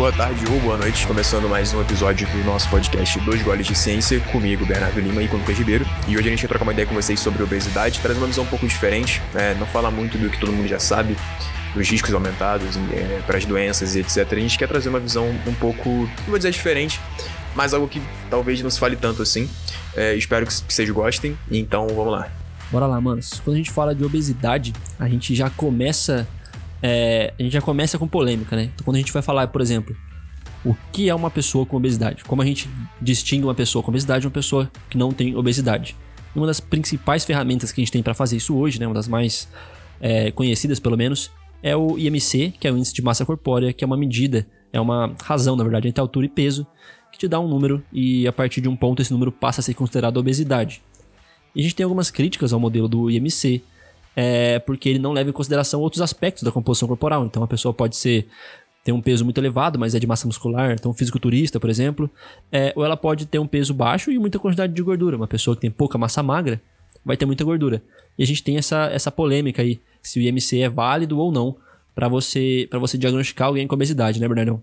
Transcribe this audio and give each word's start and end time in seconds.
Boa 0.00 0.12
tarde 0.12 0.42
ou 0.50 0.58
boa 0.60 0.78
noite. 0.78 1.06
Começando 1.06 1.46
mais 1.46 1.74
um 1.74 1.80
episódio 1.82 2.26
do 2.28 2.42
nosso 2.42 2.70
podcast 2.70 3.20
Dois 3.20 3.42
Goles 3.42 3.66
de 3.66 3.74
Ciência, 3.74 4.18
comigo, 4.32 4.64
Bernardo 4.64 4.98
Lima 4.98 5.22
e 5.22 5.28
com 5.28 5.36
o 5.36 5.40
Lucas 5.40 5.58
Ribeiro. 5.58 5.84
E 6.08 6.16
hoje 6.16 6.26
a 6.26 6.30
gente 6.30 6.40
vai 6.40 6.48
trocar 6.48 6.62
uma 6.62 6.72
ideia 6.72 6.88
com 6.88 6.94
vocês 6.94 7.20
sobre 7.20 7.42
obesidade, 7.42 8.00
trazer 8.00 8.16
uma 8.18 8.26
visão 8.26 8.44
um 8.44 8.46
pouco 8.46 8.66
diferente, 8.66 9.20
né? 9.34 9.54
não 9.60 9.66
falar 9.66 9.90
muito 9.90 10.16
do 10.16 10.30
que 10.30 10.40
todo 10.40 10.52
mundo 10.52 10.66
já 10.66 10.78
sabe, 10.78 11.18
dos 11.74 11.86
riscos 11.86 12.14
aumentados 12.14 12.78
é, 12.94 13.20
para 13.26 13.36
as 13.36 13.44
doenças 13.44 13.94
e 13.94 14.00
etc. 14.00 14.26
A 14.32 14.36
gente 14.36 14.56
quer 14.56 14.68
trazer 14.68 14.88
uma 14.88 15.00
visão 15.00 15.28
um 15.46 15.54
pouco, 15.56 15.90
não 15.90 16.28
vou 16.28 16.38
dizer 16.38 16.50
diferente, 16.50 16.98
mas 17.54 17.74
algo 17.74 17.86
que 17.86 18.00
talvez 18.30 18.62
não 18.62 18.70
se 18.70 18.80
fale 18.80 18.96
tanto 18.96 19.20
assim. 19.20 19.50
É, 19.94 20.14
espero 20.14 20.46
que, 20.46 20.62
que 20.62 20.72
vocês 20.72 20.88
gostem, 20.88 21.36
então 21.50 21.86
vamos 21.88 22.12
lá. 22.12 22.30
Bora 22.72 22.86
lá, 22.86 22.98
manos. 23.02 23.42
Quando 23.44 23.56
a 23.56 23.58
gente 23.58 23.70
fala 23.70 23.94
de 23.94 24.02
obesidade, 24.02 24.72
a 24.98 25.06
gente 25.06 25.34
já 25.34 25.50
começa. 25.50 26.26
É, 26.82 27.34
a 27.38 27.42
gente 27.42 27.52
já 27.52 27.60
começa 27.60 27.98
com 27.98 28.08
polêmica, 28.08 28.56
né? 28.56 28.70
Então, 28.74 28.84
quando 28.84 28.96
a 28.96 28.98
gente 28.98 29.12
vai 29.12 29.22
falar, 29.22 29.46
por 29.48 29.60
exemplo, 29.60 29.94
o 30.64 30.74
que 30.92 31.08
é 31.08 31.14
uma 31.14 31.30
pessoa 31.30 31.64
com 31.64 31.76
obesidade? 31.76 32.24
Como 32.24 32.42
a 32.42 32.44
gente 32.44 32.68
distingue 33.00 33.44
uma 33.44 33.54
pessoa 33.54 33.82
com 33.82 33.90
obesidade 33.90 34.22
de 34.22 34.26
uma 34.26 34.32
pessoa 34.32 34.70
que 34.88 34.96
não 34.96 35.12
tem 35.12 35.36
obesidade? 35.36 35.96
Uma 36.34 36.46
das 36.46 36.60
principais 36.60 37.24
ferramentas 37.24 37.72
que 37.72 37.80
a 37.80 37.82
gente 37.82 37.92
tem 37.92 38.02
para 38.02 38.14
fazer 38.14 38.36
isso 38.36 38.56
hoje, 38.56 38.78
né? 38.78 38.86
Uma 38.86 38.94
das 38.94 39.08
mais 39.08 39.48
é, 40.00 40.30
conhecidas, 40.30 40.78
pelo 40.78 40.96
menos, 40.96 41.30
é 41.62 41.76
o 41.76 41.98
IMC, 41.98 42.54
que 42.58 42.66
é 42.66 42.72
o 42.72 42.76
índice 42.76 42.94
de 42.94 43.02
massa 43.02 43.24
corpórea, 43.24 43.72
que 43.72 43.84
é 43.84 43.86
uma 43.86 43.96
medida, 43.96 44.46
é 44.72 44.80
uma 44.80 45.14
razão, 45.22 45.56
na 45.56 45.62
verdade, 45.62 45.88
entre 45.88 46.00
altura 46.00 46.26
e 46.26 46.28
peso, 46.28 46.66
que 47.12 47.18
te 47.18 47.28
dá 47.28 47.40
um 47.40 47.48
número 47.48 47.82
e 47.92 48.26
a 48.26 48.32
partir 48.32 48.60
de 48.60 48.68
um 48.68 48.76
ponto 48.76 49.02
esse 49.02 49.12
número 49.12 49.32
passa 49.32 49.60
a 49.60 49.64
ser 49.64 49.74
considerado 49.74 50.16
obesidade. 50.16 50.82
E 51.54 51.60
a 51.60 51.62
gente 51.62 51.74
tem 51.74 51.84
algumas 51.84 52.10
críticas 52.10 52.52
ao 52.52 52.60
modelo 52.60 52.88
do 52.88 53.10
IMC, 53.10 53.62
é, 54.14 54.58
porque 54.58 54.88
ele 54.88 54.98
não 54.98 55.12
leva 55.12 55.30
em 55.30 55.32
consideração 55.32 55.80
outros 55.80 56.02
aspectos 56.02 56.42
da 56.42 56.52
composição 56.52 56.88
corporal. 56.88 57.24
Então 57.24 57.42
a 57.42 57.46
pessoa 57.46 57.72
pode 57.72 57.96
ser 57.96 58.26
ter 58.82 58.92
um 58.92 59.00
peso 59.00 59.24
muito 59.24 59.38
elevado, 59.38 59.78
mas 59.78 59.94
é 59.94 59.98
de 59.98 60.06
massa 60.06 60.26
muscular, 60.26 60.72
então 60.72 60.92
fisiculturista, 60.94 61.60
por 61.60 61.68
exemplo, 61.68 62.10
é, 62.50 62.72
ou 62.74 62.84
ela 62.84 62.96
pode 62.96 63.26
ter 63.26 63.38
um 63.38 63.46
peso 63.46 63.74
baixo 63.74 64.10
e 64.10 64.18
muita 64.18 64.38
quantidade 64.38 64.72
de 64.72 64.82
gordura. 64.82 65.16
Uma 65.16 65.26
pessoa 65.26 65.54
que 65.54 65.60
tem 65.60 65.70
pouca 65.70 65.98
massa 65.98 66.22
magra 66.22 66.60
vai 67.04 67.16
ter 67.16 67.26
muita 67.26 67.44
gordura. 67.44 67.82
E 68.18 68.22
a 68.22 68.26
gente 68.26 68.42
tem 68.42 68.56
essa, 68.56 68.86
essa 68.86 69.10
polêmica 69.10 69.62
aí, 69.62 69.80
se 70.02 70.18
o 70.18 70.22
IMC 70.22 70.60
é 70.60 70.68
válido 70.68 71.18
ou 71.18 71.30
não 71.30 71.56
para 71.94 72.08
você 72.08 72.66
para 72.70 72.78
você 72.78 72.96
diagnosticar 72.96 73.48
alguém 73.48 73.66
com 73.66 73.74
obesidade, 73.74 74.20
né, 74.20 74.26
Bernardão? 74.26 74.62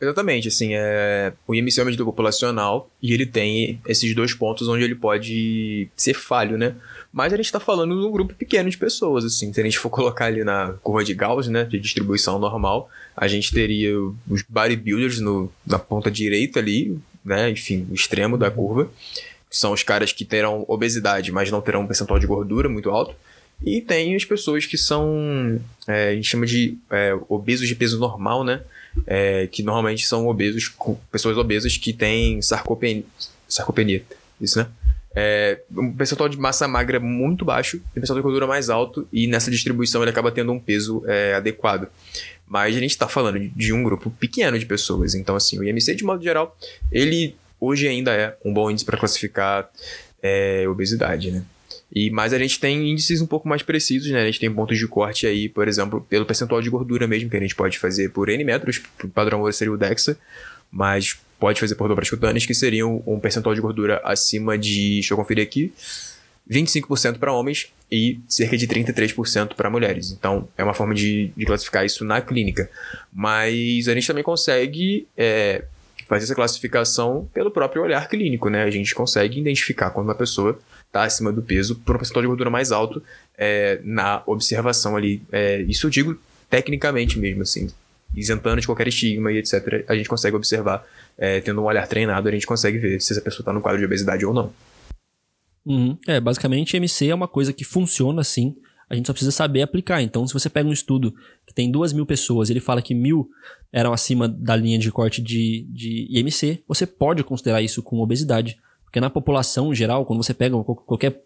Exatamente, 0.00 0.48
assim, 0.48 0.74
é... 0.74 1.32
o 1.46 1.54
IMC 1.54 1.78
é 1.78 1.82
uma 1.82 1.86
medida 1.86 2.04
populacional 2.04 2.90
e 3.02 3.14
ele 3.14 3.24
tem 3.24 3.80
esses 3.86 4.14
dois 4.14 4.34
pontos 4.34 4.68
onde 4.68 4.84
ele 4.84 4.94
pode 4.94 5.88
ser 5.96 6.14
falho, 6.14 6.58
né? 6.58 6.74
Mas 7.12 7.32
a 7.32 7.36
gente 7.36 7.46
está 7.46 7.58
falando 7.58 7.98
de 7.98 8.06
um 8.06 8.10
grupo 8.10 8.34
pequeno 8.34 8.68
de 8.68 8.76
pessoas, 8.76 9.24
assim. 9.24 9.52
Se 9.52 9.60
a 9.60 9.64
gente 9.64 9.78
for 9.78 9.88
colocar 9.90 10.26
ali 10.26 10.44
na 10.44 10.74
curva 10.82 11.02
de 11.02 11.14
Gauss, 11.14 11.48
né, 11.48 11.64
de 11.64 11.78
distribuição 11.78 12.38
normal, 12.38 12.90
a 13.16 13.26
gente 13.26 13.52
teria 13.52 13.98
os 14.28 14.42
bodybuilders 14.46 15.18
no, 15.20 15.50
na 15.66 15.78
ponta 15.78 16.10
direita 16.10 16.60
ali, 16.60 16.98
né, 17.24 17.48
enfim, 17.50 17.86
o 17.90 17.94
extremo 17.94 18.36
da 18.36 18.50
curva, 18.50 18.90
são 19.50 19.72
os 19.72 19.82
caras 19.82 20.12
que 20.12 20.24
terão 20.24 20.64
obesidade, 20.68 21.32
mas 21.32 21.50
não 21.50 21.62
terão 21.62 21.82
um 21.82 21.86
percentual 21.86 22.18
de 22.18 22.26
gordura 22.26 22.68
muito 22.68 22.90
alto. 22.90 23.14
E 23.64 23.80
tem 23.80 24.14
as 24.14 24.24
pessoas 24.24 24.66
que 24.66 24.76
são, 24.76 25.58
é, 25.86 26.10
a 26.10 26.14
gente 26.14 26.28
chama 26.28 26.44
de 26.44 26.76
é, 26.90 27.18
obesos 27.28 27.66
de 27.66 27.74
peso 27.74 27.98
normal, 27.98 28.44
né? 28.44 28.62
É, 29.06 29.46
que 29.46 29.62
normalmente 29.62 30.06
são 30.06 30.26
obesos, 30.26 30.72
pessoas 31.10 31.36
obesas 31.36 31.76
que 31.76 31.92
têm 31.92 32.40
sarcopenia, 32.40 33.04
sarcopenia 33.48 34.02
isso, 34.40 34.58
né? 34.58 34.68
É, 35.18 35.62
um 35.74 35.92
percentual 35.94 36.28
de 36.28 36.36
massa 36.38 36.68
magra 36.68 37.00
muito 37.00 37.42
baixo 37.42 37.78
e 37.78 37.80
um 37.80 38.00
percentual 38.00 38.18
de 38.18 38.22
gordura 38.22 38.46
mais 38.46 38.68
alto, 38.68 39.08
e 39.10 39.26
nessa 39.26 39.50
distribuição 39.50 40.02
ele 40.02 40.10
acaba 40.10 40.30
tendo 40.30 40.52
um 40.52 40.60
peso 40.60 41.02
é, 41.06 41.34
adequado. 41.34 41.88
Mas 42.46 42.76
a 42.76 42.80
gente 42.80 42.90
está 42.90 43.08
falando 43.08 43.38
de 43.38 43.72
um 43.72 43.82
grupo 43.82 44.10
pequeno 44.10 44.58
de 44.58 44.66
pessoas, 44.66 45.14
então 45.14 45.34
assim, 45.34 45.58
o 45.58 45.64
IMC 45.64 45.94
de 45.94 46.04
modo 46.04 46.22
geral, 46.22 46.56
ele 46.92 47.34
hoje 47.58 47.88
ainda 47.88 48.12
é 48.12 48.36
um 48.44 48.52
bom 48.52 48.70
índice 48.70 48.84
para 48.84 48.98
classificar 48.98 49.70
é, 50.22 50.68
obesidade, 50.68 51.30
né? 51.30 51.42
E, 51.94 52.10
mas 52.10 52.32
a 52.32 52.38
gente 52.38 52.58
tem 52.58 52.90
índices 52.90 53.20
um 53.20 53.26
pouco 53.26 53.48
mais 53.48 53.62
precisos, 53.62 54.10
né? 54.10 54.22
A 54.22 54.26
gente 54.26 54.40
tem 54.40 54.52
pontos 54.52 54.76
de 54.76 54.86
corte 54.88 55.26
aí, 55.26 55.48
por 55.48 55.68
exemplo, 55.68 56.04
pelo 56.08 56.26
percentual 56.26 56.60
de 56.60 56.68
gordura 56.68 57.06
mesmo, 57.06 57.30
que 57.30 57.36
a 57.36 57.40
gente 57.40 57.54
pode 57.54 57.78
fazer 57.78 58.10
por 58.10 58.28
N 58.28 58.42
metros, 58.44 58.82
o 59.02 59.08
padrão 59.08 59.50
seria 59.52 59.72
o 59.72 59.76
DEXA, 59.76 60.18
mas 60.70 61.16
pode 61.38 61.60
fazer 61.60 61.74
por 61.74 61.88
dobras 61.88 62.10
cutâneas, 62.10 62.44
que 62.44 62.54
seriam 62.54 63.02
um 63.06 63.20
percentual 63.20 63.54
de 63.54 63.60
gordura 63.60 64.00
acima 64.04 64.58
de, 64.58 64.94
deixa 64.94 65.14
eu 65.14 65.18
conferir 65.18 65.44
aqui, 65.44 65.72
25% 66.50 67.18
para 67.18 67.32
homens 67.32 67.72
e 67.90 68.20
cerca 68.28 68.56
de 68.56 68.66
33% 68.66 69.54
para 69.54 69.70
mulheres. 69.70 70.12
Então, 70.12 70.48
é 70.56 70.64
uma 70.64 70.74
forma 70.74 70.94
de, 70.94 71.32
de, 71.36 71.44
classificar 71.44 71.84
isso 71.84 72.04
na 72.04 72.20
clínica. 72.20 72.70
Mas 73.12 73.88
a 73.88 73.94
gente 73.94 74.06
também 74.06 74.24
consegue 74.24 75.06
é, 75.16 75.64
fazer 76.06 76.24
essa 76.24 76.34
classificação 76.34 77.28
pelo 77.34 77.50
próprio 77.50 77.82
olhar 77.82 78.08
clínico, 78.08 78.48
né? 78.48 78.62
A 78.62 78.70
gente 78.70 78.94
consegue 78.94 79.40
identificar 79.40 79.90
quando 79.90 80.06
uma 80.06 80.14
pessoa 80.14 80.58
está 80.86 81.04
acima 81.04 81.32
do 81.32 81.42
peso 81.42 81.76
por 81.76 81.96
um 81.96 81.98
percentual 81.98 82.22
de 82.22 82.28
gordura 82.28 82.48
mais 82.48 82.72
alto 82.72 83.02
é, 83.36 83.80
na 83.82 84.22
observação 84.26 84.96
ali. 84.96 85.20
É, 85.32 85.60
isso 85.62 85.86
eu 85.86 85.90
digo 85.90 86.18
tecnicamente 86.48 87.18
mesmo, 87.18 87.42
assim, 87.42 87.68
isentando 88.14 88.60
de 88.60 88.66
qualquer 88.66 88.88
estigma 88.88 89.32
e 89.32 89.38
etc. 89.38 89.84
A 89.88 89.96
gente 89.96 90.08
consegue 90.08 90.36
observar, 90.36 90.86
é, 91.18 91.40
tendo 91.40 91.60
um 91.60 91.64
olhar 91.64 91.86
treinado, 91.86 92.28
a 92.28 92.32
gente 92.32 92.46
consegue 92.46 92.78
ver 92.78 93.00
se 93.00 93.12
essa 93.12 93.20
pessoa 93.20 93.40
está 93.40 93.52
no 93.52 93.60
quadro 93.60 93.78
de 93.78 93.84
obesidade 93.84 94.24
ou 94.24 94.32
não. 94.32 94.52
Uhum. 95.64 95.98
É, 96.06 96.20
basicamente, 96.20 96.76
MC 96.76 97.08
é 97.08 97.14
uma 97.14 97.26
coisa 97.26 97.52
que 97.52 97.64
funciona 97.64 98.20
assim. 98.20 98.54
A 98.88 98.94
gente 98.94 99.06
só 99.06 99.12
precisa 99.12 99.32
saber 99.32 99.62
aplicar. 99.62 100.00
Então, 100.00 100.26
se 100.26 100.32
você 100.32 100.48
pega 100.48 100.68
um 100.68 100.72
estudo 100.72 101.12
que 101.44 101.52
tem 101.52 101.70
duas 101.70 101.92
mil 101.92 102.06
pessoas 102.06 102.50
ele 102.50 102.60
fala 102.60 102.80
que 102.80 102.94
mil 102.94 103.28
eram 103.72 103.92
acima 103.92 104.28
da 104.28 104.54
linha 104.54 104.78
de 104.78 104.90
corte 104.92 105.20
de, 105.20 105.66
de 105.70 106.06
IMC, 106.10 106.62
você 106.68 106.86
pode 106.86 107.24
considerar 107.24 107.62
isso 107.62 107.82
com 107.82 107.98
obesidade. 107.98 108.56
Porque 108.84 109.00
na 109.00 109.10
população 109.10 109.74
geral, 109.74 110.06
quando 110.06 110.22
você 110.22 110.32
pega 110.32 110.56
qualquer 110.62 111.22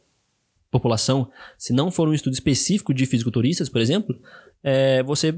população, 0.71 1.31
se 1.59 1.73
não 1.73 1.91
for 1.91 2.09
um 2.09 2.15
estudo 2.15 2.33
específico 2.33 2.95
de 2.95 3.05
fisiculturistas, 3.05 3.69
por 3.69 3.81
exemplo, 3.81 4.19
é, 4.63 5.03
você. 5.03 5.35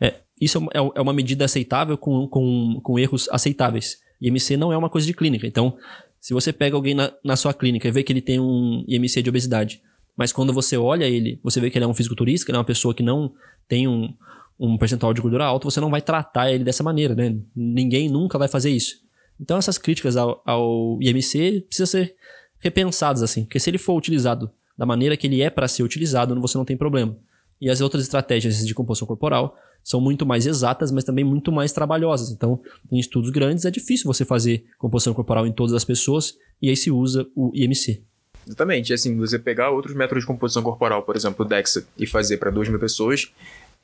É, 0.00 0.14
isso 0.40 0.58
é, 0.74 0.78
é, 0.78 0.90
é 0.96 1.00
uma 1.00 1.12
medida 1.12 1.44
aceitável 1.44 1.96
com, 1.96 2.26
com, 2.26 2.80
com 2.82 2.98
erros 2.98 3.28
aceitáveis. 3.30 4.00
IMC 4.20 4.56
não 4.56 4.72
é 4.72 4.76
uma 4.76 4.90
coisa 4.90 5.06
de 5.06 5.14
clínica. 5.14 5.46
Então, 5.46 5.76
se 6.20 6.34
você 6.34 6.52
pega 6.52 6.76
alguém 6.76 6.94
na, 6.94 7.12
na 7.24 7.36
sua 7.36 7.54
clínica 7.54 7.86
e 7.86 7.90
vê 7.90 8.02
que 8.02 8.12
ele 8.12 8.20
tem 8.20 8.40
um 8.40 8.84
IMC 8.88 9.22
de 9.22 9.30
obesidade, 9.30 9.80
mas 10.20 10.34
quando 10.34 10.52
você 10.52 10.76
olha 10.76 11.06
ele, 11.06 11.40
você 11.42 11.62
vê 11.62 11.70
que 11.70 11.78
ele 11.78 11.86
é 11.86 11.88
um 11.88 11.94
fisiculturista, 11.94 12.44
que 12.44 12.50
ele 12.50 12.56
é 12.56 12.58
uma 12.58 12.64
pessoa 12.64 12.92
que 12.92 13.02
não 13.02 13.32
tem 13.66 13.88
um, 13.88 14.12
um 14.58 14.76
percentual 14.76 15.14
de 15.14 15.20
gordura 15.22 15.46
alto, 15.46 15.70
você 15.70 15.80
não 15.80 15.88
vai 15.88 16.02
tratar 16.02 16.52
ele 16.52 16.62
dessa 16.62 16.82
maneira, 16.82 17.14
né? 17.14 17.38
Ninguém 17.56 18.10
nunca 18.10 18.36
vai 18.36 18.46
fazer 18.46 18.68
isso. 18.68 18.96
Então 19.40 19.56
essas 19.56 19.78
críticas 19.78 20.18
ao, 20.18 20.42
ao 20.44 20.98
IMC 21.00 21.64
precisam 21.66 21.86
ser 21.86 22.14
repensadas 22.58 23.22
assim, 23.22 23.44
porque 23.44 23.58
se 23.58 23.70
ele 23.70 23.78
for 23.78 23.96
utilizado 23.96 24.50
da 24.76 24.84
maneira 24.84 25.16
que 25.16 25.26
ele 25.26 25.40
é 25.40 25.48
para 25.48 25.66
ser 25.66 25.84
utilizado, 25.84 26.38
você 26.38 26.58
não 26.58 26.66
tem 26.66 26.76
problema. 26.76 27.16
E 27.58 27.70
as 27.70 27.80
outras 27.80 28.02
estratégias 28.02 28.58
de 28.66 28.74
composição 28.74 29.08
corporal 29.08 29.56
são 29.82 30.02
muito 30.02 30.26
mais 30.26 30.46
exatas, 30.46 30.92
mas 30.92 31.02
também 31.02 31.24
muito 31.24 31.50
mais 31.50 31.72
trabalhosas. 31.72 32.30
Então, 32.30 32.60
em 32.92 32.98
estudos 32.98 33.30
grandes 33.30 33.64
é 33.64 33.70
difícil 33.70 34.04
você 34.04 34.26
fazer 34.26 34.66
composição 34.76 35.14
corporal 35.14 35.46
em 35.46 35.52
todas 35.52 35.72
as 35.72 35.82
pessoas 35.82 36.36
e 36.60 36.68
aí 36.68 36.76
se 36.76 36.90
usa 36.90 37.26
o 37.34 37.50
IMC. 37.54 38.04
Exatamente. 38.46 38.92
Assim, 38.92 39.16
você 39.16 39.38
pegar 39.38 39.70
outros 39.70 39.94
métodos 39.94 40.22
de 40.22 40.26
composição 40.26 40.62
corporal, 40.62 41.02
por 41.02 41.16
exemplo, 41.16 41.44
o 41.44 41.48
DEXA, 41.48 41.86
e 41.98 42.06
fazer 42.06 42.38
para 42.38 42.50
2 42.50 42.68
mil 42.68 42.78
pessoas, 42.78 43.32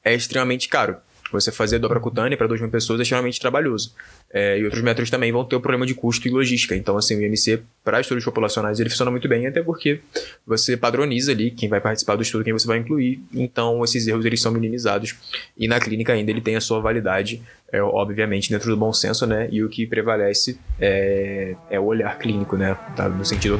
é 0.04 0.14
extremamente 0.14 0.68
caro. 0.68 0.96
Você 1.32 1.50
fazer 1.50 1.78
dobra 1.78 1.98
cutânea 1.98 2.38
para 2.38 2.46
2 2.46 2.60
mil 2.60 2.70
pessoas 2.70 3.00
é 3.00 3.02
extremamente 3.02 3.40
trabalhoso. 3.40 3.92
É, 4.30 4.58
e 4.58 4.64
outros 4.64 4.82
métodos 4.82 5.10
também 5.10 5.32
vão 5.32 5.44
ter 5.44 5.56
o 5.56 5.60
problema 5.60 5.84
de 5.84 5.94
custo 5.94 6.28
e 6.28 6.30
logística. 6.30 6.76
Então, 6.76 6.96
assim, 6.96 7.16
o 7.16 7.22
IMC, 7.22 7.62
para 7.82 8.00
estudos 8.00 8.24
populacionais, 8.24 8.78
ele 8.78 8.88
funciona 8.88 9.10
muito 9.10 9.28
bem, 9.28 9.46
até 9.46 9.62
porque 9.62 10.00
você 10.46 10.76
padroniza 10.76 11.32
ali 11.32 11.50
quem 11.50 11.68
vai 11.68 11.80
participar 11.80 12.16
do 12.16 12.22
estudo, 12.22 12.44
quem 12.44 12.52
você 12.52 12.66
vai 12.66 12.78
incluir. 12.78 13.20
Então, 13.34 13.82
esses 13.82 14.06
erros 14.06 14.24
eles 14.24 14.40
são 14.40 14.52
minimizados. 14.52 15.16
E 15.56 15.66
na 15.66 15.80
clínica 15.80 16.12
ainda 16.12 16.30
ele 16.30 16.40
tem 16.40 16.54
a 16.54 16.60
sua 16.60 16.80
validade, 16.80 17.42
é, 17.72 17.82
obviamente, 17.82 18.50
dentro 18.50 18.70
do 18.70 18.76
bom 18.76 18.92
senso, 18.92 19.26
né? 19.26 19.48
E 19.50 19.62
o 19.62 19.68
que 19.68 19.86
prevalece 19.86 20.58
é, 20.80 21.56
é 21.68 21.80
o 21.80 21.84
olhar 21.84 22.16
clínico, 22.18 22.56
né? 22.56 22.76
Tá? 22.94 23.08
No 23.08 23.24
sentido 23.24 23.58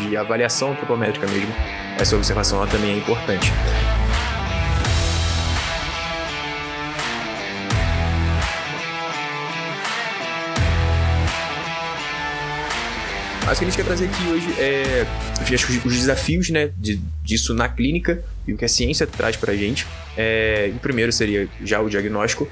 de 0.00 0.16
avaliação 0.16 0.72
antropométrica 0.72 1.26
mesmo. 1.28 1.54
Essa 1.98 2.16
observação 2.16 2.66
também 2.66 2.94
é 2.94 2.96
importante. 2.98 3.52
Mas 13.46 13.58
o 13.58 13.60
que 13.60 13.64
a 13.64 13.68
gente 13.70 13.76
quer 13.76 13.84
trazer 13.84 14.06
aqui 14.06 14.28
hoje 14.28 14.60
é 14.60 15.06
os 15.84 15.94
desafios 15.94 16.50
né, 16.50 16.72
de, 16.76 17.00
disso 17.22 17.54
na 17.54 17.68
clínica 17.68 18.20
e 18.44 18.52
o 18.52 18.56
que 18.56 18.64
a 18.64 18.68
ciência 18.68 19.06
traz 19.06 19.36
pra 19.36 19.54
gente. 19.54 19.86
É, 20.16 20.72
o 20.74 20.80
primeiro 20.80 21.12
seria 21.12 21.48
já 21.62 21.80
o 21.80 21.88
diagnóstico, 21.88 22.48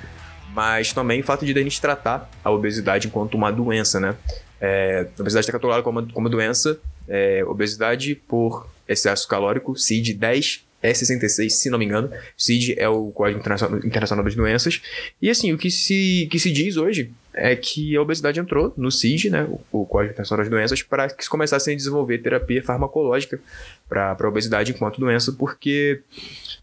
mas 0.54 0.92
também 0.92 1.20
o 1.20 1.24
fato 1.24 1.44
de 1.44 1.52
a 1.52 1.62
gente 1.62 1.80
tratar 1.80 2.30
a 2.42 2.50
obesidade 2.50 3.08
enquanto 3.08 3.34
uma 3.34 3.50
doença, 3.50 3.98
né? 3.98 4.16
É, 4.60 5.08
a 5.18 5.20
obesidade 5.20 5.44
está 5.44 5.52
catalogada 5.52 5.82
como, 5.82 6.10
como 6.12 6.28
doença, 6.28 6.78
é, 7.08 7.44
obesidade 7.44 8.14
por 8.14 8.66
excesso 8.88 9.26
calórico, 9.26 9.76
CID 9.76 10.14
10, 10.14 10.64
é 10.84 10.92
66, 10.92 11.54
se 11.54 11.70
não 11.70 11.78
me 11.78 11.86
engano. 11.86 12.10
CID 12.36 12.74
é 12.78 12.86
o 12.86 13.10
Código 13.10 13.40
Internacional 13.40 14.22
das 14.22 14.34
Doenças. 14.34 14.82
E 15.20 15.30
assim, 15.30 15.50
o 15.50 15.56
que 15.56 15.70
se, 15.70 16.28
que 16.30 16.38
se 16.38 16.52
diz 16.52 16.76
hoje 16.76 17.10
é 17.32 17.56
que 17.56 17.96
a 17.96 18.02
obesidade 18.02 18.38
entrou 18.38 18.74
no 18.76 18.92
CID, 18.92 19.30
né, 19.30 19.48
o 19.72 19.86
Código 19.86 20.12
Internacional 20.12 20.44
das 20.44 20.50
Doenças, 20.50 20.82
para 20.82 21.08
que 21.08 21.24
se 21.24 21.30
começassem 21.30 21.72
a 21.72 21.76
desenvolver 21.76 22.18
terapia 22.18 22.62
farmacológica 22.62 23.40
para 23.88 24.14
a 24.20 24.28
obesidade 24.28 24.72
enquanto 24.72 25.00
doença, 25.00 25.32
porque, 25.32 26.02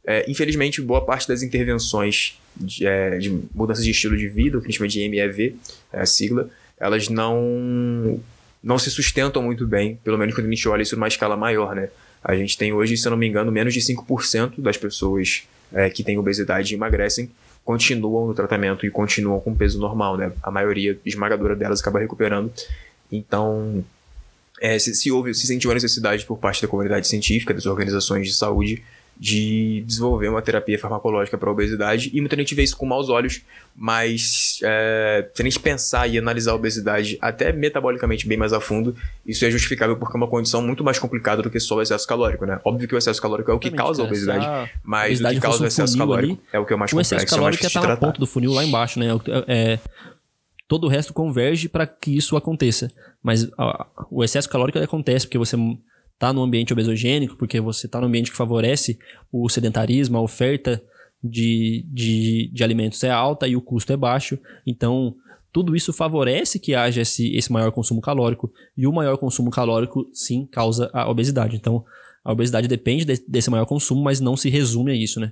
é, 0.05 0.23
infelizmente, 0.29 0.83
boa 0.83 1.03
parte 1.03 1.27
das 1.27 1.41
intervenções 1.41 2.39
de, 2.55 2.85
é, 2.85 3.17
de 3.17 3.31
mudanças 3.55 3.83
de 3.83 3.89
estilo 3.89 4.15
de 4.15 4.27
vida, 4.27 4.59
o 4.59 4.61
que 4.61 4.67
a 4.67 4.69
gente 4.69 4.77
chama 4.77 4.87
de 4.87 5.09
MEV, 5.09 5.55
é 5.91 6.01
a 6.01 6.05
sigla, 6.05 6.47
elas 6.79 7.09
não, 7.09 8.21
não 8.61 8.77
se 8.77 8.91
sustentam 8.91 9.41
muito 9.41 9.65
bem, 9.65 9.99
pelo 10.03 10.19
menos 10.19 10.35
quando 10.35 10.45
a 10.45 10.49
gente 10.51 10.69
olha 10.69 10.83
isso 10.83 10.95
numa 10.95 11.07
escala 11.07 11.35
maior, 11.35 11.73
né? 11.73 11.89
A 12.23 12.35
gente 12.35 12.57
tem 12.57 12.71
hoje, 12.71 12.97
se 12.97 13.07
eu 13.07 13.11
não 13.11 13.17
me 13.17 13.27
engano, 13.27 13.51
menos 13.51 13.73
de 13.73 13.79
5% 13.79 14.59
das 14.59 14.77
pessoas 14.77 15.43
é, 15.73 15.89
que 15.89 16.03
têm 16.03 16.17
obesidade 16.17 16.73
e 16.73 16.75
emagrecem 16.75 17.31
continuam 17.63 18.27
no 18.27 18.33
tratamento 18.33 18.85
e 18.85 18.89
continuam 18.89 19.39
com 19.39 19.55
peso 19.55 19.79
normal, 19.79 20.17
né? 20.17 20.31
A 20.41 20.49
maioria 20.49 20.99
esmagadora 21.05 21.55
delas 21.55 21.79
acaba 21.79 21.99
recuperando. 21.99 22.51
Então, 23.11 23.83
é, 24.59 24.77
se, 24.79 24.93
se 24.95 25.11
houve, 25.11 25.33
se 25.33 25.45
sentiu 25.45 25.71
a 25.71 25.73
necessidade 25.73 26.25
por 26.25 26.37
parte 26.37 26.61
da 26.61 26.67
comunidade 26.67 27.07
científica, 27.07 27.53
das 27.53 27.65
organizações 27.65 28.27
de 28.27 28.33
saúde, 28.33 28.83
de 29.17 29.83
desenvolver 29.85 30.29
uma 30.29 30.41
terapia 30.41 30.79
farmacológica 30.79 31.37
para 31.37 31.47
a 31.47 31.51
obesidade 31.51 32.09
e 32.11 32.19
muita 32.19 32.35
gente 32.35 32.55
vê 32.55 32.63
isso 32.63 32.75
com 32.75 32.87
maus 32.87 33.07
olhos, 33.07 33.41
mas 33.75 34.59
é, 34.63 35.29
se 35.33 35.41
a 35.41 35.45
gente 35.45 35.59
pensar 35.59 36.07
e 36.07 36.17
analisar 36.17 36.51
a 36.51 36.55
obesidade 36.55 37.19
até 37.21 37.51
metabolicamente 37.53 38.27
bem 38.27 38.37
mais 38.37 38.51
a 38.51 38.59
fundo, 38.59 38.95
isso 39.25 39.45
é 39.45 39.51
justificável 39.51 39.95
porque 39.95 40.15
é 40.15 40.17
uma 40.17 40.27
condição 40.27 40.61
muito 40.61 40.83
mais 40.83 40.97
complicada 40.97 41.43
do 41.43 41.51
que 41.51 41.59
só 41.59 41.75
o 41.75 41.81
excesso 41.81 42.07
calórico, 42.07 42.45
né? 42.45 42.59
Óbvio 42.65 42.87
que 42.87 42.95
o 42.95 42.97
excesso 42.97 43.21
calórico 43.21 43.51
é 43.51 43.53
o 43.53 43.59
que 43.59 43.69
causa 43.69 44.01
a 44.01 44.05
obesidade, 44.05 44.71
mas 44.83 45.05
obesidade 45.05 45.37
o 45.37 45.39
que 45.39 45.45
causa 45.45 45.63
o 45.63 45.67
excesso 45.67 45.97
calórico 45.97 46.33
ali, 46.33 46.41
é 46.51 46.59
o 46.59 46.65
que 46.65 46.73
é 46.73 46.75
o 46.75 46.79
mais 46.79 46.91
complexo, 46.91 47.13
o 47.13 47.17
excesso 47.17 47.35
calórico 47.35 47.63
é 47.63 47.67
está 47.67 47.87
na 47.87 47.97
ponta 47.97 48.19
do 48.19 48.25
funil 48.25 48.51
lá 48.51 48.65
embaixo, 48.65 48.99
né? 48.99 49.07
É, 49.47 49.77
todo 50.67 50.85
o 50.85 50.89
resto 50.89 51.13
converge 51.13 51.69
para 51.69 51.85
que 51.85 52.17
isso 52.17 52.35
aconteça, 52.35 52.89
mas 53.21 53.47
ó, 53.57 53.85
o 54.09 54.23
excesso 54.23 54.49
calórico 54.49 54.79
acontece 54.79 55.27
porque 55.27 55.37
você 55.37 55.55
está 56.21 56.31
no 56.31 56.43
ambiente 56.43 56.71
obesogênico, 56.71 57.35
porque 57.35 57.59
você 57.59 57.87
está 57.87 57.99
no 57.99 58.05
ambiente 58.05 58.29
que 58.29 58.37
favorece 58.37 58.99
o 59.31 59.49
sedentarismo, 59.49 60.19
a 60.19 60.21
oferta 60.21 60.79
de, 61.23 61.83
de, 61.91 62.51
de 62.53 62.63
alimentos 62.63 63.03
é 63.03 63.09
alta 63.09 63.47
e 63.47 63.55
o 63.55 63.61
custo 63.61 63.91
é 63.91 63.97
baixo. 63.97 64.37
Então, 64.65 65.15
tudo 65.51 65.75
isso 65.75 65.91
favorece 65.91 66.59
que 66.59 66.75
haja 66.75 67.01
esse, 67.01 67.35
esse 67.35 67.51
maior 67.51 67.71
consumo 67.71 67.99
calórico. 67.99 68.53
E 68.77 68.85
o 68.85 68.93
maior 68.93 69.17
consumo 69.17 69.49
calórico, 69.49 70.07
sim, 70.13 70.45
causa 70.45 70.91
a 70.93 71.09
obesidade. 71.09 71.55
Então, 71.55 71.83
a 72.23 72.31
obesidade 72.31 72.67
depende 72.67 73.03
de, 73.03 73.17
desse 73.27 73.49
maior 73.49 73.65
consumo, 73.65 74.03
mas 74.03 74.19
não 74.19 74.37
se 74.37 74.47
resume 74.47 74.91
a 74.91 74.95
isso, 74.95 75.19
né? 75.19 75.31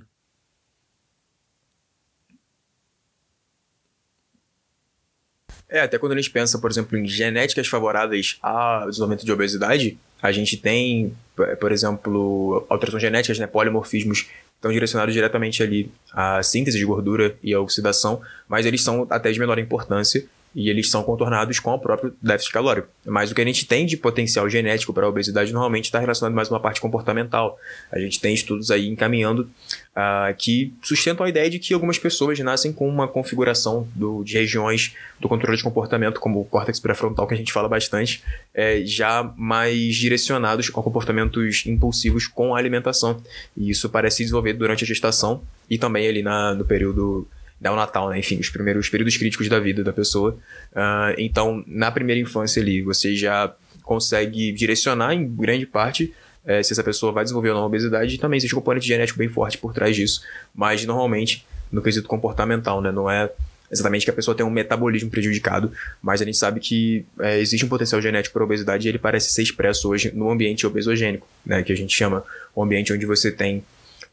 É, 5.70 5.80
até 5.80 5.98
quando 5.98 6.12
a 6.12 6.16
gente 6.16 6.30
pensa, 6.30 6.58
por 6.58 6.70
exemplo, 6.70 6.98
em 6.98 7.06
genéticas 7.06 7.68
favoráveis 7.68 8.38
ao 8.42 8.88
desenvolvimento 8.88 9.24
de 9.24 9.30
obesidade, 9.30 9.96
a 10.20 10.32
gente 10.32 10.56
tem, 10.56 11.14
por 11.60 11.70
exemplo, 11.70 12.66
alterações 12.68 13.00
genéticas, 13.00 13.38
né, 13.38 13.46
polimorfismos, 13.46 14.26
estão 14.56 14.72
direcionados 14.72 15.14
diretamente 15.14 15.62
ali 15.62 15.90
à 16.12 16.42
síntese 16.42 16.76
de 16.76 16.84
gordura 16.84 17.34
e 17.42 17.54
à 17.54 17.60
oxidação, 17.60 18.20
mas 18.48 18.66
eles 18.66 18.82
são 18.82 19.06
até 19.08 19.30
de 19.30 19.38
menor 19.38 19.58
importância 19.58 20.26
e 20.54 20.68
eles 20.68 20.90
são 20.90 21.02
contornados 21.02 21.58
com 21.60 21.72
o 21.72 21.78
próprio 21.78 22.14
déficit 22.20 22.52
calórico. 22.52 22.88
Mas 23.06 23.30
o 23.30 23.34
que 23.34 23.40
a 23.40 23.44
gente 23.44 23.66
tem 23.66 23.86
de 23.86 23.96
potencial 23.96 24.48
genético 24.50 24.92
para 24.92 25.06
a 25.06 25.08
obesidade 25.08 25.52
normalmente 25.52 25.84
está 25.84 25.98
relacionado 26.00 26.34
mais 26.34 26.48
a 26.48 26.54
uma 26.54 26.60
parte 26.60 26.80
comportamental. 26.80 27.56
A 27.90 27.98
gente 27.98 28.20
tem 28.20 28.34
estudos 28.34 28.70
aí 28.70 28.88
encaminhando 28.88 29.48
uh, 29.96 30.34
que 30.36 30.72
sustentam 30.82 31.24
a 31.24 31.28
ideia 31.28 31.48
de 31.48 31.58
que 31.58 31.72
algumas 31.72 31.98
pessoas 31.98 32.38
nascem 32.40 32.72
com 32.72 32.88
uma 32.88 33.06
configuração 33.06 33.86
do, 33.94 34.24
de 34.24 34.34
regiões 34.34 34.94
do 35.20 35.28
controle 35.28 35.56
de 35.56 35.62
comportamento, 35.62 36.18
como 36.18 36.40
o 36.40 36.44
córtex 36.44 36.80
pré-frontal, 36.80 37.26
que 37.26 37.34
a 37.34 37.36
gente 37.36 37.52
fala 37.52 37.68
bastante, 37.68 38.22
é, 38.52 38.82
já 38.84 39.32
mais 39.36 39.94
direcionados 39.94 40.68
a 40.68 40.72
comportamentos 40.72 41.64
impulsivos 41.66 42.26
com 42.26 42.54
a 42.54 42.58
alimentação. 42.58 43.22
E 43.56 43.70
isso 43.70 43.88
parece 43.88 44.22
desenvolver 44.24 44.54
durante 44.54 44.82
a 44.82 44.86
gestação 44.86 45.42
e 45.68 45.78
também 45.78 46.08
ali 46.08 46.22
na, 46.22 46.54
no 46.54 46.64
período 46.64 47.28
o 47.68 47.76
Natal, 47.76 48.08
né? 48.08 48.18
Enfim, 48.18 48.38
os 48.38 48.48
primeiros 48.48 48.88
períodos 48.88 49.16
críticos 49.16 49.48
da 49.48 49.58
vida 49.58 49.84
da 49.84 49.92
pessoa. 49.92 50.38
Uh, 50.72 51.14
então, 51.18 51.62
na 51.66 51.90
primeira 51.90 52.20
infância 52.20 52.62
ali, 52.62 52.80
você 52.80 53.14
já 53.14 53.52
consegue 53.82 54.52
direcionar 54.52 55.12
em 55.12 55.28
grande 55.28 55.66
parte 55.66 56.14
é, 56.46 56.62
se 56.62 56.72
essa 56.72 56.82
pessoa 56.82 57.12
vai 57.12 57.24
desenvolver 57.24 57.50
ou 57.50 57.56
não 57.56 57.66
obesidade 57.66 58.14
e 58.14 58.18
também 58.18 58.38
existe 58.38 58.54
um 58.54 58.58
componente 58.58 58.86
genético 58.86 59.18
bem 59.18 59.28
forte 59.28 59.58
por 59.58 59.74
trás 59.74 59.94
disso. 59.94 60.22
Mas, 60.54 60.84
normalmente, 60.86 61.44
no 61.70 61.82
quesito 61.82 62.08
comportamental, 62.08 62.80
né? 62.80 62.90
Não 62.90 63.10
é 63.10 63.30
exatamente 63.70 64.04
que 64.04 64.10
a 64.10 64.14
pessoa 64.14 64.34
tem 64.34 64.44
um 64.44 64.50
metabolismo 64.50 65.10
prejudicado, 65.10 65.70
mas 66.02 66.22
a 66.22 66.24
gente 66.24 66.36
sabe 66.36 66.60
que 66.60 67.04
é, 67.20 67.38
existe 67.38 67.64
um 67.64 67.68
potencial 67.68 68.00
genético 68.00 68.32
para 68.32 68.42
obesidade 68.42 68.86
e 68.86 68.90
ele 68.90 68.98
parece 68.98 69.32
ser 69.32 69.42
expresso 69.42 69.88
hoje 69.88 70.10
no 70.14 70.30
ambiente 70.30 70.66
obesogênico, 70.66 71.28
né? 71.44 71.62
Que 71.62 71.72
a 71.72 71.76
gente 71.76 71.94
chama 71.94 72.24
o 72.54 72.62
ambiente 72.62 72.92
onde 72.92 73.04
você 73.04 73.30
tem 73.30 73.62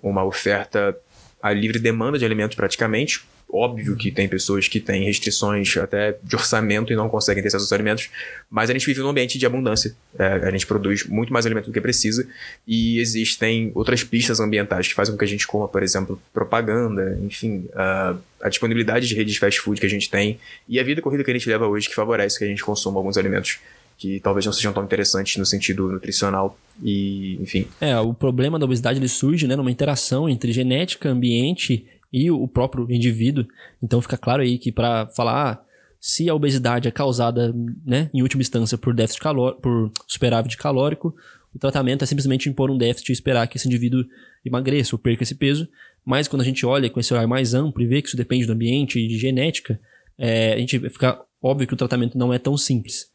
uma 0.03 0.23
oferta 0.23 0.95
a 1.41 1.53
livre 1.53 1.79
demanda 1.79 2.17
de 2.17 2.25
alimentos 2.25 2.55
praticamente, 2.55 3.23
Óbvio 3.49 3.95
que 3.95 4.11
tem 4.11 4.27
pessoas 4.27 4.67
que 4.67 4.79
têm 4.79 5.05
restrições 5.05 5.77
até 5.77 6.17
de 6.21 6.35
orçamento 6.35 6.91
e 6.91 6.95
não 6.97 7.07
conseguem 7.07 7.41
ter 7.41 7.47
acesso 7.47 7.63
aos 7.63 7.71
alimentos, 7.71 8.09
mas 8.49 8.69
a 8.69 8.73
gente 8.73 8.85
vive 8.85 8.99
num 8.99 9.07
ambiente 9.07 9.37
de 9.37 9.45
abundância. 9.45 9.95
É, 10.19 10.25
a 10.25 10.51
gente 10.51 10.67
produz 10.67 11.05
muito 11.05 11.31
mais 11.31 11.45
alimento 11.45 11.67
do 11.67 11.71
que 11.71 11.79
precisa 11.79 12.27
e 12.67 12.99
existem 12.99 13.71
outras 13.73 14.03
pistas 14.03 14.41
ambientais 14.41 14.89
que 14.89 14.93
fazem 14.93 15.13
com 15.13 15.17
que 15.17 15.23
a 15.23 15.27
gente 15.27 15.47
coma, 15.47 15.67
por 15.67 15.81
exemplo, 15.81 16.21
propaganda, 16.33 17.17
enfim, 17.23 17.69
a, 17.73 18.17
a 18.41 18.49
disponibilidade 18.49 19.07
de 19.07 19.15
redes 19.15 19.33
de 19.33 19.39
fast 19.39 19.61
food 19.61 19.79
que 19.79 19.85
a 19.85 19.89
gente 19.89 20.09
tem 20.09 20.39
e 20.67 20.77
a 20.77 20.83
vida 20.83 21.01
corrida 21.01 21.23
que 21.23 21.31
a 21.31 21.33
gente 21.33 21.47
leva 21.47 21.67
hoje 21.67 21.87
que 21.87 21.95
favorece 21.95 22.37
que 22.37 22.43
a 22.43 22.47
gente 22.47 22.63
consuma 22.63 22.99
alguns 22.99 23.17
alimentos 23.17 23.59
que 23.97 24.19
talvez 24.19 24.45
não 24.45 24.53
sejam 24.53 24.71
tão 24.71 24.83
interessantes 24.83 25.37
no 25.37 25.45
sentido 25.45 25.91
nutricional 25.91 26.57
e, 26.83 27.41
enfim. 27.41 27.67
É, 27.81 27.97
o 27.97 28.13
problema 28.13 28.59
da 28.59 28.65
obesidade 28.65 28.99
ele 28.99 29.07
surge, 29.07 29.47
né, 29.47 29.55
numa 29.55 29.71
interação 29.71 30.29
entre 30.29 30.51
genética, 30.51 31.09
ambiente 31.09 31.85
e 32.11 32.31
o 32.31 32.47
próprio 32.47 32.89
indivíduo. 32.89 33.45
Então 33.81 34.01
fica 34.01 34.17
claro 34.17 34.41
aí 34.41 34.57
que 34.57 34.71
para 34.71 35.07
falar 35.07 35.51
ah, 35.51 35.65
se 35.99 36.29
a 36.29 36.35
obesidade 36.35 36.87
é 36.87 36.91
causada, 36.91 37.53
né, 37.85 38.09
em 38.13 38.21
última 38.21 38.41
instância, 38.41 38.77
por 38.77 38.93
déficit 38.93 39.21
calórico, 39.21 39.61
por 39.61 39.91
superávit 40.07 40.57
calórico, 40.57 41.15
o 41.53 41.59
tratamento 41.59 42.03
é 42.03 42.07
simplesmente 42.07 42.47
impor 42.47 42.69
um 42.69 42.77
déficit 42.77 43.09
e 43.09 43.13
esperar 43.13 43.47
que 43.47 43.57
esse 43.57 43.67
indivíduo 43.67 44.05
emagreça 44.45 44.95
ou 44.95 44.99
perca 44.99 45.23
esse 45.23 45.35
peso. 45.35 45.67
Mas 46.05 46.27
quando 46.27 46.41
a 46.41 46.45
gente 46.45 46.65
olha 46.65 46.89
com 46.89 46.99
esse 46.99 47.13
olhar 47.13 47.27
mais 47.27 47.53
amplo 47.53 47.81
e 47.81 47.87
vê 47.87 48.01
que 48.01 48.07
isso 48.07 48.17
depende 48.17 48.45
do 48.45 48.53
ambiente 48.53 48.99
e 48.99 49.07
de 49.07 49.17
genética, 49.17 49.79
é, 50.17 50.53
a 50.53 50.57
gente 50.57 50.79
fica 50.89 51.19
óbvio 51.41 51.67
que 51.67 51.73
o 51.73 51.77
tratamento 51.77 52.17
não 52.17 52.33
é 52.33 52.39
tão 52.39 52.55
simples. 52.55 53.07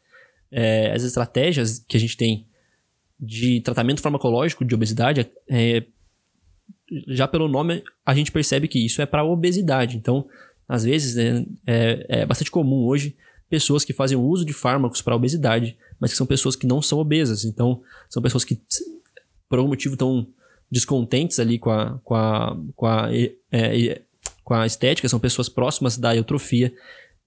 É, 0.51 0.91
as 0.91 1.03
estratégias 1.03 1.79
que 1.87 1.97
a 1.97 1.99
gente 1.99 2.17
tem 2.17 2.45
de 3.19 3.61
tratamento 3.61 4.01
farmacológico 4.01 4.65
de 4.65 4.75
obesidade 4.75 5.25
é, 5.49 5.83
já 7.07 7.27
pelo 7.27 7.47
nome 7.47 7.83
a 8.05 8.13
gente 8.13 8.31
percebe 8.31 8.67
que 8.67 8.83
isso 8.83 9.01
é 9.01 9.05
para 9.05 9.23
obesidade. 9.23 9.97
Então, 9.97 10.27
às 10.67 10.83
vezes, 10.83 11.17
é, 11.17 11.45
é, 11.65 12.05
é, 12.09 12.25
bastante 12.25 12.51
comum 12.51 12.85
hoje 12.85 13.15
pessoas 13.49 13.85
que 13.85 13.93
fazem 13.93 14.17
uso 14.17 14.45
de 14.45 14.53
fármacos 14.53 15.01
para 15.01 15.15
obesidade, 15.15 15.77
mas 15.99 16.11
que 16.11 16.17
são 16.17 16.25
pessoas 16.25 16.55
que 16.55 16.65
não 16.65 16.81
são 16.81 16.99
obesas. 16.99 17.45
Então, 17.45 17.81
são 18.09 18.21
pessoas 18.21 18.43
que, 18.43 18.59
por 19.47 19.59
algum 19.59 19.69
motivo, 19.69 19.93
estão 19.93 20.27
descontentes 20.71 21.39
ali 21.39 21.59
com 21.59 21.69
a, 21.69 21.99
com 22.03 22.15
a, 22.15 22.57
com 22.75 22.85
a, 22.87 23.09
é, 23.51 24.01
com 24.43 24.53
a 24.55 24.65
estética, 24.65 25.07
são 25.07 25.19
pessoas 25.19 25.47
próximas 25.47 25.97
da 25.97 26.15
eutrofia 26.15 26.73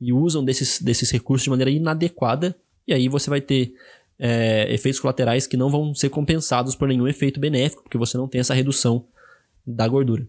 e 0.00 0.12
usam 0.12 0.44
desses, 0.44 0.80
desses 0.82 1.10
recursos 1.10 1.44
de 1.44 1.50
maneira 1.50 1.70
inadequada, 1.70 2.56
e 2.86 2.92
aí 2.92 3.08
você 3.08 3.30
vai 3.30 3.40
ter 3.40 3.72
é, 4.18 4.72
efeitos 4.72 5.00
colaterais 5.00 5.46
que 5.46 5.56
não 5.56 5.70
vão 5.70 5.94
ser 5.94 6.08
compensados 6.08 6.74
por 6.74 6.88
nenhum 6.88 7.06
efeito 7.06 7.40
benéfico, 7.40 7.82
porque 7.82 7.98
você 7.98 8.16
não 8.16 8.28
tem 8.28 8.40
essa 8.40 8.54
redução 8.54 9.06
da 9.66 9.86
gordura. 9.88 10.26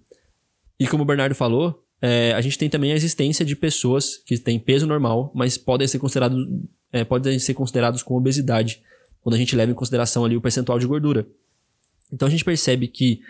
E 0.79 0.87
como 0.87 1.03
o 1.03 1.05
Bernardo 1.05 1.35
falou, 1.35 1.83
é, 2.01 2.33
a 2.33 2.41
gente 2.41 2.57
tem 2.57 2.69
também 2.69 2.91
a 2.91 2.95
existência 2.95 3.45
de 3.45 3.55
pessoas 3.55 4.17
que 4.17 4.37
têm 4.37 4.59
peso 4.59 4.85
normal, 4.85 5.31
mas 5.33 5.57
podem 5.57 5.87
ser 5.87 5.99
considerados, 5.99 6.47
é, 6.91 7.03
podem 7.03 7.37
ser 7.39 7.53
considerados 7.53 8.03
com 8.03 8.15
obesidade, 8.15 8.81
quando 9.21 9.35
a 9.35 9.37
gente 9.37 9.55
leva 9.55 9.71
em 9.71 9.75
consideração 9.75 10.23
ali 10.23 10.37
o 10.37 10.41
percentual 10.41 10.79
de 10.79 10.87
gordura. 10.87 11.27
Então 12.11 12.27
a 12.27 12.31
gente 12.31 12.45
percebe 12.45 12.87
que 12.87 13.21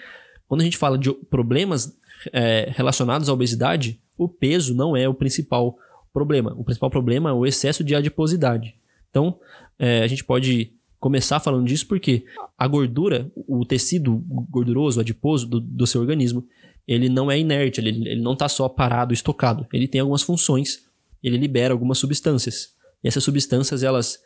quando 0.48 0.62
a 0.62 0.64
gente 0.64 0.78
fala 0.78 0.98
de 0.98 1.12
problemas 1.12 1.98
é, 2.32 2.72
relacionados 2.76 3.30
à 3.30 3.34
obesidade, 3.34 4.00
o 4.18 4.28
peso 4.28 4.74
não 4.74 4.96
é 4.96 5.08
o 5.08 5.14
principal 5.14 5.78
problema. 6.14 6.54
O 6.58 6.64
principal 6.64 6.90
problema 6.90 7.30
é 7.30 7.34
o 7.34 7.46
excesso 7.46 7.84
de 7.84 7.96
adiposidade. 7.96 8.76
Então, 9.10 9.40
é, 9.78 10.04
a 10.04 10.08
gente 10.08 10.24
pode 10.24 10.74
começar 11.00 11.40
falando 11.40 11.66
disso 11.66 11.88
porque 11.88 12.26
a 12.58 12.68
gordura, 12.68 13.32
o 13.36 13.66
tecido 13.66 14.24
gorduroso, 14.50 15.00
adiposo 15.00 15.48
do, 15.48 15.60
do 15.60 15.88
seu 15.88 16.02
organismo, 16.02 16.46
ele 16.88 17.10
não 17.10 17.30
é 17.30 17.38
inerte, 17.38 17.82
ele, 17.82 17.90
ele 18.08 18.22
não 18.22 18.34
está 18.34 18.48
só 18.48 18.68
parado, 18.70 19.14
estocado. 19.14 19.68
Ele 19.74 19.88
tem 19.88 20.02
algumas 20.02 20.22
funções, 20.22 20.86
ele 21.22 21.38
libera 21.38 21.74
algumas 21.74 21.98
substâncias. 21.98 22.74
E 23.04 23.08
essas 23.08 23.24
substâncias, 23.24 23.84
elas 23.84 24.20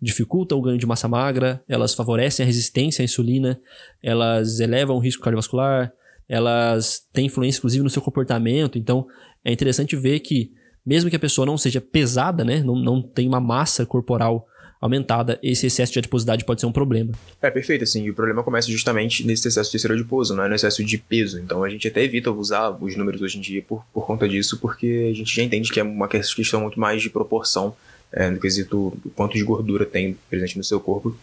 dificultam 0.00 0.58
o 0.58 0.62
ganho 0.62 0.78
de 0.78 0.86
massa 0.86 1.08
magra, 1.08 1.62
elas 1.68 1.94
favorecem 1.94 2.44
a 2.44 2.46
resistência 2.46 3.02
à 3.02 3.04
insulina, 3.04 3.60
elas 4.02 4.60
elevam 4.60 4.96
o 4.96 5.00
risco 5.00 5.22
cardiovascular, 5.22 5.92
elas 6.28 7.06
têm 7.12 7.26
influência, 7.26 7.58
inclusive, 7.58 7.82
no 7.82 7.90
seu 7.90 8.02
comportamento. 8.02 8.78
Então, 8.78 9.06
é 9.44 9.52
interessante 9.52 9.96
ver 9.96 10.20
que, 10.20 10.52
mesmo 10.84 11.08
que 11.08 11.16
a 11.16 11.20
pessoa 11.20 11.46
não 11.46 11.56
seja 11.56 11.80
pesada, 11.80 12.44
né? 12.44 12.62
Não, 12.62 12.76
não 12.76 13.00
tem 13.00 13.26
uma 13.26 13.40
massa 13.40 13.86
corporal 13.86 14.46
aumentada, 14.80 15.38
esse 15.42 15.66
excesso 15.66 15.92
de 15.92 15.98
adiposidade 15.98 16.44
pode 16.44 16.60
ser 16.60 16.66
um 16.66 16.72
problema. 16.72 17.12
É, 17.42 17.50
perfeito, 17.50 17.84
assim, 17.84 18.04
e 18.04 18.10
o 18.10 18.14
problema 18.14 18.42
começa 18.42 18.70
justamente 18.70 19.26
nesse 19.26 19.48
excesso 19.48 19.68
de 19.70 19.72
tecido 19.72 19.94
adiposo, 19.94 20.34
não 20.34 20.44
é 20.44 20.48
no 20.48 20.54
excesso 20.54 20.84
de 20.84 20.98
peso. 20.98 21.40
Então 21.40 21.64
a 21.64 21.68
gente 21.68 21.88
até 21.88 22.02
evita 22.02 22.30
usar 22.30 22.70
os 22.70 22.96
números 22.96 23.20
hoje 23.20 23.38
em 23.38 23.40
dia 23.40 23.62
por, 23.62 23.84
por 23.92 24.06
conta 24.06 24.28
disso, 24.28 24.58
porque 24.58 25.08
a 25.10 25.14
gente 25.14 25.34
já 25.34 25.42
entende 25.42 25.70
que 25.70 25.80
é 25.80 25.82
uma 25.82 26.08
questão 26.08 26.60
muito 26.60 26.78
mais 26.78 27.02
de 27.02 27.10
proporção 27.10 27.74
é, 28.12 28.30
no 28.30 28.40
quesito 28.40 28.96
quanto 29.14 29.34
de 29.34 29.42
gordura 29.42 29.84
tem 29.84 30.16
presente 30.28 30.56
no 30.56 30.64
seu 30.64 30.80
corpo. 30.80 31.16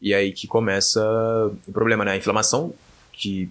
E 0.00 0.12
aí 0.12 0.32
que 0.32 0.46
começa 0.46 1.00
o 1.66 1.72
problema, 1.72 2.04
né? 2.04 2.12
A 2.12 2.16
inflamação, 2.16 2.74
que 3.12 3.48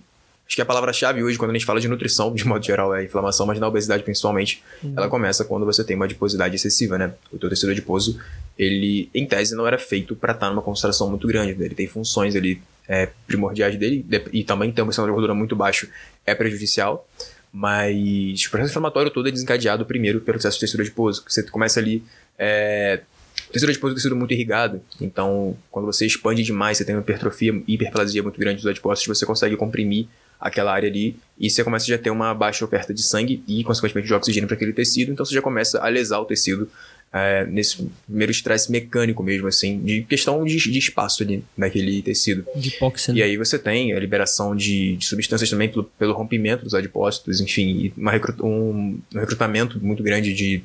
Acho 0.48 0.56
que 0.56 0.62
a 0.62 0.66
palavra-chave 0.66 1.24
hoje, 1.24 1.40
quando 1.40 1.52
a 1.52 1.54
gente 1.54 1.66
fala 1.66 1.80
de 1.80 1.88
nutrição, 1.88 2.34
de 2.34 2.46
modo 2.46 2.64
geral, 2.64 2.94
é 2.96 3.04
inflamação, 3.04 3.48
mas 3.48 3.60
na 3.60 3.68
obesidade 3.68 4.04
principalmente, 4.04 4.62
uhum. 4.84 4.94
ela 4.96 5.10
começa 5.10 5.44
quando 5.44 5.66
você 5.66 5.84
tem 5.84 5.96
uma 5.96 6.06
adiposidade 6.06 6.56
excessiva, 6.56 7.00
né? 7.00 7.14
O 7.32 7.40
teu 7.40 7.50
tecido 7.50 7.72
adiposo, 7.72 8.20
ele, 8.58 9.10
em 9.14 9.26
tese, 9.26 9.56
não 9.56 9.66
era 9.66 9.80
feito 9.80 10.16
para 10.16 10.34
estar 10.34 10.52
numa 10.52 10.62
concentração 10.62 11.10
muito 11.10 11.28
grande. 11.28 11.56
Né? 11.56 11.66
Ele 11.66 11.74
tem 11.74 11.88
funções 11.88 12.36
ali 12.36 12.62
é, 12.88 13.10
primordiais 13.26 13.76
dele, 13.76 14.06
e 14.32 14.44
também 14.44 14.72
ter 14.72 14.84
uma 14.84 14.92
de 14.92 14.98
gordura 14.98 15.34
muito 15.34 15.56
baixo 15.56 15.90
é 16.26 16.36
prejudicial, 16.36 17.08
mas 17.52 18.46
o 18.46 18.52
processo 18.52 18.72
inflamatório 18.72 19.10
todo 19.10 19.28
é 19.28 19.32
desencadeado 19.32 19.84
primeiro 19.84 20.22
pelo 20.22 20.38
excesso 20.38 20.58
de 20.58 20.62
tecido 20.62 20.82
adiposo, 20.82 21.26
que 21.26 21.34
você 21.34 21.42
começa 21.44 21.80
ali... 21.80 22.04
É, 22.38 23.02
o 23.50 23.52
tecido 23.52 23.70
adiposo 23.70 23.92
é 23.92 23.94
um 23.94 23.96
tecido 23.96 24.16
muito 24.16 24.34
irrigado, 24.34 24.82
então 25.02 25.58
quando 25.72 25.86
você 25.86 26.06
expande 26.06 26.44
demais, 26.44 26.78
você 26.78 26.86
tem 26.86 26.96
uma 26.96 27.02
hipertrofia, 27.02 27.64
hiperplasia 27.68 28.22
muito 28.22 28.40
grande 28.40 28.58
dos 28.58 28.68
adipócitos, 28.68 29.18
você 29.18 29.26
consegue 29.26 29.56
comprimir 29.56 30.08
aquela 30.40 30.74
área 30.74 30.90
ali, 30.90 31.16
e 31.40 31.50
você 31.50 31.64
começa 31.64 31.86
já 31.86 31.96
a 31.96 31.98
ter 31.98 32.10
uma 32.10 32.34
baixa 32.34 32.64
oferta 32.64 32.94
de 32.94 33.04
sangue 33.04 33.44
e, 33.48 33.64
consequentemente, 33.64 34.08
de 34.08 34.14
oxigênio 34.14 34.48
para 34.48 34.56
aquele 34.56 34.74
tecido, 34.74 35.12
então 35.12 35.26
você 35.26 35.34
já 35.34 35.42
começa 35.42 35.80
a 35.80 35.88
lesar 35.88 36.20
o 36.20 36.26
tecido 36.26 36.70
é, 37.16 37.46
nesse 37.46 37.90
primeiro 38.06 38.32
estresse 38.32 38.70
mecânico 38.70 39.24
mesmo, 39.24 39.48
assim, 39.48 39.80
de 39.80 40.04
questão 40.04 40.44
de, 40.44 40.58
de 40.58 40.78
espaço 40.78 41.24
ali 41.24 41.44
naquele 41.56 42.02
tecido. 42.02 42.46
De 42.56 42.70
hipóxia. 42.70 43.14
E 43.14 43.24
aí 43.24 43.38
você 43.38 43.58
tem 43.58 43.94
a 43.94 44.00
liberação 44.00 44.54
de, 44.56 44.98
de 44.98 45.06
substâncias 45.06 45.50
também 45.50 45.70
pelo, 45.70 45.86
pelo, 45.98 46.14
rompimento 46.14 46.66
dos 46.66 46.74
adipócitos, 46.74 47.40
enfim, 47.40 47.94
uma 47.96 48.12
um, 48.42 49.00
um 49.14 49.20
recrutamento 49.20 49.80
muito 49.84 50.04
grande 50.04 50.34
de 50.34 50.62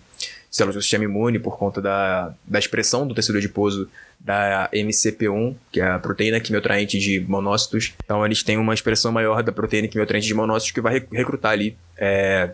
células 0.51 0.75
do 0.75 0.83
sistema 0.83 1.05
imune 1.05 1.39
por 1.39 1.57
conta 1.57 1.81
da, 1.81 2.35
da 2.45 2.59
expressão 2.59 3.07
do 3.07 3.15
tecido 3.15 3.39
adiposo 3.39 3.89
da 4.19 4.69
MCP1, 4.73 5.55
que 5.73 5.81
é 5.81 5.89
a 5.89 5.99
proteína 5.99 6.41
quimiotraente 6.41 6.99
de 6.99 7.21
monócitos. 7.21 7.95
Então 8.05 8.25
eles 8.27 8.43
têm 8.43 8.59
uma 8.59 8.75
expressão 8.75 9.13
maior 9.13 9.43
da 9.43 9.53
proteína 9.53 9.89
quimiotraente 9.89 10.27
de 10.27 10.35
monócitos 10.35 10.73
que 10.73 10.81
vai 10.81 11.03
recrutar 11.13 11.53
ali 11.53 11.77
é, 11.97 12.51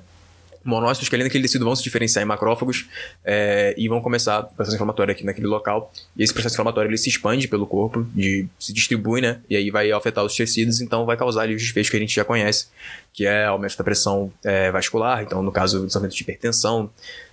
monócitos 0.67 1.09
que 1.09 1.15
além 1.15 1.27
daquele 1.27 1.43
tecido 1.43 1.65
vão 1.65 1.75
se 1.75 1.83
diferenciar 1.83 2.23
em 2.23 2.27
macrófagos 2.27 2.87
é, 3.25 3.75
e 3.79 3.89
vão 3.89 4.01
começar 4.01 4.41
o 4.41 4.55
processo 4.55 4.75
inflamatório 4.75 5.13
aqui 5.13 5.25
naquele 5.25 5.47
local. 5.47 5.93
E 6.17 6.23
esse 6.23 6.33
processo 6.33 6.55
inflamatório 6.55 6.89
ele 6.89 6.99
se 6.99 7.09
expande 7.09 7.49
pelo 7.49 7.67
corpo, 7.67 8.07
de, 8.15 8.47
se 8.59 8.73
distribui, 8.73 9.21
né? 9.21 9.41
E 9.49 9.57
aí 9.57 9.71
vai 9.71 9.91
afetar 9.93 10.25
os 10.25 10.35
tecidos, 10.35 10.81
então 10.81 11.07
vai 11.07 11.17
causar 11.17 11.43
ali 11.43 11.55
os 11.55 11.63
desfechos 11.63 11.91
que 11.91 11.97
a 11.97 12.01
gente 12.01 12.15
já 12.15 12.25
conhece, 12.25 12.67
que 13.13 13.25
é 13.25 13.47
aumento 13.47 13.79
da 13.79 13.85
pressão 13.85 14.33
é, 14.45 14.71
vascular, 14.71 15.23
então 15.23 15.43
no 15.43 15.53
caso, 15.53 15.87
aumento 15.95 16.15
de 16.15 16.23
hipertensão, 16.23 16.91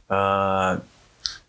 uh, 0.10 0.82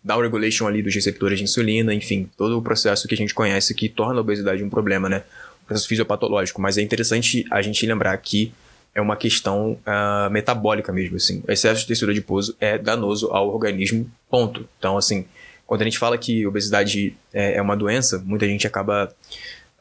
downregulation 0.03 0.67
ali 0.67 0.81
dos 0.81 0.93
receptores 0.93 1.39
de 1.39 1.43
insulina, 1.43 1.93
enfim, 1.93 2.29
todo 2.37 2.57
o 2.57 2.61
processo 2.61 3.07
que 3.07 3.13
a 3.13 3.17
gente 3.17 3.33
conhece 3.33 3.73
que 3.73 3.89
torna 3.89 4.19
a 4.19 4.21
obesidade 4.21 4.63
um 4.63 4.69
problema, 4.69 5.09
né? 5.09 5.23
O 5.63 5.65
processo 5.65 5.87
fisiopatológico. 5.87 6.61
Mas 6.61 6.77
é 6.77 6.81
interessante 6.81 7.45
a 7.51 7.61
gente 7.61 7.85
lembrar 7.85 8.15
que 8.17 8.53
é 8.93 9.01
uma 9.01 9.17
questão 9.17 9.73
uh, 9.73 10.29
metabólica 10.29 10.93
mesmo, 10.93 11.17
assim. 11.17 11.43
O 11.45 11.51
excesso 11.51 11.81
de 11.81 11.87
tecido 11.87 12.11
adiposo 12.11 12.55
é 12.59 12.77
danoso 12.77 13.27
ao 13.31 13.53
organismo, 13.53 14.09
ponto. 14.29 14.67
Então, 14.77 14.97
assim, 14.97 15.25
quando 15.65 15.81
a 15.81 15.85
gente 15.85 15.99
fala 15.99 16.17
que 16.17 16.45
obesidade 16.47 17.15
é, 17.33 17.55
é 17.55 17.61
uma 17.61 17.75
doença, 17.75 18.23
muita 18.25 18.47
gente 18.47 18.65
acaba 18.65 19.13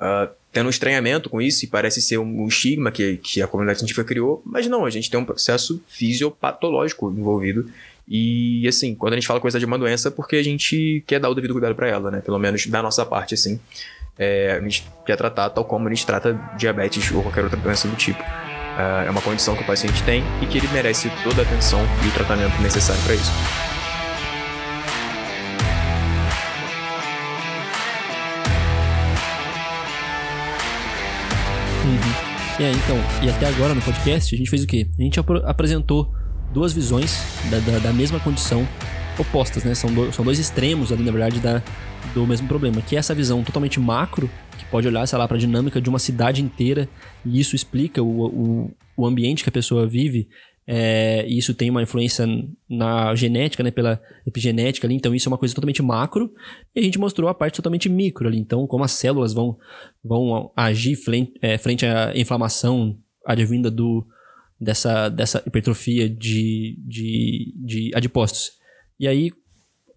uh, 0.01 0.35
tendo 0.51 0.67
um 0.67 0.71
estranhamento 0.71 1.29
com 1.29 1.41
isso 1.41 1.65
e 1.65 1.69
parece 1.69 2.01
ser 2.01 2.19
um, 2.19 2.43
um 2.43 2.49
estigma 2.49 2.91
que, 2.91 3.19
que 3.19 3.43
a 3.43 3.47
comunidade 3.47 3.79
científica 3.79 4.05
criou, 4.05 4.43
mas 4.45 4.67
não, 4.67 4.85
a 4.85 4.91
gente 4.91 5.11
tem 5.11 5.21
um 5.21 5.25
processo 5.25 5.83
fisiopatológico 5.87 7.11
envolvido 7.11 7.71
e, 8.07 8.67
assim, 8.69 8.95
quando 8.95 9.15
a 9.15 9.17
gente 9.17 9.27
fala 9.27 9.41
coisa 9.41 9.59
de 9.59 9.65
uma 9.65 9.79
doença, 9.79 10.09
é 10.09 10.11
porque 10.11 10.37
a 10.37 10.43
gente 10.43 11.03
quer 11.07 11.19
dar 11.19 11.31
o 11.31 11.35
devido 11.35 11.53
cuidado 11.53 11.75
para 11.75 11.89
ela, 11.89 12.11
né? 12.11 12.21
Pelo 12.21 12.39
menos 12.39 12.67
da 12.67 12.83
nossa 12.83 13.05
parte, 13.05 13.35
assim. 13.35 13.59
É, 14.19 14.53
a 14.53 14.61
gente 14.61 14.87
quer 15.05 15.17
tratar 15.17 15.51
tal 15.51 15.65
como 15.65 15.89
a 15.89 15.91
gente 15.91 16.07
trata 16.07 16.39
diabetes 16.57 17.11
ou 17.13 17.23
qualquer 17.23 17.43
outra 17.45 17.59
doença 17.59 17.89
do 17.89 17.97
tipo. 17.97 18.23
É, 18.23 19.07
é 19.07 19.11
uma 19.11 19.23
condição 19.23 19.57
que 19.57 19.63
o 19.63 19.67
paciente 19.67 20.03
tem 20.05 20.23
e 20.43 20.47
que 20.47 20.59
ele 20.59 20.69
merece 20.69 21.11
toda 21.23 21.43
a 21.43 21.45
atenção 21.45 21.81
e 22.05 22.09
o 22.09 22.13
tratamento 22.13 22.61
necessário 22.61 23.03
para 23.03 23.15
isso. 23.15 23.33
Uhum. 31.85 32.61
E 32.61 32.65
aí, 32.65 32.73
então, 32.73 32.97
e 33.23 33.31
até 33.31 33.47
agora 33.47 33.75
no 33.75 33.83
podcast 33.83 34.35
a 34.35 34.39
gente 34.39 34.51
fez 34.51 34.63
o 34.63 34.67
quê? 34.67 34.87
A 34.99 35.03
gente 35.03 35.19
ap 35.19 35.29
apresentou 35.45 36.15
duas 36.53 36.73
visões 36.73 37.23
da, 37.51 37.59
da, 37.59 37.79
da 37.79 37.93
mesma 37.93 38.21
condição 38.21 38.67
opostas, 39.19 39.65
né? 39.65 39.75
São, 39.75 39.93
do, 39.93 40.13
são 40.13 40.25
dois 40.25 40.39
extremos 40.39 40.93
ali, 40.93 41.03
na 41.03 41.13
verdade, 41.13 41.41
da, 41.41 41.63
do 42.13 42.27
mesmo 42.27 42.47
problema, 42.49 42.81
que 42.83 42.97
é 42.97 42.99
essa 42.99 43.15
visão 43.15 43.43
totalmente 43.43 43.79
macro, 43.81 44.31
que 44.59 44.65
pode 44.67 44.87
olhar, 44.87 45.07
sei 45.07 45.19
lá, 45.19 45.27
para 45.27 45.37
a 45.37 45.41
dinâmica 45.41 45.81
de 45.81 45.89
uma 45.89 45.99
cidade 45.99 46.43
inteira, 46.43 46.89
e 47.25 47.41
isso 47.41 47.55
explica 47.57 48.03
o, 48.03 48.27
o, 48.27 48.71
o 48.97 49.07
ambiente 49.07 49.43
que 49.43 49.49
a 49.49 49.53
pessoa 49.53 49.87
vive, 49.87 50.29
é, 50.67 51.27
e 51.29 51.37
isso 51.37 51.53
tem 51.53 51.69
uma 51.69 51.83
influência 51.83 52.27
na 52.69 53.15
genética, 53.15 53.63
né, 53.63 53.71
pela 53.71 54.01
epigenética 54.27 54.87
ali, 54.87 54.95
então 54.95 55.15
isso 55.15 55.29
é 55.29 55.31
uma 55.31 55.39
coisa 55.39 55.55
totalmente 55.55 55.83
macro, 55.83 56.33
e 56.75 56.81
a 56.81 56.83
gente 56.83 56.99
mostrou 56.99 57.29
a 57.29 57.35
parte 57.35 57.57
totalmente 57.57 57.89
micro 57.89 58.27
ali, 58.27 58.39
então 58.39 58.67
como 58.67 58.83
as 58.83 58.93
células 58.93 59.35
vão, 59.35 59.59
vão 60.03 60.51
agir 60.57 60.97
frente, 60.97 61.35
é, 61.43 61.59
frente 61.59 61.85
à 61.85 62.13
inflamação 62.17 62.97
advinda 63.27 63.71
do, 63.71 64.07
dessa, 64.61 65.09
dessa 65.09 65.43
hipertrofia 65.47 66.09
de, 66.09 66.79
de, 66.79 67.55
de 67.57 67.91
adipócitos. 67.95 68.53
E 68.99 69.09
aí, 69.09 69.33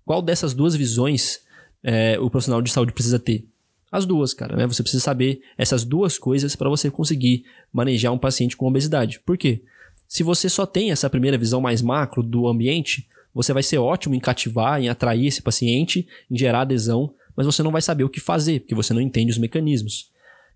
qual 0.05 0.21
dessas 0.21 0.53
duas 0.53 0.75
visões 0.75 1.39
é, 1.83 2.19
o 2.19 2.29
profissional 2.29 2.61
de 2.61 2.71
saúde 2.71 2.93
precisa 2.93 3.19
ter? 3.19 3.47
As 3.91 4.05
duas, 4.05 4.33
cara, 4.33 4.55
né? 4.55 4.67
Você 4.67 4.83
precisa 4.83 5.03
saber 5.03 5.41
essas 5.57 5.85
duas 5.85 6.17
coisas 6.17 6.55
para 6.55 6.69
você 6.69 6.91
conseguir 6.91 7.45
manejar 7.71 8.11
um 8.11 8.17
paciente 8.17 8.57
com 8.57 8.67
obesidade. 8.67 9.19
Por 9.25 9.37
quê? 9.37 9.63
Se 10.07 10.23
você 10.23 10.49
só 10.49 10.65
tem 10.65 10.91
essa 10.91 11.09
primeira 11.09 11.37
visão 11.37 11.61
mais 11.61 11.81
macro 11.81 12.21
do 12.21 12.47
ambiente, 12.47 13.07
você 13.33 13.53
vai 13.53 13.63
ser 13.63 13.77
ótimo 13.77 14.15
em 14.15 14.19
cativar, 14.19 14.81
em 14.81 14.89
atrair 14.89 15.27
esse 15.27 15.41
paciente, 15.41 16.07
em 16.29 16.37
gerar 16.37 16.61
adesão, 16.61 17.13
mas 17.35 17.45
você 17.45 17.61
não 17.61 17.71
vai 17.71 17.81
saber 17.81 18.03
o 18.03 18.09
que 18.09 18.19
fazer, 18.19 18.61
porque 18.61 18.75
você 18.75 18.93
não 18.93 19.01
entende 19.01 19.31
os 19.31 19.37
mecanismos. 19.37 20.09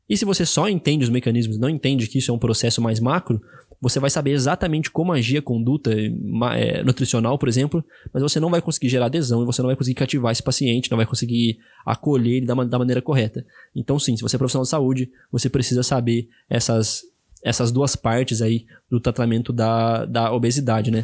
E 0.09 0.17
se 0.17 0.25
você 0.25 0.45
só 0.45 0.67
entende 0.67 1.03
os 1.03 1.09
mecanismos, 1.09 1.57
não 1.57 1.69
entende 1.69 2.07
que 2.07 2.17
isso 2.17 2.31
é 2.31 2.33
um 2.33 2.39
processo 2.39 2.81
mais 2.81 2.99
macro, 2.99 3.41
você 3.81 3.99
vai 3.99 4.11
saber 4.11 4.31
exatamente 4.31 4.91
como 4.91 5.11
agir 5.11 5.37
a 5.37 5.41
conduta 5.41 5.91
é, 5.91 6.83
nutricional, 6.83 7.39
por 7.39 7.49
exemplo, 7.49 7.83
mas 8.13 8.21
você 8.21 8.39
não 8.39 8.51
vai 8.51 8.61
conseguir 8.61 8.89
gerar 8.89 9.07
adesão 9.07 9.41
e 9.41 9.45
você 9.45 9.59
não 9.61 9.69
vai 9.69 9.75
conseguir 9.75 9.95
cativar 9.95 10.31
esse 10.31 10.43
paciente, 10.43 10.91
não 10.91 10.97
vai 10.97 11.05
conseguir 11.07 11.57
acolher 11.83 12.37
ele 12.37 12.45
da, 12.45 12.53
da 12.53 12.77
maneira 12.77 13.01
correta. 13.01 13.43
Então, 13.75 13.97
sim, 13.97 14.15
se 14.15 14.21
você 14.21 14.35
é 14.35 14.37
profissional 14.37 14.63
de 14.63 14.69
saúde, 14.69 15.11
você 15.31 15.49
precisa 15.49 15.81
saber 15.81 16.29
essas, 16.47 17.01
essas 17.43 17.71
duas 17.71 17.95
partes 17.95 18.39
aí 18.39 18.67
do 18.87 18.99
tratamento 18.99 19.51
da, 19.51 20.05
da 20.05 20.31
obesidade, 20.31 20.91
né? 20.91 21.03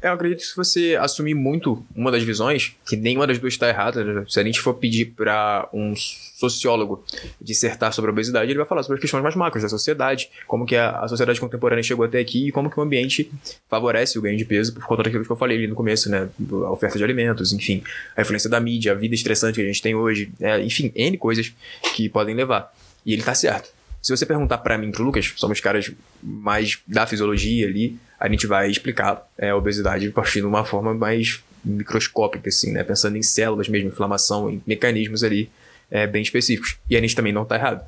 Eu 0.00 0.12
acredito 0.12 0.38
que 0.38 0.46
se 0.46 0.56
você 0.56 0.96
assumir 1.00 1.34
muito 1.34 1.84
uma 1.94 2.12
das 2.12 2.22
visões, 2.22 2.76
que 2.86 2.96
nenhuma 2.96 3.26
das 3.26 3.38
duas 3.38 3.54
está 3.54 3.68
errada, 3.68 4.24
se 4.28 4.38
a 4.38 4.44
gente 4.44 4.60
for 4.60 4.74
pedir 4.74 5.06
para 5.06 5.68
um 5.72 5.94
sociólogo 5.96 7.04
dissertar 7.40 7.92
sobre 7.92 8.10
a 8.10 8.12
obesidade, 8.12 8.50
ele 8.50 8.58
vai 8.58 8.66
falar 8.66 8.84
sobre 8.84 8.96
as 8.96 9.00
questões 9.00 9.22
mais 9.22 9.34
macros 9.34 9.62
da 9.62 9.68
sociedade, 9.68 10.30
como 10.46 10.64
que 10.64 10.76
a, 10.76 11.00
a 11.00 11.08
sociedade 11.08 11.40
contemporânea 11.40 11.82
chegou 11.82 12.04
até 12.04 12.20
aqui 12.20 12.48
e 12.48 12.52
como 12.52 12.70
que 12.70 12.78
o 12.78 12.82
ambiente 12.82 13.30
favorece 13.68 14.18
o 14.18 14.22
ganho 14.22 14.38
de 14.38 14.44
peso 14.44 14.72
por 14.72 14.84
conta 14.84 15.02
daquilo 15.02 15.24
que 15.24 15.32
eu 15.32 15.36
falei 15.36 15.56
ali 15.56 15.66
no 15.66 15.74
começo, 15.74 16.08
né? 16.08 16.28
A 16.64 16.70
oferta 16.70 16.96
de 16.96 17.02
alimentos, 17.02 17.52
enfim, 17.52 17.82
a 18.16 18.22
influência 18.22 18.48
da 18.48 18.60
mídia, 18.60 18.92
a 18.92 18.94
vida 18.94 19.16
estressante 19.16 19.56
que 19.56 19.62
a 19.62 19.66
gente 19.66 19.82
tem 19.82 19.96
hoje, 19.96 20.30
é, 20.40 20.60
enfim, 20.60 20.92
N 20.94 21.18
coisas 21.18 21.52
que 21.96 22.08
podem 22.08 22.36
levar. 22.36 22.72
E 23.04 23.12
ele 23.12 23.22
tá 23.22 23.34
certo. 23.34 23.70
Se 24.00 24.16
você 24.16 24.24
perguntar 24.24 24.58
para 24.58 24.78
mim, 24.78 24.92
pro 24.92 25.02
Lucas, 25.02 25.32
somos 25.36 25.60
caras 25.60 25.90
mais 26.22 26.78
da 26.86 27.04
fisiologia 27.04 27.66
ali, 27.66 27.98
a 28.18 28.28
gente 28.28 28.46
vai 28.46 28.70
explicar 28.70 29.26
é, 29.36 29.50
a 29.50 29.56
obesidade 29.56 30.08
partindo 30.10 30.42
de 30.42 30.48
uma 30.48 30.64
forma 30.64 30.92
mais 30.94 31.42
microscópica, 31.64 32.48
assim, 32.48 32.72
né? 32.72 32.82
Pensando 32.82 33.16
em 33.16 33.22
células 33.22 33.68
mesmo, 33.68 33.88
inflamação, 33.88 34.50
em 34.50 34.62
mecanismos 34.66 35.22
ali 35.22 35.50
é, 35.90 36.06
bem 36.06 36.22
específicos. 36.22 36.76
E 36.88 36.96
a 36.96 37.00
gente 37.00 37.14
também 37.14 37.32
não 37.32 37.42
está 37.42 37.56
errado. 37.56 37.84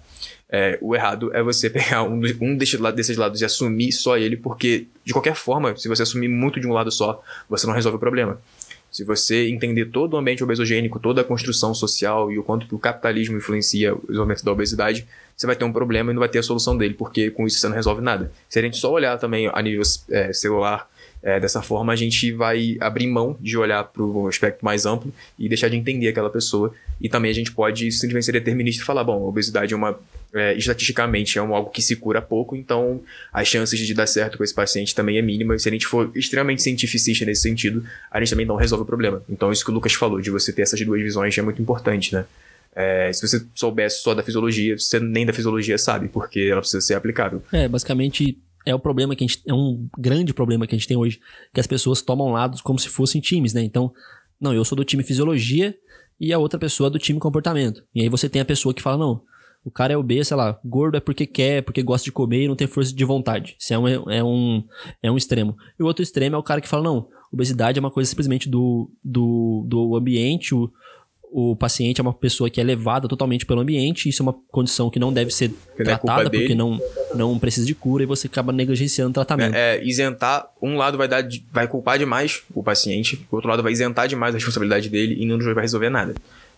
É, 0.49 0.78
o 0.80 0.96
errado 0.96 1.34
é 1.34 1.42
você 1.42 1.70
pegar 1.70 2.02
um, 2.02 2.20
um 2.40 2.56
desses, 2.56 2.80
desses 2.94 3.16
lados 3.16 3.40
e 3.40 3.44
assumir 3.44 3.92
só 3.92 4.16
ele, 4.18 4.37
porque, 4.37 4.87
de 5.04 5.12
qualquer 5.12 5.34
forma, 5.34 5.76
se 5.76 5.88
você 5.88 6.02
assumir 6.02 6.28
muito 6.28 6.60
de 6.60 6.66
um 6.66 6.72
lado 6.72 6.90
só, 6.90 7.22
você 7.49 7.66
não 7.66 7.75
resolve 7.75 7.96
o 7.96 8.00
problema. 8.00 8.40
Se 8.90 9.04
você 9.04 9.49
entender 9.49 9.87
todo 9.87 10.14
o 10.14 10.16
ambiente 10.16 10.42
obesogênico, 10.42 10.99
toda 10.99 11.20
a 11.20 11.25
construção 11.25 11.73
social 11.73 12.30
e 12.32 12.38
o 12.38 12.42
quanto 12.42 12.75
o 12.75 12.78
capitalismo 12.78 13.37
influencia 13.37 13.94
o 13.94 14.00
desenvolvimento 14.00 14.44
da 14.44 14.52
obesidade, 14.52 15.06
você 15.37 15.47
vai 15.47 15.56
ter 15.56 15.64
um 15.64 15.73
problema 15.73 16.11
e 16.11 16.14
não 16.14 16.20
vai 16.20 16.28
ter 16.28 16.38
a 16.38 16.42
solução 16.42 16.76
dele, 16.76 16.94
porque 16.94 17.30
com 17.30 17.47
isso 17.47 17.59
você 17.59 17.68
não 17.68 17.75
resolve 17.75 18.02
nada. 18.02 18.30
Se 18.49 18.59
a 18.59 18.62
gente 18.62 18.76
só 18.76 18.92
olhar 18.92 19.16
também 19.18 19.49
a 19.52 19.62
nível 19.62 19.82
é, 20.11 20.32
celular, 20.32 20.90
é, 21.23 21.38
dessa 21.38 21.62
forma 21.62 21.92
a 21.92 21.97
gente 21.97 22.32
vai 22.32 22.76
abrir 22.80 23.06
mão 23.06 23.37
de 23.40 23.56
olhar 23.56 23.85
para 23.85 24.02
o 24.02 24.26
aspecto 24.26 24.64
mais 24.64 24.87
amplo 24.87 25.12
e 25.38 25.49
deixar 25.49 25.68
de 25.68 25.76
entender 25.76 26.09
aquela 26.09 26.30
pessoa. 26.30 26.75
E 27.00 27.09
também 27.09 27.30
a 27.30 27.35
gente 27.35 27.52
pode 27.52 27.90
simplesmente 27.92 28.26
ser 28.26 28.32
determinista 28.32 28.82
e 28.82 28.87
falar, 28.87 29.04
bom, 29.04 29.25
a 29.25 29.28
obesidade 29.28 29.73
é 29.73 29.76
uma 29.76 29.99
é, 30.34 30.54
estatisticamente 30.54 31.38
é 31.38 31.42
um, 31.42 31.54
algo 31.54 31.70
que 31.70 31.82
se 31.82 31.96
cura 31.96 32.22
pouco, 32.22 32.54
então 32.54 33.02
as 33.32 33.49
chances 33.49 33.78
de 33.78 33.94
dar 33.94 34.06
certo 34.06 34.38
com 34.38 34.44
esse 34.44 34.54
paciente 34.54 34.94
também 34.94 35.18
é 35.18 35.22
mínima. 35.22 35.58
Se 35.58 35.68
a 35.68 35.72
gente 35.72 35.87
for 35.87 36.10
extremamente 36.14 36.62
cientificista 36.62 37.25
nesse 37.25 37.42
sentido, 37.42 37.84
a 38.10 38.18
gente 38.20 38.30
também 38.30 38.46
não 38.46 38.56
resolve 38.56 38.82
o 38.82 38.87
problema. 38.87 39.22
Então, 39.28 39.50
isso 39.52 39.64
que 39.64 39.70
o 39.70 39.75
Lucas 39.75 39.94
falou, 39.94 40.20
de 40.20 40.30
você 40.30 40.52
ter 40.52 40.62
essas 40.62 40.80
duas 40.80 41.00
visões, 41.00 41.37
é 41.37 41.42
muito 41.42 41.60
importante, 41.60 42.14
né? 42.14 42.25
É, 42.75 43.12
se 43.12 43.26
você 43.26 43.44
soubesse 43.54 44.00
só 44.00 44.14
da 44.14 44.22
fisiologia, 44.22 44.78
você 44.78 45.00
nem 45.00 45.26
da 45.26 45.32
fisiologia 45.32 45.76
sabe, 45.76 46.08
porque 46.08 46.40
ela 46.40 46.60
precisa 46.60 46.80
ser 46.80 46.94
aplicável. 46.94 47.42
É, 47.52 47.66
basicamente 47.66 48.38
é 48.64 48.75
o 48.75 48.78
problema 48.78 49.16
que 49.16 49.25
a 49.25 49.26
gente. 49.26 49.42
É 49.46 49.52
um 49.52 49.88
grande 49.99 50.32
problema 50.32 50.66
que 50.66 50.75
a 50.75 50.78
gente 50.78 50.87
tem 50.87 50.96
hoje, 50.96 51.20
que 51.52 51.60
as 51.60 51.66
pessoas 51.66 52.02
tomam 52.02 52.28
lados 52.28 52.60
como 52.60 52.78
se 52.78 52.88
fossem 52.88 53.20
times, 53.20 53.52
né? 53.52 53.62
Então, 53.62 53.92
não, 54.40 54.54
eu 54.54 54.64
sou 54.64 54.76
do 54.76 54.84
time 54.84 55.02
fisiologia 55.02 55.75
e 56.18 56.32
a 56.32 56.38
outra 56.38 56.58
pessoa 56.58 56.88
é 56.88 56.90
do 56.90 56.99
time 56.99 57.18
comportamento. 57.18 57.82
E 57.94 58.02
aí 58.02 58.08
você 58.08 58.28
tem 58.28 58.40
a 58.40 58.44
pessoa 58.44 58.75
que 58.75 58.82
fala, 58.82 58.99
não, 58.99 59.22
o 59.64 59.71
cara 59.71 59.93
é 59.93 59.97
obeso, 59.97 60.29
sei 60.29 60.37
lá, 60.37 60.59
gordo 60.64 60.97
é 60.97 61.00
porque 61.00 61.26
quer, 61.26 61.62
porque 61.62 61.83
gosta 61.83 62.05
de 62.05 62.12
comer 62.12 62.45
e 62.45 62.49
não 62.49 62.57
tem 62.57 62.67
força 62.67 62.95
de 62.95 63.05
vontade. 63.05 63.57
Isso 63.59 63.75
é 63.75 63.79
um, 63.79 63.88
é 63.88 64.25
um, 64.25 64.64
é 65.02 65.11
um 65.11 65.17
extremo. 65.17 65.57
E 65.79 65.83
o 65.83 65.87
outro 65.87 66.02
extremo 66.02 66.37
é 66.37 66.38
o 66.38 66.43
cara 66.43 66.61
que 66.61 66.69
fala, 66.69 66.85
não, 66.85 67.09
obesidade 67.33 67.79
é 67.79 67.81
uma 67.81 67.90
coisa 67.90 68.09
simplesmente 68.09 68.49
do, 68.49 68.90
do, 69.05 69.64
do 69.69 69.97
ambiente, 69.97 70.55
o, 70.55 70.71
o 71.31 71.55
paciente 71.55 72.00
é 72.00 72.02
uma 72.02 72.12
pessoa 72.12 72.50
que 72.50 72.61
é 72.61 72.64
levada 72.64 73.07
totalmente 73.07 73.47
pelo 73.47 73.61
ambiente, 73.61 74.09
isso 74.09 74.23
é 74.23 74.25
uma 74.25 74.35
condição 74.50 74.90
que 74.90 74.99
não 74.99 75.12
deve 75.12 75.31
ser 75.31 75.50
que 75.76 75.85
tratada 75.85 76.25
não 76.25 76.26
é 76.26 76.31
porque 76.31 76.55
não, 76.55 76.81
não 77.14 77.38
precisa 77.38 77.67
de 77.67 77.75
cura 77.75 78.02
e 78.02 78.07
você 78.07 78.26
acaba 78.26 78.52
negligenciando 78.52 79.11
o 79.11 79.14
tratamento. 79.14 79.55
É, 79.55 79.76
é, 79.76 79.85
isentar, 79.85 80.50
um 80.61 80.76
lado 80.76 80.99
vai 80.99 81.07
dar 81.07 81.23
vai 81.52 81.69
culpar 81.69 81.99
demais 81.99 82.43
o 82.55 82.62
paciente, 82.62 83.26
o 83.31 83.37
outro 83.37 83.49
lado 83.49 83.62
vai 83.62 83.73
isentar 83.73 84.09
demais 84.09 84.35
a 84.35 84.38
responsabilidade 84.38 84.88
dele 84.88 85.23
e 85.23 85.26
não 85.26 85.38
vai 85.38 85.62
resolver 85.62 85.90
nada. 85.90 86.14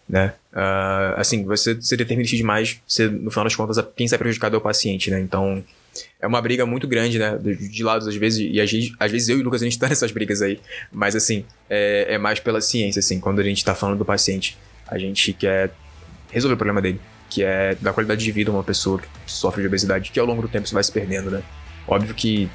Né? 0.08 0.34
Uh, 0.52 1.16
assim, 1.16 1.44
você 1.44 1.80
ser 1.80 1.96
determinista 1.96 2.36
demais, 2.36 2.80
você, 2.86 3.08
no 3.08 3.30
final 3.30 3.44
das 3.44 3.56
contas, 3.56 3.82
quem 3.96 4.06
sai 4.06 4.18
prejudicado 4.18 4.56
é 4.56 4.58
o 4.58 4.60
paciente, 4.60 5.10
né? 5.10 5.20
Então, 5.20 5.64
é 6.20 6.26
uma 6.26 6.40
briga 6.40 6.66
muito 6.66 6.86
grande, 6.86 7.18
né? 7.18 7.38
De, 7.38 7.68
de 7.68 7.82
lados, 7.82 8.06
às 8.06 8.16
vezes, 8.16 8.38
e 8.40 8.60
às 8.60 8.70
vezes, 8.70 8.92
às 8.98 9.10
vezes 9.10 9.28
eu 9.28 9.38
e 9.38 9.40
o 9.40 9.44
Lucas 9.44 9.62
a 9.62 9.64
gente 9.64 9.78
tá 9.78 9.88
nessas 9.90 10.10
brigas 10.10 10.42
aí. 10.42 10.60
Mas, 10.90 11.16
assim, 11.16 11.44
é, 11.68 12.14
é 12.14 12.18
mais 12.18 12.40
pela 12.40 12.60
ciência, 12.60 13.00
assim, 13.00 13.20
quando 13.20 13.40
a 13.40 13.44
gente 13.44 13.64
tá 13.64 13.74
falando 13.74 13.98
do 13.98 14.04
paciente. 14.04 14.58
A 14.86 14.98
gente 14.98 15.32
quer 15.32 15.70
resolver 16.30 16.54
o 16.54 16.58
problema 16.58 16.82
dele, 16.82 17.00
que 17.30 17.42
é 17.42 17.74
da 17.80 17.92
qualidade 17.92 18.22
de 18.22 18.32
vida 18.32 18.50
uma 18.50 18.64
pessoa 18.64 18.98
que 18.98 19.08
sofre 19.26 19.62
de 19.62 19.68
obesidade, 19.68 20.10
que 20.10 20.20
ao 20.20 20.26
longo 20.26 20.42
do 20.42 20.48
tempo 20.48 20.64
isso 20.64 20.74
vai 20.74 20.84
se 20.84 20.92
perdendo, 20.92 21.30
né? 21.30 21.42
Óbvio 21.86 22.14
que 22.14 22.48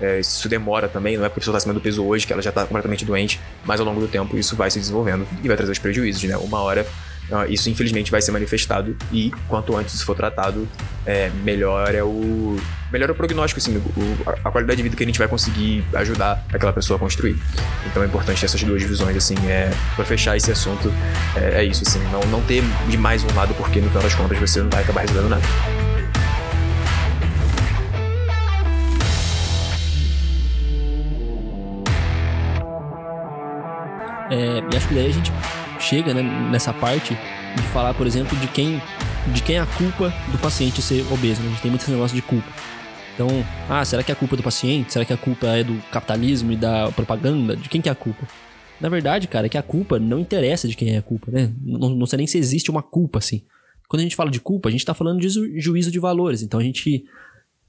é, 0.00 0.20
isso 0.20 0.48
demora 0.48 0.88
também, 0.88 1.16
não 1.16 1.24
é 1.24 1.28
porque 1.28 1.38
a 1.38 1.42
pessoa 1.42 1.52
está 1.52 1.58
acima 1.58 1.74
do 1.74 1.80
peso 1.80 2.04
hoje 2.04 2.26
que 2.26 2.32
ela 2.32 2.42
já 2.42 2.50
está 2.50 2.64
completamente 2.64 3.04
doente, 3.04 3.40
mas 3.64 3.80
ao 3.80 3.86
longo 3.86 4.00
do 4.00 4.08
tempo 4.08 4.36
isso 4.36 4.56
vai 4.56 4.70
se 4.70 4.78
desenvolvendo 4.78 5.26
e 5.42 5.48
vai 5.48 5.56
trazer 5.56 5.72
os 5.72 5.78
prejuízos, 5.78 6.22
né? 6.24 6.36
Uma 6.36 6.60
hora 6.60 6.86
ah, 7.30 7.46
isso 7.46 7.70
infelizmente 7.70 8.10
vai 8.10 8.20
ser 8.20 8.32
manifestado 8.32 8.96
e 9.10 9.30
quanto 9.48 9.76
antes 9.76 9.94
isso 9.94 10.04
for 10.04 10.14
tratado, 10.14 10.68
é, 11.06 11.30
melhor 11.42 11.94
é 11.94 12.02
o 12.02 12.58
melhor 12.92 13.08
é 13.08 13.12
o 13.12 13.14
prognóstico, 13.14 13.58
assim, 13.58 13.76
o, 13.76 14.30
a 14.44 14.50
qualidade 14.50 14.76
de 14.76 14.82
vida 14.82 14.96
que 14.96 15.02
a 15.02 15.06
gente 15.06 15.18
vai 15.18 15.28
conseguir 15.28 15.82
ajudar 15.94 16.44
aquela 16.52 16.72
pessoa 16.72 16.96
a 16.96 17.00
construir. 17.00 17.36
Então 17.86 18.02
é 18.02 18.06
importante 18.06 18.44
essas 18.44 18.62
duas 18.62 18.82
visões, 18.82 19.16
assim, 19.16 19.34
é, 19.46 19.72
para 19.96 20.04
fechar 20.04 20.36
esse 20.36 20.50
assunto, 20.50 20.92
é, 21.34 21.62
é, 21.62 21.64
isso, 21.64 21.82
assim, 21.86 22.00
não, 22.10 22.20
não 22.30 22.42
ter 22.42 22.62
de 22.88 22.98
mais 22.98 23.24
um 23.24 23.34
lado, 23.34 23.54
porque 23.54 23.80
no 23.80 23.88
final 23.88 24.02
das 24.02 24.14
contas 24.14 24.38
você 24.38 24.60
não 24.60 24.68
vai 24.68 24.82
acabar 24.82 25.00
resolvendo 25.00 25.30
nada. 25.30 25.91
É, 34.32 34.60
e 34.72 34.76
acho 34.76 34.88
que 34.88 34.94
daí 34.94 35.06
a 35.08 35.12
gente 35.12 35.30
chega 35.78 36.14
né, 36.14 36.22
nessa 36.50 36.72
parte 36.72 37.12
de 37.12 37.62
falar, 37.64 37.92
por 37.92 38.06
exemplo, 38.06 38.34
de 38.38 38.48
quem, 38.48 38.80
de 39.26 39.42
quem 39.42 39.56
é 39.56 39.60
a 39.60 39.66
culpa 39.66 40.10
do 40.30 40.38
paciente 40.38 40.80
ser 40.80 41.04
obeso. 41.12 41.42
Né? 41.42 41.48
A 41.48 41.50
gente 41.50 41.62
tem 41.62 41.70
muito 41.70 41.82
esse 41.82 41.90
negócio 41.90 42.16
de 42.16 42.22
culpa. 42.22 42.48
Então, 43.14 43.28
ah, 43.68 43.84
será 43.84 44.02
que 44.02 44.10
é 44.10 44.14
a 44.14 44.16
culpa 44.16 44.34
do 44.34 44.42
paciente? 44.42 44.90
Será 44.90 45.04
que 45.04 45.12
a 45.12 45.18
culpa 45.18 45.46
é 45.48 45.62
do 45.62 45.76
capitalismo 45.90 46.50
e 46.50 46.56
da 46.56 46.90
propaganda? 46.92 47.54
De 47.54 47.68
quem 47.68 47.82
que 47.82 47.90
é 47.90 47.92
a 47.92 47.94
culpa? 47.94 48.26
Na 48.80 48.88
verdade, 48.88 49.28
cara, 49.28 49.46
é 49.46 49.48
que 49.50 49.58
a 49.58 49.62
culpa 49.62 49.98
não 49.98 50.18
interessa 50.18 50.66
de 50.66 50.74
quem 50.74 50.94
é 50.94 50.96
a 50.96 51.02
culpa, 51.02 51.30
né? 51.30 51.52
Não, 51.62 51.90
não 51.90 52.06
sei 52.06 52.16
nem 52.16 52.26
se 52.26 52.38
existe 52.38 52.70
uma 52.70 52.82
culpa, 52.82 53.18
assim. 53.18 53.42
Quando 53.86 54.00
a 54.00 54.02
gente 54.02 54.16
fala 54.16 54.30
de 54.30 54.40
culpa, 54.40 54.70
a 54.70 54.72
gente 54.72 54.84
tá 54.84 54.94
falando 54.94 55.20
de 55.20 55.28
ju 55.28 55.60
juízo 55.60 55.90
de 55.90 55.98
valores. 55.98 56.40
Então 56.42 56.58
a 56.58 56.62
gente 56.62 57.04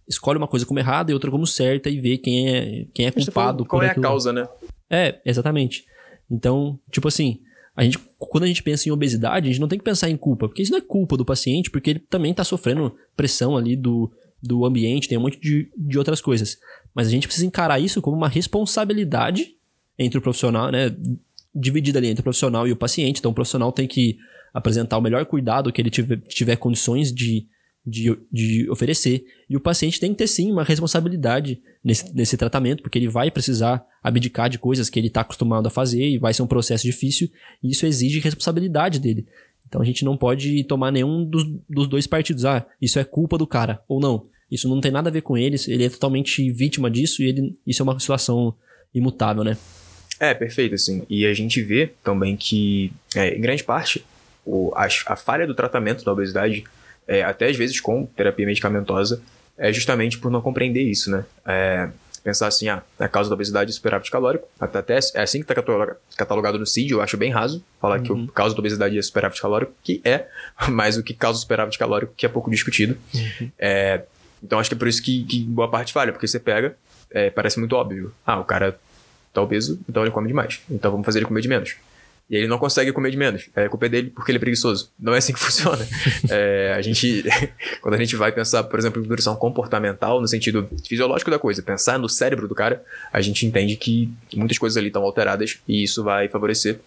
escolhe 0.07 0.37
uma 0.37 0.47
coisa 0.47 0.65
como 0.65 0.79
errada 0.79 1.11
e 1.11 1.13
outra 1.13 1.29
como 1.29 1.45
certa 1.45 1.89
e 1.89 1.99
vê 1.99 2.17
quem 2.17 2.47
é, 2.47 2.85
quem 2.93 3.05
é 3.05 3.11
culpado. 3.11 3.65
Qual 3.65 3.83
é 3.83 3.89
a 3.89 3.95
causa, 3.95 4.31
né? 4.31 4.47
É, 4.89 5.19
exatamente. 5.25 5.85
Então, 6.33 6.79
tipo 6.91 7.07
assim, 7.07 7.39
a 7.75 7.83
gente, 7.83 7.99
quando 8.17 8.43
a 8.43 8.47
gente 8.47 8.63
pensa 8.63 8.89
em 8.89 8.91
obesidade, 8.91 9.47
a 9.47 9.51
gente 9.51 9.61
não 9.61 9.67
tem 9.67 9.77
que 9.77 9.85
pensar 9.85 10.09
em 10.09 10.17
culpa, 10.17 10.47
porque 10.47 10.63
isso 10.63 10.71
não 10.71 10.79
é 10.79 10.81
culpa 10.81 11.15
do 11.15 11.23
paciente, 11.23 11.69
porque 11.69 11.91
ele 11.91 11.99
também 11.99 12.31
está 12.31 12.43
sofrendo 12.43 12.95
pressão 13.15 13.55
ali 13.55 13.75
do, 13.75 14.11
do 14.41 14.65
ambiente, 14.65 15.07
tem 15.07 15.17
um 15.17 15.21
monte 15.21 15.39
de, 15.39 15.71
de 15.77 15.97
outras 15.97 16.19
coisas. 16.19 16.57
Mas 16.93 17.07
a 17.07 17.11
gente 17.11 17.27
precisa 17.27 17.45
encarar 17.45 17.79
isso 17.79 18.01
como 18.01 18.17
uma 18.17 18.27
responsabilidade 18.27 19.55
entre 19.97 20.17
o 20.17 20.21
profissional, 20.21 20.71
né? 20.71 20.95
Dividida 21.53 21.99
ali 21.99 22.07
entre 22.07 22.21
o 22.21 22.23
profissional 22.23 22.67
e 22.67 22.71
o 22.71 22.75
paciente. 22.75 23.19
Então 23.19 23.31
o 23.31 23.35
profissional 23.35 23.71
tem 23.71 23.87
que 23.87 24.17
apresentar 24.53 24.97
o 24.97 25.01
melhor 25.01 25.25
cuidado 25.25 25.71
que 25.71 25.81
ele 25.81 25.89
tiver, 25.89 26.17
tiver 26.21 26.55
condições 26.55 27.13
de, 27.13 27.47
de, 27.85 28.17
de 28.31 28.69
oferecer. 28.69 29.25
E 29.49 29.57
o 29.57 29.59
paciente 29.59 29.99
tem 29.99 30.11
que 30.11 30.17
ter 30.17 30.27
sim 30.27 30.51
uma 30.51 30.63
responsabilidade 30.63 31.61
nesse, 31.83 32.15
nesse 32.15 32.37
tratamento, 32.37 32.81
porque 32.81 32.97
ele 32.97 33.07
vai 33.07 33.29
precisar 33.29 33.85
abdicar 34.01 34.49
de 34.49 34.57
coisas 34.57 34.89
que 34.89 34.99
ele 34.99 35.07
está 35.07 35.21
acostumado 35.21 35.67
a 35.67 35.69
fazer 35.69 36.03
e 36.03 36.17
vai 36.17 36.33
ser 36.33 36.41
um 36.41 36.47
processo 36.47 36.83
difícil, 36.83 37.29
e 37.61 37.71
isso 37.71 37.85
exige 37.85 38.19
responsabilidade 38.19 38.99
dele. 38.99 39.27
Então 39.67 39.81
a 39.81 39.85
gente 39.85 40.05
não 40.05 40.15
pode 40.15 40.63
tomar 40.65 40.91
nenhum 40.91 41.25
dos, 41.25 41.45
dos 41.69 41.87
dois 41.87 42.05
partidos. 42.05 42.45
Ah, 42.45 42.65
isso 42.81 42.99
é 42.99 43.03
culpa 43.03 43.37
do 43.37 43.47
cara, 43.47 43.81
ou 43.87 43.99
não. 43.99 44.27
Isso 44.51 44.69
não 44.69 44.79
tem 44.79 44.91
nada 44.91 45.09
a 45.09 45.11
ver 45.11 45.21
com 45.21 45.37
eles, 45.37 45.67
ele 45.67 45.85
é 45.85 45.89
totalmente 45.89 46.51
vítima 46.51 46.89
disso 46.89 47.23
e 47.23 47.27
ele, 47.27 47.57
isso 47.65 47.81
é 47.81 47.83
uma 47.83 47.99
situação 47.99 48.53
imutável, 48.93 49.43
né? 49.43 49.57
É, 50.19 50.33
perfeito, 50.33 50.75
assim. 50.75 51.03
E 51.09 51.25
a 51.25 51.33
gente 51.33 51.61
vê 51.61 51.91
também 52.03 52.37
que, 52.37 52.93
é, 53.15 53.35
em 53.35 53.41
grande 53.41 53.63
parte, 53.63 54.05
o, 54.45 54.71
a, 54.75 54.87
a 55.07 55.15
falha 55.15 55.47
do 55.47 55.55
tratamento 55.55 56.05
da 56.05 56.13
obesidade 56.13 56.63
é, 57.07 57.23
até 57.23 57.47
às 57.47 57.55
vezes 57.55 57.79
com 57.79 58.05
terapia 58.05 58.45
medicamentosa, 58.45 59.21
é 59.57 59.71
justamente 59.71 60.17
por 60.17 60.31
não 60.31 60.41
compreender 60.41 60.81
isso, 60.81 61.11
né? 61.11 61.25
É, 61.45 61.89
pensar 62.23 62.47
assim, 62.47 62.69
ah, 62.69 62.81
a 62.97 63.07
causa 63.07 63.29
da 63.29 63.35
obesidade 63.35 63.69
é 63.69 63.73
superávit 63.73 64.09
calórico, 64.09 64.47
até, 64.59 64.79
até 64.79 64.93
é 65.13 65.21
assim 65.21 65.43
que 65.43 65.51
está 65.51 65.93
catalogado 66.15 66.57
no 66.57 66.65
CID, 66.65 66.91
eu 66.91 67.01
acho 67.01 67.17
bem 67.17 67.31
raso 67.31 67.63
falar 67.81 67.97
uhum. 67.97 68.03
que 68.03 68.11
a 68.11 68.15
uhum. 68.15 68.27
causa 68.27 68.55
da 68.55 68.59
obesidade 68.59 68.97
é 68.97 69.01
superávit 69.01 69.41
calórico, 69.41 69.73
que 69.83 70.01
é, 70.05 70.27
mas 70.69 70.97
o 70.97 71.03
que 71.03 71.13
causa 71.13 71.39
superávit 71.39 71.77
calórico 71.77 72.13
que 72.15 72.25
é 72.25 72.29
pouco 72.29 72.49
discutido. 72.49 72.97
Uhum. 73.13 73.51
É, 73.59 74.03
então 74.41 74.59
acho 74.59 74.69
que 74.69 74.75
é 74.75 74.77
por 74.77 74.87
isso 74.87 75.01
que, 75.03 75.23
que 75.25 75.43
boa 75.43 75.69
parte 75.69 75.91
falha, 75.91 76.11
porque 76.11 76.27
você 76.27 76.39
pega, 76.39 76.75
é, 77.11 77.29
parece 77.29 77.59
muito 77.59 77.75
óbvio. 77.75 78.13
Ah, 78.25 78.39
o 78.39 78.45
cara 78.45 78.77
tá 79.33 79.41
obeso, 79.41 79.79
então 79.87 80.03
ele 80.03 80.11
come 80.11 80.27
demais. 80.27 80.61
Então 80.69 80.91
vamos 80.91 81.05
fazer 81.05 81.19
ele 81.19 81.25
comer 81.25 81.41
de 81.41 81.47
menos. 81.47 81.75
E 82.33 82.35
ele 82.35 82.47
não 82.47 82.57
consegue 82.57 82.91
comer 82.91 83.11
de 83.11 83.17
menos. 83.17 83.47
É 83.55 83.69
culpa 83.69 83.87
dele 83.87 84.09
porque 84.09 84.31
ele 84.31 84.37
é 84.37 84.39
preguiçoso. 84.39 84.91
Não 84.99 85.13
é 85.13 85.19
assim 85.19 85.33
que 85.33 85.37
funciona. 85.39 85.87
é, 86.31 86.73
a 86.75 86.81
gente, 86.81 87.23
quando 87.79 87.93
a 87.93 87.97
gente 87.97 88.15
vai 88.15 88.31
pensar, 88.31 88.63
por 88.63 88.79
exemplo, 88.79 89.03
em 89.03 89.07
nutrição 89.07 89.35
comportamental, 89.35 90.19
no 90.19 90.27
sentido 90.27 90.67
fisiológico 90.83 91.29
da 91.29 91.37
coisa, 91.37 91.61
pensar 91.61 91.99
no 91.99 92.09
cérebro 92.09 92.47
do 92.47 92.55
cara, 92.55 92.83
a 93.11 93.21
gente 93.21 93.45
entende 93.45 93.75
que 93.75 94.11
muitas 94.35 94.57
coisas 94.57 94.77
ali 94.77 94.87
estão 94.87 95.03
alteradas 95.03 95.59
e 95.67 95.83
isso 95.83 96.03
vai 96.03 96.27
favorecer 96.27 96.79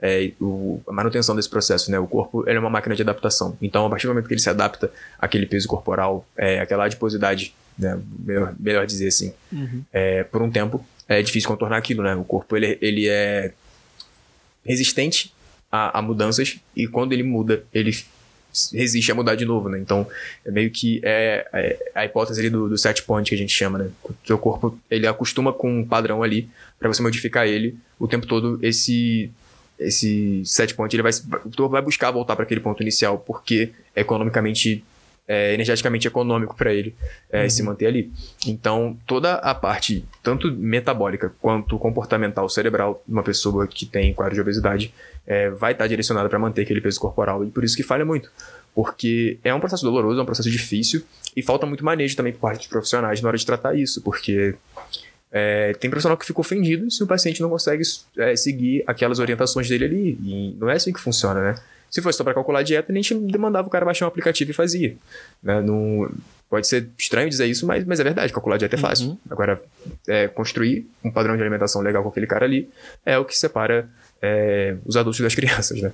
é, 0.00 0.32
o, 0.40 0.80
a 0.88 0.92
manutenção 0.92 1.36
desse 1.36 1.50
processo, 1.50 1.90
né? 1.90 1.98
O 1.98 2.06
corpo 2.06 2.48
é 2.48 2.58
uma 2.58 2.70
máquina 2.70 2.96
de 2.96 3.02
adaptação. 3.02 3.58
Então, 3.60 3.84
a 3.84 3.90
partir 3.90 4.06
do 4.06 4.08
momento 4.08 4.26
que 4.26 4.32
ele 4.32 4.40
se 4.40 4.48
adapta 4.48 4.90
àquele 5.18 5.44
peso 5.44 5.68
corporal, 5.68 6.26
é, 6.34 6.60
àquela 6.60 6.86
adiposidade, 6.86 7.54
né? 7.78 8.00
melhor, 8.18 8.54
melhor 8.58 8.86
dizer 8.86 9.08
assim, 9.08 9.34
uhum. 9.52 9.82
é, 9.92 10.24
por 10.24 10.40
um 10.40 10.50
tempo, 10.50 10.82
é 11.06 11.20
difícil 11.20 11.46
contornar 11.46 11.76
aquilo, 11.76 12.02
né? 12.02 12.14
O 12.14 12.24
corpo 12.24 12.56
ele, 12.56 12.78
ele 12.80 13.06
é 13.06 13.52
resistente 14.64 15.32
a, 15.70 15.98
a, 15.98 16.02
mudanças 16.02 16.58
e 16.74 16.86
quando 16.86 17.12
ele 17.12 17.22
muda, 17.22 17.64
ele 17.72 17.96
resiste 18.72 19.10
a 19.10 19.14
mudar 19.14 19.34
de 19.34 19.44
novo, 19.44 19.68
né? 19.68 19.78
Então, 19.78 20.06
é 20.44 20.50
meio 20.50 20.70
que 20.70 21.00
é, 21.02 21.46
é 21.52 21.90
a 21.94 22.04
hipótese 22.04 22.40
ali 22.40 22.50
do, 22.50 22.68
do 22.68 22.78
set 22.78 23.02
point 23.02 23.28
que 23.28 23.34
a 23.34 23.38
gente 23.38 23.52
chama, 23.52 23.78
né? 23.78 23.90
O 24.04 24.14
seu 24.24 24.38
corpo, 24.38 24.78
ele 24.90 25.06
acostuma 25.06 25.52
com 25.52 25.80
um 25.80 25.84
padrão 25.84 26.22
ali 26.22 26.48
para 26.78 26.88
você 26.88 27.02
modificar 27.02 27.46
ele 27.46 27.76
o 27.98 28.06
tempo 28.06 28.26
todo. 28.26 28.58
Esse 28.62 29.30
esse 29.76 30.42
set 30.44 30.72
point, 30.74 30.94
ele 30.94 31.02
vai, 31.02 31.12
vai 31.68 31.82
buscar 31.82 32.10
voltar 32.12 32.36
para 32.36 32.44
aquele 32.44 32.60
ponto 32.60 32.80
inicial 32.80 33.18
porque 33.18 33.72
é 33.94 34.02
economicamente 34.02 34.84
é, 35.26 35.54
energeticamente 35.54 36.06
econômico 36.06 36.54
para 36.54 36.72
ele 36.72 36.94
é, 37.30 37.44
uhum. 37.44 37.50
se 37.50 37.62
manter 37.62 37.86
ali. 37.86 38.12
Então, 38.46 38.96
toda 39.06 39.34
a 39.34 39.54
parte, 39.54 40.04
tanto 40.22 40.52
metabólica 40.52 41.32
quanto 41.40 41.78
comportamental 41.78 42.48
cerebral 42.48 43.02
de 43.06 43.12
uma 43.12 43.22
pessoa 43.22 43.66
que 43.66 43.86
tem 43.86 44.12
quadro 44.12 44.34
de 44.34 44.40
obesidade, 44.40 44.92
é, 45.26 45.50
vai 45.50 45.72
estar 45.72 45.86
direcionada 45.86 46.28
para 46.28 46.38
manter 46.38 46.62
aquele 46.62 46.80
peso 46.80 47.00
corporal. 47.00 47.44
E 47.44 47.50
por 47.50 47.64
isso 47.64 47.76
que 47.76 47.82
falha 47.82 48.04
muito. 48.04 48.30
Porque 48.74 49.38
é 49.42 49.54
um 49.54 49.60
processo 49.60 49.84
doloroso, 49.84 50.18
é 50.18 50.22
um 50.22 50.26
processo 50.26 50.50
difícil 50.50 51.02
e 51.34 51.42
falta 51.42 51.64
muito 51.64 51.84
manejo 51.84 52.16
também 52.16 52.32
por 52.32 52.40
parte 52.40 52.58
dos 52.58 52.66
profissionais 52.66 53.20
na 53.20 53.28
hora 53.28 53.38
de 53.38 53.46
tratar 53.46 53.74
isso, 53.74 54.02
porque 54.02 54.56
é, 55.32 55.72
tem 55.74 55.88
profissional 55.88 56.16
que 56.16 56.26
fica 56.26 56.40
ofendido 56.40 56.90
se 56.90 57.02
o 57.02 57.06
paciente 57.06 57.40
não 57.40 57.48
consegue 57.48 57.82
é, 58.18 58.36
seguir 58.36 58.84
aquelas 58.86 59.18
orientações 59.18 59.68
dele 59.68 59.84
ali. 59.84 60.18
E 60.22 60.56
não 60.58 60.68
é 60.68 60.74
assim 60.74 60.92
que 60.92 61.00
funciona, 61.00 61.40
né? 61.40 61.54
Se 61.94 62.02
fosse 62.02 62.18
só 62.18 62.24
para 62.24 62.34
calcular 62.34 62.58
a 62.58 62.62
dieta, 62.64 62.90
a 62.90 62.94
gente 62.96 63.14
demandava 63.14 63.68
o 63.68 63.70
cara 63.70 63.84
baixar 63.84 64.04
um 64.04 64.08
aplicativo 64.08 64.50
e 64.50 64.52
fazia. 64.52 64.96
Né? 65.40 65.62
Não, 65.62 66.10
pode 66.50 66.66
ser 66.66 66.90
estranho 66.98 67.28
dizer 67.30 67.46
isso, 67.46 67.64
mas, 67.68 67.84
mas 67.84 68.00
é 68.00 68.02
verdade, 68.02 68.32
calcular 68.32 68.56
a 68.56 68.58
dieta 68.58 68.74
é 68.74 68.78
fácil. 68.80 69.10
Uhum. 69.10 69.18
Agora, 69.30 69.62
é, 70.08 70.26
construir 70.26 70.90
um 71.04 71.12
padrão 71.12 71.36
de 71.36 71.42
alimentação 71.42 71.80
legal 71.80 72.02
com 72.02 72.08
aquele 72.08 72.26
cara 72.26 72.46
ali 72.46 72.68
é 73.06 73.16
o 73.16 73.24
que 73.24 73.38
separa 73.38 73.88
é, 74.20 74.76
os 74.84 74.96
adultos 74.96 75.20
das 75.20 75.36
crianças, 75.36 75.80
né? 75.80 75.92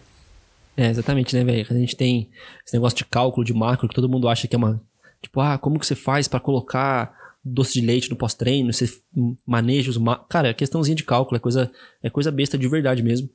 É, 0.75 0.89
exatamente, 0.89 1.37
né, 1.37 1.45
velho? 1.45 1.67
A 1.69 1.75
gente 1.75 1.95
tem 1.95 2.31
esse 2.65 2.75
negócio 2.75 2.97
de 2.97 3.05
cálculo 3.05 3.45
de 3.45 3.53
macro 3.53 3.87
que 3.87 3.95
todo 3.95 4.09
mundo 4.09 4.27
acha 4.27 4.49
que 4.49 4.57
é 4.57 4.59
uma. 4.59 4.81
Tipo, 5.21 5.43
ah, 5.43 5.59
como 5.59 5.79
que 5.79 5.85
você 5.85 5.95
faz 5.95 6.27
para 6.27 6.41
colocar 6.41 7.15
doce 7.45 7.79
de 7.79 7.87
leite 7.87 8.09
no 8.09 8.17
pós-treino? 8.17 8.73
Você 8.73 8.91
maneja 9.47 9.91
os. 9.91 9.99
Ma... 9.99 10.17
Cara, 10.31 10.49
é 10.49 10.55
questãozinha 10.55 10.97
de 10.97 11.05
cálculo, 11.05 11.37
é 11.37 11.41
coisa, 11.41 11.71
é 12.03 12.09
coisa 12.09 12.31
besta 12.31 12.57
de 12.57 12.67
verdade 12.67 13.03
mesmo. 13.03 13.29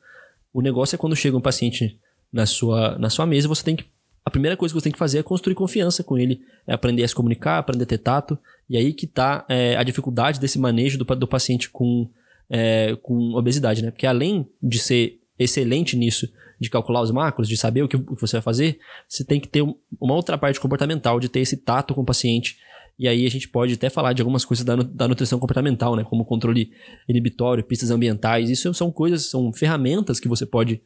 O 0.51 0.63
negócio 0.63 0.95
é 0.95 0.97
quando 0.97 1.15
chega 1.15 1.38
um 1.38 1.41
paciente 1.41 1.99
na 2.36 2.45
sua, 2.45 2.98
na 3.00 3.10
sua 3.10 3.26
mesa, 3.26 3.48
você 3.48 3.63
tem 3.63 3.78
que. 3.78 3.86
A 4.26 4.30
primeira 4.30 4.58
coisa 4.58 4.74
que 4.74 4.80
você 4.80 4.84
tem 4.84 4.91
que 4.91 5.00
fazer 5.00 5.19
é 5.19 5.24
construir 5.24 5.56
confiança 5.56 6.04
com 6.04 6.17
ele, 6.17 6.41
é 6.67 6.74
aprender 6.74 7.04
a 7.04 7.08
se 7.08 7.15
comunicar, 7.15 7.60
aprender 7.60 7.84
a 7.84 7.88
ter 7.88 8.00
tato. 8.00 8.38
E 8.69 8.76
aí 8.76 8.91
que 8.91 9.08
tá 9.08 9.45
é, 9.48 9.78
a 9.78 9.84
dificuldade 9.84 10.39
desse 10.39 10.60
manejo 10.60 10.98
do, 10.98 11.06
do 11.06 11.28
paciente 11.28 11.69
com, 11.69 12.10
é, 12.50 12.98
com 13.02 13.36
obesidade, 13.36 13.82
né? 13.82 13.89
Porque 13.89 14.06
além 14.06 14.45
de 14.62 14.80
ser 14.80 15.21
excelente 15.39 15.95
nisso, 15.95 16.28
de 16.60 16.69
calcular 16.69 17.02
os 17.02 17.12
macros, 17.12 17.48
de 17.48 17.56
saber 17.56 17.84
o 17.84 17.88
que, 17.88 17.95
você 17.95 18.38
vai 18.38 18.41
fazer, 18.41 18.80
você 19.08 19.24
tem 19.24 19.39
que 19.39 19.48
ter 19.48 19.62
uma 19.62 20.13
outra 20.13 20.38
parte 20.38 20.60
comportamental, 20.60 21.19
de 21.19 21.30
ter 21.30 21.39
esse 21.39 21.56
tato 21.56 21.93
com 21.93 22.02
o 22.02 22.06
paciente. 22.06 22.58
E 23.00 23.08
aí 23.08 23.26
a 23.26 23.30
gente 23.30 23.48
pode 23.48 23.76
até 23.76 23.89
falar 23.89 24.12
de 24.12 24.21
algumas 24.21 24.43
coisas 24.43 24.65
da, 24.65 24.76
da 24.76 25.08
nutrição 25.08 25.39
comportamental, 25.39 25.95
né? 25.95 26.04
Como 26.04 26.26
controle 26.26 26.71
inibitório, 27.08 27.63
pistas 27.63 27.91
ambientais. 27.91 28.50
Isso 28.50 28.74
são 28.74 28.91
coisas, 28.91 29.30
são 29.30 29.54
ferramentas 29.54 30.19
que 30.19 30.28
você 30.28 30.45
pode 30.45 30.82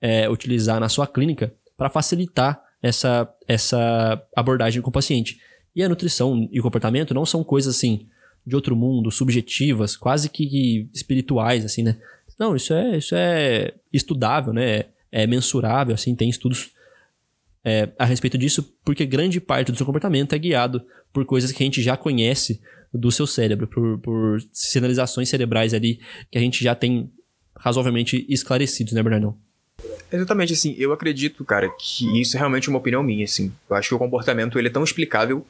é, 0.00 0.28
utilizar 0.28 0.80
na 0.80 0.88
sua 0.88 1.06
clínica 1.06 1.52
para 1.76 1.90
facilitar 1.90 2.62
essa, 2.82 3.28
essa 3.46 4.22
abordagem 4.36 4.82
com 4.82 4.90
o 4.90 4.92
paciente. 4.92 5.40
E 5.74 5.82
a 5.82 5.88
nutrição 5.88 6.48
e 6.50 6.58
o 6.58 6.62
comportamento 6.62 7.14
não 7.14 7.26
são 7.26 7.44
coisas 7.44 7.76
assim 7.76 8.08
de 8.46 8.56
outro 8.56 8.74
mundo, 8.74 9.10
subjetivas, 9.10 9.96
quase 9.96 10.28
que 10.28 10.88
espirituais, 10.94 11.64
assim, 11.64 11.82
né? 11.82 11.98
Não, 12.38 12.56
isso 12.56 12.72
é, 12.72 12.96
isso 12.96 13.14
é 13.14 13.74
estudável, 13.92 14.52
né? 14.52 14.86
É 15.10 15.26
mensurável, 15.26 15.94
assim, 15.94 16.14
tem 16.14 16.30
estudos 16.30 16.70
é, 17.64 17.90
a 17.98 18.04
respeito 18.04 18.38
disso, 18.38 18.74
porque 18.84 19.04
grande 19.04 19.40
parte 19.40 19.70
do 19.70 19.76
seu 19.76 19.84
comportamento 19.84 20.32
é 20.34 20.38
guiado 20.38 20.82
por 21.12 21.24
coisas 21.24 21.52
que 21.52 21.62
a 21.62 21.66
gente 21.66 21.82
já 21.82 21.96
conhece 21.96 22.60
do 22.92 23.10
seu 23.10 23.26
cérebro, 23.26 23.66
por, 23.66 23.98
por 23.98 24.38
sinalizações 24.52 25.28
cerebrais 25.28 25.74
ali 25.74 26.00
que 26.30 26.38
a 26.38 26.40
gente 26.40 26.62
já 26.64 26.74
tem 26.74 27.12
razoavelmente 27.56 28.24
esclarecidos, 28.28 28.92
né, 28.92 29.02
Bernardão? 29.02 29.36
Exatamente, 30.10 30.52
assim, 30.52 30.74
eu 30.78 30.92
acredito, 30.92 31.44
cara, 31.44 31.68
que 31.68 32.20
isso 32.20 32.36
é 32.36 32.38
realmente 32.38 32.68
uma 32.68 32.78
opinião 32.78 33.02
minha, 33.02 33.24
assim. 33.24 33.52
Eu 33.68 33.76
acho 33.76 33.88
que 33.88 33.94
o 33.94 33.98
comportamento 33.98 34.58
ele 34.58 34.68
é 34.68 34.70
tão 34.70 34.82
explicável 34.82 35.46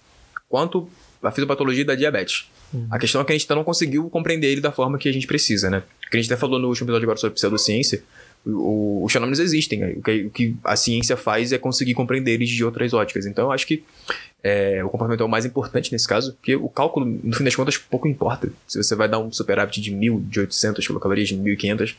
quanto 0.48 0.88
a 1.22 1.30
fisiopatologia 1.30 1.84
da 1.84 1.94
diabetes. 1.94 2.50
Uhum. 2.72 2.86
A 2.90 2.98
questão 2.98 3.20
é 3.20 3.24
que 3.24 3.32
a 3.32 3.34
gente 3.34 3.44
ainda 3.44 3.56
não 3.56 3.64
conseguiu 3.64 4.08
compreender 4.10 4.48
ele 4.48 4.60
da 4.60 4.72
forma 4.72 4.98
que 4.98 5.08
a 5.08 5.12
gente 5.12 5.26
precisa, 5.26 5.70
né? 5.70 5.82
Que 6.10 6.16
a 6.16 6.20
gente 6.20 6.32
até 6.32 6.38
falou 6.38 6.58
no 6.58 6.68
último 6.68 6.86
episódio 6.86 7.04
agora 7.04 7.18
sobre 7.18 7.34
pseudociência, 7.34 8.02
o, 8.46 9.02
os 9.04 9.12
fenômenos 9.12 9.38
existem. 9.38 9.98
O 9.98 10.02
que, 10.02 10.24
o 10.26 10.30
que 10.30 10.56
a 10.64 10.76
ciência 10.76 11.16
faz 11.16 11.52
é 11.52 11.58
conseguir 11.58 11.94
compreender 11.94 12.32
eles 12.32 12.48
de 12.48 12.64
outras 12.64 12.92
óticas. 12.92 13.26
Então, 13.26 13.46
eu 13.46 13.52
acho 13.52 13.66
que 13.66 13.82
é, 14.42 14.84
o 14.84 14.88
comportamento 14.88 15.20
é 15.20 15.24
o 15.24 15.28
mais 15.28 15.44
importante 15.44 15.90
nesse 15.90 16.06
caso, 16.06 16.32
porque 16.34 16.54
o 16.54 16.68
cálculo, 16.68 17.04
no 17.06 17.34
fim 17.34 17.42
das 17.42 17.56
contas, 17.56 17.76
pouco 17.76 18.06
importa. 18.06 18.48
Se 18.66 18.82
você 18.82 18.94
vai 18.94 19.08
dar 19.08 19.18
um 19.18 19.32
superávit 19.32 19.80
de 19.80 19.92
1.000, 19.92 20.28
de 20.28 20.40
800 20.40 20.86
quilocalorias, 20.86 21.28
de 21.28 21.36
1.500, 21.36 21.96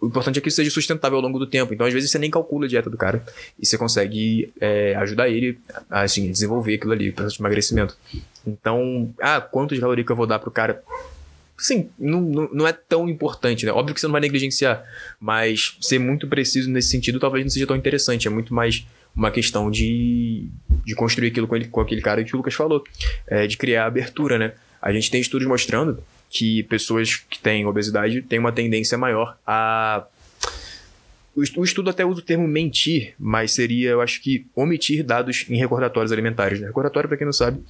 o 0.00 0.06
importante 0.06 0.38
é 0.38 0.42
que 0.42 0.48
isso 0.48 0.56
seja 0.56 0.70
sustentável 0.70 1.16
ao 1.16 1.22
longo 1.22 1.38
do 1.38 1.46
tempo. 1.46 1.74
Então, 1.74 1.86
às 1.86 1.92
vezes, 1.92 2.10
você 2.10 2.18
nem 2.18 2.30
calcula 2.30 2.66
a 2.66 2.68
dieta 2.68 2.88
do 2.88 2.96
cara 2.96 3.24
e 3.58 3.66
você 3.66 3.76
consegue 3.76 4.52
é, 4.60 4.94
ajudar 4.96 5.28
ele 5.28 5.58
a 5.90 6.02
assim, 6.02 6.30
desenvolver 6.30 6.74
aquilo 6.74 6.92
ali, 6.92 7.10
o 7.10 7.12
processo 7.12 7.36
de 7.36 7.42
emagrecimento. 7.42 7.96
Então, 8.46 9.12
ah, 9.20 9.40
quantos 9.40 9.78
calorias 9.78 10.06
que 10.06 10.12
eu 10.12 10.16
vou 10.16 10.26
dar 10.26 10.38
pro 10.38 10.50
cara? 10.50 10.82
Sim, 11.60 11.90
não, 11.98 12.22
não, 12.22 12.48
não, 12.52 12.66
é 12.66 12.72
tão 12.72 13.06
importante, 13.06 13.66
né? 13.66 13.72
Óbvio 13.72 13.94
que 13.94 14.00
você 14.00 14.06
não 14.06 14.12
vai 14.12 14.22
negligenciar, 14.22 14.82
mas 15.20 15.76
ser 15.78 15.98
muito 15.98 16.26
preciso 16.26 16.70
nesse 16.70 16.88
sentido 16.88 17.20
talvez 17.20 17.44
não 17.44 17.50
seja 17.50 17.66
tão 17.66 17.76
interessante. 17.76 18.26
É 18.26 18.30
muito 18.30 18.54
mais 18.54 18.86
uma 19.14 19.30
questão 19.30 19.70
de, 19.70 20.48
de 20.86 20.94
construir 20.94 21.28
aquilo 21.28 21.46
com, 21.46 21.56
ele, 21.56 21.66
com 21.66 21.80
aquele 21.82 22.00
cara 22.00 22.24
que 22.24 22.34
o 22.34 22.38
Lucas 22.38 22.54
falou, 22.54 22.82
é, 23.26 23.46
de 23.46 23.58
criar 23.58 23.84
abertura, 23.84 24.38
né? 24.38 24.52
A 24.80 24.90
gente 24.90 25.10
tem 25.10 25.20
estudos 25.20 25.46
mostrando 25.46 26.02
que 26.30 26.62
pessoas 26.62 27.16
que 27.16 27.38
têm 27.38 27.66
obesidade 27.66 28.22
têm 28.22 28.38
uma 28.38 28.52
tendência 28.52 28.96
maior 28.96 29.36
a. 29.46 30.06
O 31.56 31.62
estudo 31.62 31.90
até 31.90 32.04
usa 32.04 32.20
o 32.20 32.24
termo 32.24 32.46
mentir, 32.46 33.14
mas 33.18 33.52
seria, 33.52 33.90
eu 33.90 34.00
acho 34.00 34.20
que, 34.20 34.46
omitir 34.54 35.04
dados 35.04 35.46
em 35.48 35.56
recordatórios 35.56 36.10
alimentares. 36.10 36.60
Né? 36.60 36.66
Recordatório, 36.66 37.08
para 37.08 37.16
quem 37.16 37.24
não 37.24 37.32
sabe, 37.32 37.62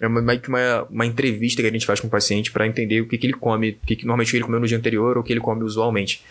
é 0.00 0.06
uma, 0.06 0.20
uma, 0.20 0.82
uma 0.90 1.06
entrevista 1.06 1.62
que 1.62 1.68
a 1.68 1.72
gente 1.72 1.86
faz 1.86 2.00
com 2.00 2.06
o 2.06 2.10
paciente 2.10 2.52
para 2.52 2.66
entender 2.66 3.00
o 3.00 3.08
que, 3.08 3.16
que 3.16 3.26
ele 3.26 3.32
come, 3.32 3.78
o 3.82 3.86
que, 3.86 3.96
que 3.96 4.04
normalmente 4.04 4.36
ele 4.36 4.44
comeu 4.44 4.60
no 4.60 4.66
dia 4.66 4.76
anterior 4.76 5.16
ou 5.16 5.22
o 5.22 5.24
que 5.24 5.32
ele 5.32 5.40
come 5.40 5.62
usualmente. 5.62 6.22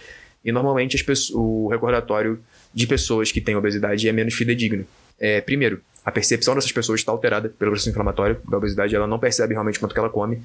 E 0.43 0.51
normalmente 0.51 0.95
as 0.95 1.01
pessoas, 1.01 1.36
o 1.36 1.67
recordatório 1.67 2.39
de 2.73 2.86
pessoas 2.86 3.32
que 3.32 3.41
têm 3.41 3.56
obesidade 3.56 4.08
é 4.08 4.12
menos 4.12 4.34
fidedigno. 4.36 4.86
É, 5.19 5.41
primeiro, 5.41 5.82
a 6.06 6.12
percepção 6.12 6.54
dessas 6.54 6.71
pessoas 6.71 6.99
está 6.99 7.12
alterada 7.12 7.49
pelo 7.49 7.71
processo 7.71 7.89
inflamatório 7.89 8.39
da 8.47 8.58
obesidade, 8.58 8.95
ela 8.95 9.08
não 9.08 9.17
percebe 9.17 9.54
realmente 9.54 9.80
quanto 9.80 9.93
que 9.93 9.99
ela 9.99 10.10
come. 10.10 10.41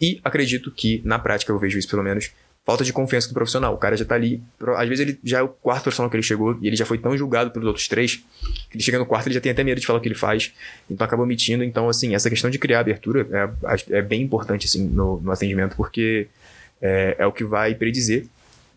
E 0.00 0.20
acredito 0.24 0.72
que, 0.72 1.00
na 1.04 1.20
prática, 1.20 1.52
eu 1.52 1.58
vejo 1.58 1.78
isso 1.78 1.88
pelo 1.88 2.02
menos, 2.02 2.32
falta 2.64 2.82
de 2.82 2.92
confiança 2.92 3.28
do 3.28 3.34
profissional. 3.34 3.74
O 3.74 3.78
cara 3.78 3.96
já 3.96 4.04
tá 4.04 4.14
ali. 4.14 4.42
Às 4.76 4.88
vezes 4.88 5.06
ele 5.06 5.18
já 5.22 5.38
é 5.38 5.42
o 5.42 5.48
quarto 5.48 5.82
profissional 5.82 6.10
que 6.10 6.16
ele 6.16 6.22
chegou 6.22 6.58
e 6.60 6.66
ele 6.66 6.76
já 6.76 6.86
foi 6.86 6.98
tão 6.98 7.16
julgado 7.16 7.50
pelos 7.50 7.66
outros 7.66 7.86
três 7.86 8.16
que 8.70 8.76
ele 8.76 8.82
chega 8.82 8.98
no 8.98 9.06
quarto 9.06 9.26
ele 9.26 9.34
já 9.34 9.40
tem 9.40 9.52
até 9.52 9.62
medo 9.62 9.80
de 9.80 9.86
falar 9.86 9.98
o 9.98 10.02
que 10.02 10.08
ele 10.08 10.14
faz. 10.14 10.52
Então 10.90 11.04
acaba 11.04 11.22
omitindo. 11.22 11.62
Então, 11.62 11.88
assim, 11.88 12.14
essa 12.14 12.30
questão 12.30 12.50
de 12.50 12.58
criar 12.58 12.80
abertura 12.80 13.28
é, 13.30 13.98
é 13.98 14.02
bem 14.02 14.22
importante, 14.22 14.66
assim, 14.66 14.86
no, 14.88 15.20
no 15.20 15.30
atendimento, 15.30 15.76
porque 15.76 16.26
é, 16.80 17.16
é, 17.18 17.26
o 17.26 17.32
que 17.32 17.44
vai 17.44 17.74
predizer. 17.74 18.26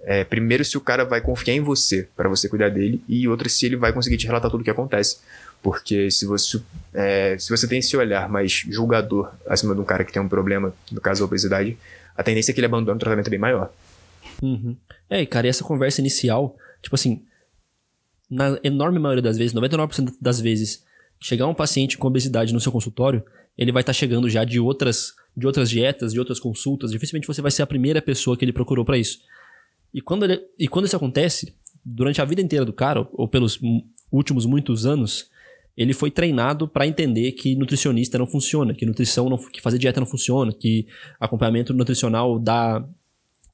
É, 0.03 0.23
primeiro, 0.23 0.63
se 0.63 0.77
o 0.77 0.81
cara 0.81 1.03
vai 1.03 1.19
confiar 1.19 1.55
em 1.55 1.61
você 1.61 2.07
para 2.15 2.29
você 2.29 2.47
cuidar 2.47 2.69
dele, 2.69 3.01
e 3.07 3.27
outra, 3.27 3.49
se 3.49 3.65
ele 3.65 3.75
vai 3.75 3.91
conseguir 3.91 4.17
te 4.17 4.27
relatar 4.27 4.51
tudo 4.51 4.61
o 4.61 4.63
que 4.63 4.69
acontece. 4.69 5.17
Porque 5.61 6.11
se 6.11 6.25
você, 6.25 6.61
é, 6.93 7.35
se 7.39 7.49
você 7.49 7.67
tem 7.67 7.79
esse 7.79 7.97
olhar 7.97 8.29
mais 8.29 8.51
julgador 8.69 9.31
acima 9.47 9.73
de 9.73 9.81
um 9.81 9.83
cara 9.83 10.03
que 10.03 10.13
tem 10.13 10.21
um 10.21 10.29
problema, 10.29 10.73
no 10.91 11.01
caso 11.01 11.23
a 11.23 11.25
obesidade, 11.25 11.77
a 12.17 12.23
tendência 12.23 12.51
é 12.51 12.53
que 12.53 12.59
ele 12.59 12.65
abandone 12.65 12.97
o 12.97 12.99
tratamento 12.99 13.29
bem 13.29 13.39
maior. 13.39 13.71
Uhum. 14.41 14.75
É, 15.09 15.25
cara, 15.25 15.47
e 15.47 15.49
essa 15.49 15.63
conversa 15.63 16.01
inicial, 16.01 16.57
tipo 16.81 16.95
assim, 16.95 17.23
na 18.29 18.59
enorme 18.63 18.99
maioria 18.99 19.21
das 19.21 19.37
vezes, 19.37 19.53
99% 19.53 20.15
das 20.19 20.41
vezes, 20.41 20.83
chegar 21.19 21.47
um 21.47 21.53
paciente 21.53 21.97
com 21.97 22.07
obesidade 22.07 22.53
no 22.53 22.59
seu 22.59 22.71
consultório, 22.71 23.23
ele 23.57 23.71
vai 23.71 23.81
estar 23.81 23.93
tá 23.93 23.97
chegando 23.97 24.29
já 24.29 24.43
de 24.43 24.59
outras, 24.59 25.13
de 25.35 25.47
outras 25.47 25.69
dietas, 25.69 26.11
de 26.11 26.19
outras 26.19 26.39
consultas. 26.39 26.91
Dificilmente 26.91 27.27
você 27.27 27.41
vai 27.41 27.51
ser 27.51 27.61
a 27.61 27.67
primeira 27.67 28.01
pessoa 28.01 28.35
que 28.35 28.43
ele 28.43 28.53
procurou 28.53 28.83
para 28.83 28.97
isso. 28.97 29.19
E 29.93 30.01
quando, 30.01 30.23
ele, 30.23 30.41
e 30.59 30.67
quando 30.67 30.85
isso 30.85 30.95
acontece, 30.95 31.55
durante 31.83 32.21
a 32.21 32.25
vida 32.25 32.41
inteira 32.41 32.65
do 32.65 32.73
cara, 32.73 33.07
ou 33.13 33.27
pelos 33.27 33.59
últimos 34.11 34.45
muitos 34.45 34.85
anos, 34.85 35.29
ele 35.77 35.93
foi 35.93 36.09
treinado 36.09 36.67
para 36.67 36.87
entender 36.87 37.33
que 37.33 37.55
nutricionista 37.55 38.17
não 38.17 38.25
funciona, 38.25 38.73
que 38.73 38.85
nutrição 38.85 39.29
não, 39.29 39.37
que 39.37 39.61
fazer 39.61 39.77
dieta 39.77 39.99
não 39.99 40.07
funciona, 40.07 40.51
que 40.51 40.87
acompanhamento 41.19 41.71
nutricional 41.71 42.39
dá 42.39 42.83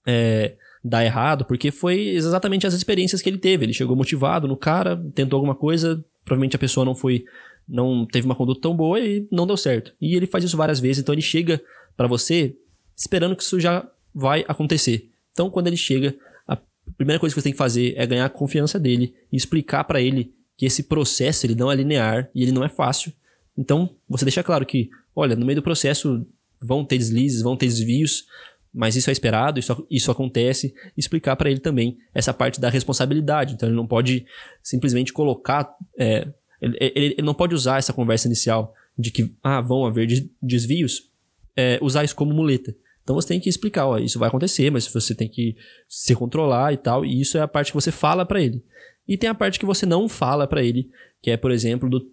é, 0.08 0.56
dá 0.84 1.04
errado, 1.04 1.46
porque 1.46 1.70
foi 1.70 2.10
exatamente 2.10 2.66
as 2.66 2.74
experiências 2.74 3.22
que 3.22 3.30
ele 3.30 3.38
teve. 3.38 3.66
Ele 3.66 3.74
chegou 3.74 3.96
motivado 3.96 4.48
no 4.48 4.56
cara, 4.56 4.96
tentou 5.14 5.38
alguma 5.38 5.56
coisa, 5.56 6.04
provavelmente 6.24 6.56
a 6.56 6.60
pessoa 6.60 6.86
não 6.86 6.96
foi 6.96 7.26
não 7.68 8.06
teve 8.06 8.26
uma 8.26 8.36
conduta 8.36 8.60
tão 8.62 8.76
boa 8.76 9.00
e 9.00 9.28
não 9.32 9.48
deu 9.48 9.56
certo. 9.56 9.94
E 10.00 10.16
ele 10.16 10.28
faz 10.28 10.44
isso 10.44 10.58
várias 10.58 10.80
vezes, 10.80 11.02
então 11.02 11.14
ele 11.14 11.22
chega 11.22 11.62
para 11.96 12.08
você 12.08 12.56
esperando 12.96 13.36
que 13.36 13.44
isso 13.44 13.60
já 13.60 13.88
vai 14.14 14.46
acontecer. 14.48 15.10
Então, 15.32 15.50
quando 15.50 15.68
ele 15.68 15.78
chega, 15.78 16.16
a 16.48 16.58
primeira 16.98 17.20
coisa 17.20 17.34
que 17.34 17.42
você 17.42 17.46
tem 17.46 17.54
que 17.54 17.58
fazer 17.58 17.94
é 17.98 18.06
ganhar 18.06 18.26
a 18.26 18.30
confiança 18.30 18.80
dele 18.80 19.14
e 19.32 19.38
explicar 19.38 19.84
para 19.86 20.02
ele 20.02 20.34
que 20.63 20.67
esse 20.67 20.84
processo 20.84 21.45
ele 21.45 21.56
não 21.56 21.69
é 21.69 21.76
linear 21.76 22.30
e 22.34 22.41
ele 22.41 22.54
não 22.54 22.63
é 22.63 22.69
fácil. 22.69 23.12
Então, 23.58 23.97
você 24.08 24.23
deixa 24.23 24.41
claro 24.41 24.65
que, 24.65 24.89
olha, 25.13 25.36
no 25.36 25.45
meio 25.45 25.58
do 25.58 25.62
processo 25.62 26.26
vão 26.58 26.86
ter 26.86 26.97
deslizes, 26.97 27.41
vão 27.41 27.58
ter 27.58 27.65
desvios, 27.65 28.26
mas 28.73 28.95
isso 28.95 29.10
é 29.10 29.13
esperado, 29.13 29.60
isso, 29.60 29.86
isso 29.91 30.10
acontece. 30.10 30.73
Explicar 30.95 31.36
para 31.36 31.52
ele 31.52 31.60
também 31.60 31.97
essa 32.15 32.34
parte 32.34 32.62
da 32.62 32.69
responsabilidade. 32.69 33.56
Então, 33.56 33.67
ele 33.67 33.76
não 33.76 33.86
pode 33.86 34.26
simplesmente 34.62 35.12
colocar. 35.12 35.69
É, 35.99 36.30
ele, 36.62 36.78
ele, 36.80 37.06
ele, 37.17 37.21
não 37.21 37.34
pode 37.34 37.54
usar 37.54 37.78
essa 37.78 37.91
conversa 37.91 38.28
inicial 38.28 38.73
de 38.97 39.12
que 39.12 39.36
ah, 39.43 39.60
vão 39.60 39.86
haver 39.86 40.08
desvios, 40.41 41.12
é, 41.58 41.78
usar 41.82 42.06
isso 42.06 42.15
como 42.15 42.34
muleta. 42.34 42.73
Então 43.04 43.17
você 43.17 43.28
tem 43.28 43.39
que 43.41 43.49
explicar, 43.49 43.86
ó, 43.86 43.97
isso 43.97 44.17
vai 44.17 44.30
acontecer, 44.30 44.71
mas 44.71 44.88
você 44.88 45.13
tem 45.13 45.28
que 45.28 45.58
se 45.89 46.15
controlar 46.15 46.71
e 46.71 46.78
tal, 46.78 47.04
e 47.04 47.19
isso 47.19 47.38
é 47.38 47.41
a 47.41 47.47
parte 47.49 47.67
que 47.67 47.76
você 47.76 47.91
fala 47.91 48.26
para 48.26 48.41
ele. 48.41 48.63
E 49.08 49.18
tem 49.18 49.30
a 49.30 49.36
parte 49.36 49.60
que 49.60 49.66
você 49.66 49.86
não 49.86 50.08
fala 50.08 50.48
para 50.48 50.63
ele, 50.63 50.89
que 51.22 51.32
é, 51.32 51.38
por 51.38 51.52
exemplo, 51.52 51.89
do 51.89 52.10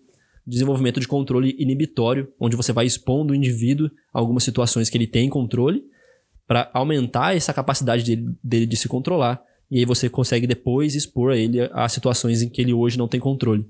desenvolvimento 0.47 1.01
de 1.01 1.07
controle 1.07 1.55
inibitório, 1.59 2.33
onde 2.39 2.57
você 2.57 2.73
vai 2.73 2.87
expondo 2.87 3.33
o 3.33 3.37
indivíduo 3.37 3.91
a 4.13 4.19
algumas 4.19 4.43
situações 4.43 4.91
que 4.91 4.99
ele 4.99 5.07
tem 5.07 5.29
controle, 5.29 5.85
para 6.47 6.69
aumentar 6.73 7.37
essa 7.37 7.55
capacidade 7.55 8.03
dele, 8.05 8.35
dele, 8.43 8.67
de 8.67 8.77
se 8.77 8.89
controlar, 8.89 9.41
e 9.71 9.79
aí 9.79 9.85
você 9.85 10.09
consegue 10.09 10.49
depois 10.49 10.97
expor 10.97 11.31
a 11.31 11.37
ele 11.37 11.61
a 11.73 11.89
situações 11.89 12.43
em 12.43 12.49
que 12.49 12.61
ele 12.61 12.75
hoje 12.75 12.99
não 12.99 13.07
tem 13.07 13.21
controle. 13.21 13.65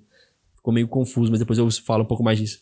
Ficou 0.56 0.72
meio 0.72 0.88
confuso, 0.88 1.30
mas 1.30 1.40
depois 1.40 1.59
eu 1.59 1.70
falo 1.70 2.04
um 2.04 2.06
pouco 2.06 2.22
mais 2.22 2.38
disso. 2.38 2.61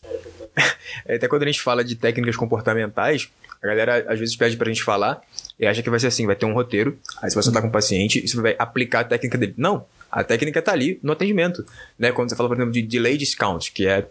É, 1.05 1.15
até 1.15 1.27
quando 1.27 1.43
a 1.43 1.45
gente 1.45 1.61
fala 1.61 1.83
de 1.83 1.95
técnicas 1.95 2.35
comportamentais, 2.35 3.29
a 3.61 3.67
galera 3.67 4.11
às 4.11 4.19
vezes 4.19 4.35
pede 4.35 4.57
pra 4.57 4.67
gente 4.67 4.83
falar 4.83 5.21
e 5.57 5.65
acha 5.65 5.83
que 5.83 5.89
vai 5.89 5.99
ser 5.99 6.07
assim, 6.07 6.25
vai 6.25 6.35
ter 6.35 6.45
um 6.45 6.53
roteiro, 6.53 6.97
aí 7.21 7.29
você 7.29 7.51
tá 7.51 7.61
com 7.61 7.67
um 7.67 7.71
paciente, 7.71 8.27
você 8.27 8.41
vai 8.41 8.55
aplicar 8.57 9.01
a 9.01 9.03
técnica 9.03 9.37
dele. 9.37 9.53
Não, 9.55 9.85
a 10.11 10.23
técnica 10.23 10.61
tá 10.61 10.71
ali 10.71 10.99
no 11.03 11.11
atendimento, 11.11 11.65
né? 11.97 12.11
Quando 12.11 12.29
você 12.29 12.35
fala, 12.35 12.49
por 12.49 12.55
exemplo, 12.55 12.73
de 12.73 12.81
delay 12.81 13.17
discount, 13.17 13.71
que 13.71 13.87
é, 13.87 14.05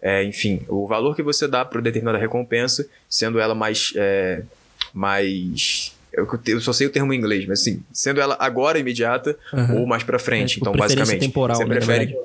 é 0.00 0.24
enfim, 0.24 0.62
o 0.68 0.86
valor 0.86 1.14
que 1.14 1.22
você 1.22 1.46
dá 1.46 1.64
para 1.64 1.80
determinada 1.80 2.18
recompensa, 2.18 2.86
sendo 3.08 3.38
ela 3.38 3.54
mais... 3.54 3.92
É, 3.96 4.42
mais 4.92 5.94
eu, 6.12 6.28
eu, 6.46 6.60
só 6.60 6.72
sei 6.72 6.86
o 6.86 6.90
termo 6.90 7.12
em 7.12 7.18
inglês, 7.18 7.44
mas 7.46 7.60
assim, 7.60 7.82
sendo 7.92 8.20
ela 8.20 8.36
agora 8.38 8.78
imediata 8.78 9.36
uhum. 9.52 9.80
ou 9.80 9.86
mais 9.86 10.04
para 10.04 10.18
frente. 10.18 10.52
É, 10.52 10.54
tipo, 10.54 10.64
então, 10.68 10.76
basicamente, 10.76 11.20
temporal, 11.20 11.56
você 11.56 11.64
né, 11.64 11.74
prefere 11.74 12.16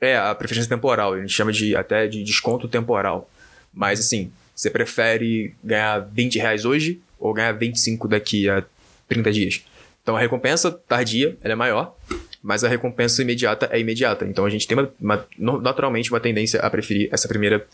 é, 0.00 0.16
a 0.16 0.34
preferência 0.34 0.68
temporal, 0.68 1.14
a 1.14 1.20
gente 1.20 1.32
chama 1.32 1.50
de 1.50 1.74
até 1.74 2.06
de 2.06 2.22
desconto 2.22 2.68
temporal. 2.68 3.30
Mas 3.72 3.98
assim, 3.98 4.30
você 4.54 4.70
prefere 4.70 5.54
ganhar 5.64 6.00
20 6.00 6.38
reais 6.38 6.64
hoje 6.64 7.00
ou 7.18 7.32
ganhar 7.32 7.52
25 7.52 8.06
daqui 8.06 8.48
a 8.48 8.62
30 9.08 9.32
dias? 9.32 9.64
Então 10.02 10.16
a 10.16 10.20
recompensa 10.20 10.70
tardia 10.70 11.36
ela 11.42 11.54
é 11.54 11.56
maior, 11.56 11.96
mas 12.44 12.62
a 12.62 12.68
recompensa 12.68 13.22
imediata 13.22 13.70
é 13.72 13.80
imediata. 13.80 14.26
Então 14.26 14.44
a 14.44 14.50
gente 14.50 14.68
tem 14.68 14.76
uma, 14.76 14.92
uma, 15.00 15.26
naturalmente 15.62 16.10
uma 16.10 16.20
tendência 16.20 16.60
a 16.60 16.68
preferir 16.68 17.08
essa 17.10 17.26
primeira 17.26 17.66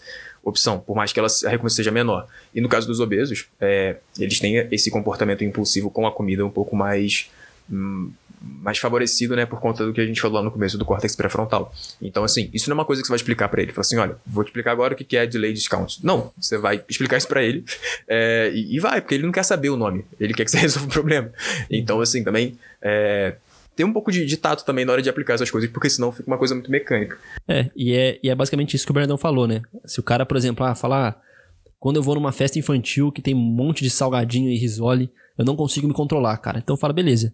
opção, 0.44 0.78
por 0.78 0.94
mais 0.94 1.12
que 1.12 1.18
ela, 1.18 1.26
a 1.44 1.48
recompensa 1.48 1.74
seja 1.74 1.90
menor. 1.90 2.28
E 2.54 2.60
no 2.60 2.68
caso 2.68 2.86
dos 2.86 3.00
obesos, 3.00 3.48
é, 3.60 3.96
eles 4.16 4.38
têm 4.38 4.68
esse 4.70 4.88
comportamento 4.88 5.42
impulsivo 5.42 5.90
com 5.90 6.06
a 6.06 6.12
comida 6.12 6.46
um 6.46 6.50
pouco 6.50 6.76
mais 6.76 7.28
hum, 7.68 8.12
mais 8.40 8.78
favorecido, 8.78 9.36
né, 9.36 9.44
por 9.44 9.60
conta 9.60 9.84
do 9.84 9.92
que 9.92 10.00
a 10.00 10.06
gente 10.06 10.20
falou 10.20 10.38
lá 10.38 10.42
no 10.42 10.50
começo 10.50 10.78
do 10.78 10.84
córtex 10.84 11.14
pré-frontal. 11.14 11.74
Então, 12.00 12.24
assim, 12.24 12.48
isso 12.54 12.70
não 12.70 12.74
é 12.74 12.78
uma 12.78 12.84
coisa 12.86 13.02
que 13.02 13.06
você 13.06 13.10
vai 13.10 13.16
explicar 13.16 13.48
para 13.48 13.60
ele. 13.60 13.72
Fala 13.72 13.82
assim, 13.82 13.98
olha, 13.98 14.16
vou 14.26 14.42
te 14.42 14.46
explicar 14.46 14.72
agora 14.72 14.94
o 14.94 14.96
que 14.96 15.16
é 15.16 15.26
delay 15.26 15.52
discount. 15.52 15.98
Não, 16.02 16.32
você 16.38 16.56
vai 16.56 16.82
explicar 16.88 17.18
isso 17.18 17.28
para 17.28 17.42
ele 17.42 17.64
é, 18.08 18.50
e, 18.54 18.78
vai, 18.78 19.02
porque 19.02 19.14
ele 19.14 19.24
não 19.24 19.32
quer 19.32 19.42
saber 19.42 19.68
o 19.68 19.76
nome. 19.76 20.06
Ele 20.18 20.32
quer 20.32 20.44
que 20.44 20.50
você 20.50 20.56
resolva 20.58 20.88
o 20.88 20.90
problema. 20.90 21.30
Então, 21.68 22.00
assim, 22.00 22.24
também 22.24 22.58
é, 22.80 23.34
tem 23.80 23.86
um 23.86 23.92
pouco 23.92 24.12
de, 24.12 24.24
de, 24.24 24.36
tato 24.36 24.64
também 24.64 24.84
na 24.84 24.92
hora 24.92 25.02
de 25.02 25.08
aplicar 25.08 25.34
essas 25.34 25.50
coisas, 25.50 25.70
porque 25.70 25.88
senão 25.90 26.12
fica 26.12 26.30
uma 26.30 26.38
coisa 26.38 26.54
muito 26.54 26.70
mecânica. 26.70 27.18
É, 27.48 27.70
e 27.74 27.94
é, 27.94 28.18
e 28.22 28.28
é 28.28 28.34
basicamente 28.34 28.74
isso 28.74 28.84
que 28.84 28.90
o 28.90 28.94
Bernardão 28.94 29.18
falou, 29.18 29.46
né? 29.46 29.62
Se 29.84 30.00
o 30.00 30.02
cara, 30.02 30.24
por 30.26 30.36
exemplo, 30.36 30.64
ah, 30.64 30.74
falar, 30.74 31.08
ah, 31.08 31.16
quando 31.78 31.96
eu 31.96 32.02
vou 32.02 32.14
numa 32.14 32.32
festa 32.32 32.58
infantil 32.58 33.10
que 33.10 33.22
tem 33.22 33.34
um 33.34 33.38
monte 33.38 33.82
de 33.82 33.90
salgadinho 33.90 34.50
e 34.50 34.56
risole, 34.56 35.10
eu 35.38 35.44
não 35.44 35.56
consigo 35.56 35.88
me 35.88 35.94
controlar, 35.94 36.36
cara. 36.38 36.58
Então 36.58 36.76
fala, 36.76 36.92
beleza 36.92 37.32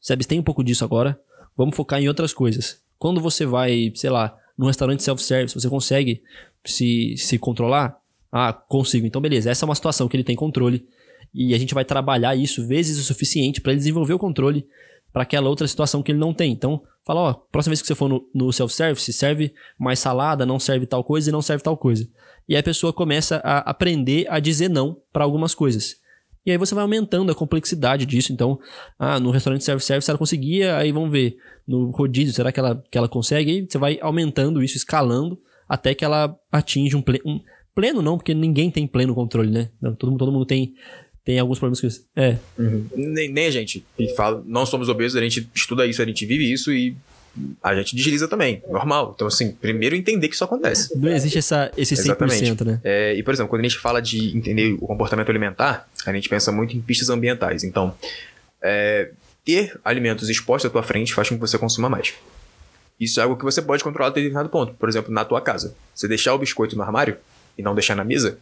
se 0.00 0.12
abstém 0.12 0.38
um 0.38 0.42
pouco 0.42 0.64
disso 0.64 0.84
agora, 0.84 1.18
vamos 1.56 1.76
focar 1.76 2.00
em 2.00 2.08
outras 2.08 2.32
coisas. 2.32 2.80
Quando 2.98 3.20
você 3.20 3.44
vai, 3.44 3.92
sei 3.94 4.10
lá, 4.10 4.36
num 4.56 4.66
restaurante 4.66 5.02
self-service, 5.02 5.54
você 5.54 5.68
consegue 5.68 6.22
se, 6.64 7.14
se 7.16 7.38
controlar? 7.38 7.98
Ah, 8.30 8.52
consigo. 8.52 9.06
Então, 9.06 9.20
beleza. 9.20 9.50
Essa 9.50 9.64
é 9.64 9.66
uma 9.66 9.74
situação 9.74 10.08
que 10.08 10.16
ele 10.16 10.24
tem 10.24 10.36
controle. 10.36 10.86
E 11.32 11.54
a 11.54 11.58
gente 11.58 11.74
vai 11.74 11.84
trabalhar 11.84 12.34
isso 12.34 12.66
vezes 12.66 12.98
o 12.98 13.04
suficiente 13.04 13.60
para 13.60 13.72
ele 13.72 13.78
desenvolver 13.78 14.14
o 14.14 14.18
controle 14.18 14.66
para 15.12 15.22
aquela 15.22 15.48
outra 15.48 15.66
situação 15.66 16.02
que 16.02 16.12
ele 16.12 16.18
não 16.18 16.34
tem. 16.34 16.52
Então, 16.52 16.82
fala, 17.06 17.20
ó, 17.20 17.34
próxima 17.34 17.70
vez 17.70 17.80
que 17.80 17.86
você 17.86 17.94
for 17.94 18.08
no, 18.08 18.28
no 18.34 18.52
self-service, 18.52 19.12
serve 19.12 19.52
mais 19.78 19.98
salada, 19.98 20.44
não 20.44 20.58
serve 20.58 20.86
tal 20.86 21.02
coisa 21.02 21.30
e 21.30 21.32
não 21.32 21.42
serve 21.42 21.62
tal 21.62 21.76
coisa. 21.76 22.08
E 22.48 22.54
aí 22.54 22.60
a 22.60 22.62
pessoa 22.62 22.92
começa 22.92 23.36
a 23.44 23.58
aprender 23.58 24.26
a 24.28 24.40
dizer 24.40 24.68
não 24.68 24.96
para 25.12 25.24
algumas 25.24 25.54
coisas. 25.54 25.96
E 26.46 26.50
aí 26.50 26.56
você 26.56 26.74
vai 26.74 26.82
aumentando 26.82 27.30
a 27.30 27.34
complexidade 27.34 28.06
disso. 28.06 28.32
Então, 28.32 28.58
ah, 28.98 29.20
no 29.20 29.30
restaurante 29.30 29.64
self-service 29.64 30.10
ela 30.10 30.18
conseguia, 30.18 30.76
aí 30.76 30.90
vamos 30.90 31.10
ver. 31.10 31.36
No 31.66 31.90
rodízio, 31.90 32.32
será 32.32 32.50
que 32.50 32.58
ela, 32.58 32.82
que 32.90 32.96
ela 32.96 33.08
consegue? 33.08 33.58
E 33.58 33.66
você 33.68 33.76
vai 33.76 33.98
aumentando 34.00 34.62
isso, 34.62 34.76
escalando, 34.76 35.38
até 35.68 35.94
que 35.94 36.02
ela 36.02 36.34
atinge 36.50 36.96
um, 36.96 37.04
um 37.26 37.40
pleno, 37.74 38.00
não, 38.00 38.16
porque 38.16 38.32
ninguém 38.32 38.70
tem 38.70 38.86
pleno 38.86 39.14
controle, 39.14 39.50
né? 39.50 39.70
Todo, 39.98 40.16
todo 40.16 40.32
mundo 40.32 40.46
tem 40.46 40.74
tem 41.28 41.38
alguns 41.38 41.58
problemas 41.58 41.78
com 41.78 41.86
isso. 41.86 42.06
É. 42.16 42.38
Uhum. 42.58 42.86
Nem, 42.96 43.30
nem, 43.30 43.44
a 43.44 43.50
gente. 43.50 43.84
E 43.98 44.08
fala, 44.14 44.42
não 44.46 44.64
somos 44.64 44.88
obesos, 44.88 45.14
a 45.14 45.20
gente 45.20 45.46
estuda 45.54 45.84
isso, 45.84 46.00
a 46.00 46.06
gente 46.06 46.24
vive 46.24 46.50
isso 46.50 46.72
e 46.72 46.96
a 47.62 47.74
gente 47.74 47.94
desliza 47.94 48.26
também, 48.26 48.62
normal. 48.66 49.12
Então, 49.14 49.26
assim, 49.26 49.52
primeiro 49.52 49.94
entender 49.94 50.28
que 50.28 50.34
isso 50.34 50.44
acontece. 50.44 50.96
Não 50.96 51.10
existe 51.10 51.36
essa, 51.36 51.70
esse 51.76 51.94
100%, 51.94 51.98
Exatamente. 52.00 52.64
né? 52.64 52.80
É, 52.82 53.14
e, 53.14 53.22
por 53.22 53.34
exemplo, 53.34 53.50
quando 53.50 53.60
a 53.60 53.68
gente 53.68 53.78
fala 53.78 54.00
de 54.00 54.34
entender 54.34 54.72
o 54.80 54.86
comportamento 54.86 55.28
alimentar, 55.28 55.86
a 56.06 56.12
gente 56.14 56.30
pensa 56.30 56.50
muito 56.50 56.74
em 56.74 56.80
pistas 56.80 57.10
ambientais. 57.10 57.62
Então, 57.62 57.94
é, 58.62 59.10
ter 59.44 59.78
alimentos 59.84 60.30
expostos 60.30 60.70
à 60.70 60.72
tua 60.72 60.82
frente 60.82 61.12
faz 61.12 61.28
com 61.28 61.34
que 61.34 61.40
você 61.42 61.58
consuma 61.58 61.90
mais. 61.90 62.14
Isso 62.98 63.20
é 63.20 63.24
algo 63.24 63.36
que 63.36 63.44
você 63.44 63.60
pode 63.60 63.84
controlar 63.84 64.08
até 64.08 64.20
determinado 64.20 64.48
ponto. 64.48 64.72
Por 64.72 64.88
exemplo, 64.88 65.12
na 65.12 65.26
tua 65.26 65.42
casa. 65.42 65.74
Você 65.94 66.08
deixar 66.08 66.32
o 66.32 66.38
biscoito 66.38 66.74
no 66.74 66.82
armário 66.82 67.18
e 67.58 67.60
não 67.60 67.74
deixar 67.74 67.94
na 67.94 68.02
mesa 68.02 68.38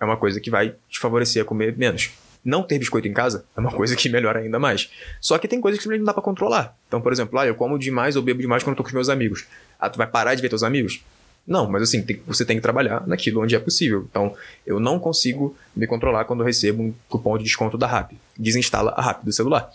é 0.00 0.04
uma 0.06 0.16
coisa 0.16 0.40
que 0.40 0.50
vai 0.50 0.74
te 0.88 0.98
favorecer 0.98 1.42
a 1.42 1.44
comer 1.44 1.76
menos. 1.76 2.10
Não 2.44 2.62
ter 2.62 2.78
biscoito 2.78 3.06
em 3.06 3.12
casa 3.12 3.44
é 3.56 3.60
uma 3.60 3.70
coisa 3.70 3.94
que 3.94 4.08
melhora 4.08 4.40
ainda 4.40 4.58
mais. 4.58 4.90
Só 5.20 5.36
que 5.38 5.46
tem 5.46 5.60
coisas 5.60 5.78
que 5.78 5.82
simplesmente 5.82 6.00
não 6.00 6.06
dá 6.06 6.14
pra 6.14 6.22
controlar. 6.22 6.76
Então, 6.88 7.00
por 7.00 7.12
exemplo, 7.12 7.38
ah, 7.38 7.46
eu 7.46 7.54
como 7.54 7.78
demais 7.78 8.16
ou 8.16 8.22
bebo 8.22 8.40
demais 8.40 8.62
quando 8.62 8.72
eu 8.72 8.76
tô 8.78 8.82
com 8.82 8.88
os 8.88 8.94
meus 8.94 9.08
amigos. 9.08 9.46
Ah, 9.78 9.90
tu 9.90 9.98
vai 9.98 10.06
parar 10.06 10.34
de 10.34 10.40
ver 10.40 10.48
teus 10.48 10.62
amigos? 10.62 11.02
Não, 11.46 11.68
mas 11.68 11.82
assim, 11.82 12.02
tem, 12.02 12.20
você 12.26 12.44
tem 12.44 12.56
que 12.56 12.62
trabalhar 12.62 13.06
naquilo 13.06 13.42
onde 13.42 13.54
é 13.54 13.58
possível. 13.58 14.06
Então, 14.08 14.34
eu 14.66 14.78
não 14.78 14.98
consigo 14.98 15.56
me 15.74 15.86
controlar 15.86 16.24
quando 16.24 16.40
eu 16.40 16.46
recebo 16.46 16.82
um 16.82 16.94
cupom 17.08 17.36
de 17.36 17.44
desconto 17.44 17.76
da 17.76 17.86
RAP. 17.86 18.12
Desinstala 18.38 18.92
a 18.92 19.02
RAP 19.02 19.24
do 19.24 19.32
celular. 19.32 19.70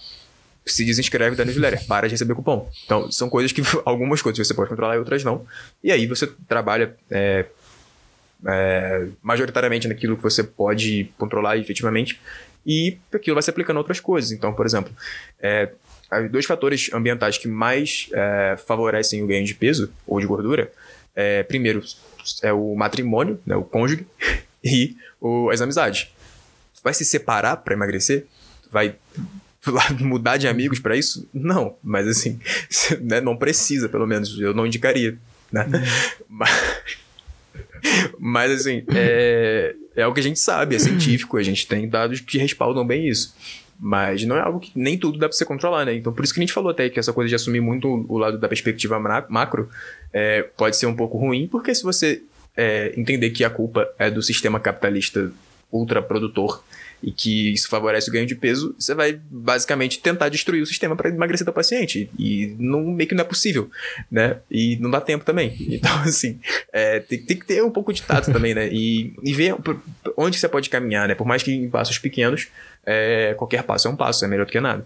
Se 0.66 0.84
desinscreve 0.84 1.36
da 1.36 1.46
newsletter, 1.46 1.86
para 1.86 2.08
de 2.08 2.14
receber 2.14 2.34
cupom. 2.34 2.70
Então, 2.86 3.12
são 3.12 3.30
coisas 3.30 3.52
que, 3.52 3.62
algumas 3.86 4.22
coisas 4.22 4.48
você 4.48 4.54
pode 4.54 4.70
controlar 4.70 4.96
e 4.96 5.00
outras 5.00 5.24
não. 5.24 5.46
E 5.84 5.92
aí 5.92 6.08
você 6.08 6.28
trabalha 6.48 6.96
é, 7.12 7.46
é, 8.48 9.08
majoritariamente 9.22 9.88
naquilo 9.88 10.18
que 10.18 10.24
você 10.24 10.44
pode 10.44 11.12
controlar 11.18 11.58
efetivamente 11.58 12.20
e 12.66 12.98
aquilo 13.14 13.36
vai 13.36 13.44
se 13.44 13.50
aplicando 13.50 13.78
a 13.78 13.80
outras 13.80 14.00
coisas. 14.00 14.32
Então, 14.32 14.54
por 14.54 14.66
exemplo, 14.66 14.94
é, 15.40 15.72
dois 16.32 16.46
fatores 16.46 16.90
ambientais 16.94 17.38
que 17.38 17.48
mais 17.48 18.10
é, 18.14 18.58
favorecem 18.66 19.24
o 19.24 19.28
ganho 19.28 19.46
de 19.46 19.54
peso 19.54 19.92
ou 20.08 20.20
de 20.20 20.26
gordura, 20.26 20.72
é, 21.16 21.44
primeiro 21.44 21.84
é 22.42 22.52
o 22.52 22.76
matrimônio, 22.76 23.40
né, 23.46 23.56
o 23.56 23.64
cônjuge, 23.64 24.06
e 24.64 24.96
o, 25.22 25.50
as 25.50 25.62
amizades. 25.62 26.08
Vai 26.84 26.94
se 26.94 27.06
separar 27.06 27.58
para 27.58 27.74
emagrecer? 27.74 28.26
Vai 28.72 28.96
mudar 30.00 30.38
de 30.38 30.48
amigos 30.48 30.80
para 30.80 30.96
isso? 30.96 31.28
Não, 31.34 31.76
mas 31.84 32.08
assim, 32.08 32.40
né, 33.02 33.22
não 33.22 33.38
precisa, 33.38 33.90
pelo 33.90 34.08
menos, 34.08 34.40
eu 34.40 34.54
não 34.54 34.66
indicaria. 34.66 35.18
Né? 35.52 35.66
Uhum. 35.66 36.26
Mas, 36.28 36.50
mas 38.20 38.52
assim, 38.52 38.84
é, 38.94 39.76
é 39.96 40.06
o 40.06 40.14
que 40.14 40.20
a 40.20 40.24
gente 40.24 40.40
sabe, 40.40 40.76
é 40.76 40.80
científico, 40.80 41.38
a 41.38 41.44
gente 41.44 41.68
tem 41.68 41.88
dados 41.88 42.20
que 42.20 42.38
respaldam 42.38 42.86
bem 42.86 43.08
isso. 43.08 43.36
Mas 43.80 44.24
não 44.24 44.38
é 44.38 44.42
algo 44.42 44.60
que 44.60 44.72
nem 44.74 44.98
tudo 44.98 45.18
dá 45.18 45.28
pra 45.28 45.36
você 45.36 45.44
controlar, 45.44 45.86
né? 45.86 45.94
Então 45.96 46.14
por 46.14 46.24
isso 46.24 46.34
que 46.34 46.40
a 46.40 46.44
gente 46.44 46.54
falou 46.54 46.72
até 46.72 46.90
que 46.90 47.00
essa 47.00 47.12
coisa 47.12 47.28
de 47.28 47.36
assumir 47.36 47.60
muito 47.60 48.06
o 48.08 48.18
lado 48.18 48.38
da 48.38 48.48
perspectiva 48.48 48.98
macro 49.30 49.70
é, 50.14 50.44
pode 50.44 50.78
ser 50.78 50.86
um 50.86 50.96
pouco 50.96 51.18
ruim, 51.18 51.48
porque 51.48 51.76
se 51.76 51.84
você 51.84 52.22
é, 52.56 52.94
entender 52.96 53.32
que 53.32 53.44
a 53.44 53.50
culpa 53.50 53.90
é 54.00 54.10
do 54.10 54.22
sistema 54.22 54.60
capitalista 54.60 55.32
ultraprodutor 55.72 56.64
e 57.06 57.12
que 57.12 57.54
isso 57.54 57.70
favorece 57.70 58.10
o 58.10 58.12
ganho 58.12 58.26
de 58.26 58.34
peso, 58.34 58.74
você 58.80 58.96
vai 58.96 59.14
basicamente 59.30 60.00
tentar 60.00 60.28
destruir 60.28 60.64
o 60.64 60.66
sistema 60.66 60.96
para 60.96 61.08
emagrecer 61.08 61.46
do 61.46 61.54
paciente. 61.54 62.10
E 62.18 62.56
não, 62.58 62.82
meio 62.82 63.08
que 63.08 63.14
não 63.14 63.22
é 63.22 63.28
possível, 63.28 63.70
né? 64.10 64.40
E 64.50 64.76
não 64.78 64.90
dá 64.90 65.00
tempo 65.00 65.24
também. 65.24 65.56
Então, 65.76 65.94
assim, 66.00 66.40
é, 66.72 67.02
tem, 67.02 67.22
tem, 67.24 67.38
que 67.38 67.46
ter 67.46 67.62
um 67.62 67.70
pouco 67.70 67.94
de 67.94 68.02
tato 68.02 68.32
também, 68.32 68.56
né? 68.56 68.70
E, 68.72 69.14
e 69.22 69.34
ver 69.34 69.56
onde 70.18 70.40
você 70.40 70.48
pode 70.48 70.70
caminhar, 70.70 71.08
né? 71.08 71.14
Por 71.14 71.28
mais 71.28 71.44
que 71.44 71.52
em 71.52 71.70
passos 71.70 72.00
pequenos, 72.00 72.48
é, 72.84 73.36
qualquer 73.36 73.62
passo 73.64 73.88
é 73.88 73.92
um 73.92 73.96
passo, 73.96 74.24
é 74.24 74.28
melhor 74.28 74.46
do 74.46 74.52
que 74.52 74.60
nada. 74.60 74.86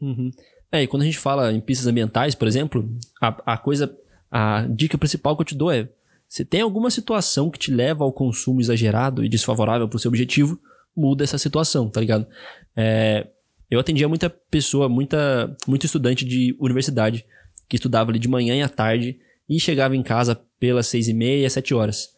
Uhum. 0.00 0.30
É, 0.72 0.82
e 0.82 0.86
quando 0.86 1.02
a 1.02 1.04
gente 1.04 1.18
fala 1.18 1.52
em 1.52 1.60
pistas 1.60 1.86
ambientais, 1.86 2.34
por 2.34 2.48
exemplo, 2.48 2.88
a, 3.20 3.54
a 3.54 3.58
coisa, 3.58 3.94
a 4.30 4.66
dica 4.70 4.96
principal 4.96 5.36
que 5.36 5.42
eu 5.42 5.46
te 5.46 5.54
dou 5.54 5.70
é 5.70 5.88
se 6.34 6.44
tem 6.44 6.62
alguma 6.62 6.90
situação 6.90 7.48
que 7.48 7.60
te 7.60 7.70
leva 7.70 8.02
ao 8.02 8.12
consumo 8.12 8.60
exagerado 8.60 9.24
e 9.24 9.28
desfavorável 9.28 9.88
para 9.88 9.96
o 9.96 10.00
seu 10.00 10.08
objetivo, 10.08 10.58
muda 10.96 11.22
essa 11.22 11.38
situação, 11.38 11.88
tá 11.88 12.00
ligado? 12.00 12.26
É, 12.74 13.28
eu 13.70 13.78
atendia 13.78 14.08
muita 14.08 14.28
pessoa, 14.28 14.88
muita, 14.88 15.56
muito 15.64 15.86
estudante 15.86 16.24
de 16.24 16.56
universidade 16.58 17.24
que 17.68 17.76
estudava 17.76 18.10
ali 18.10 18.18
de 18.18 18.26
manhã 18.26 18.56
e 18.56 18.62
à 18.62 18.68
tarde 18.68 19.16
e 19.48 19.60
chegava 19.60 19.94
em 19.94 20.02
casa 20.02 20.34
pelas 20.58 20.88
seis 20.88 21.06
e 21.06 21.14
meia, 21.14 21.48
sete 21.48 21.72
horas. 21.72 22.08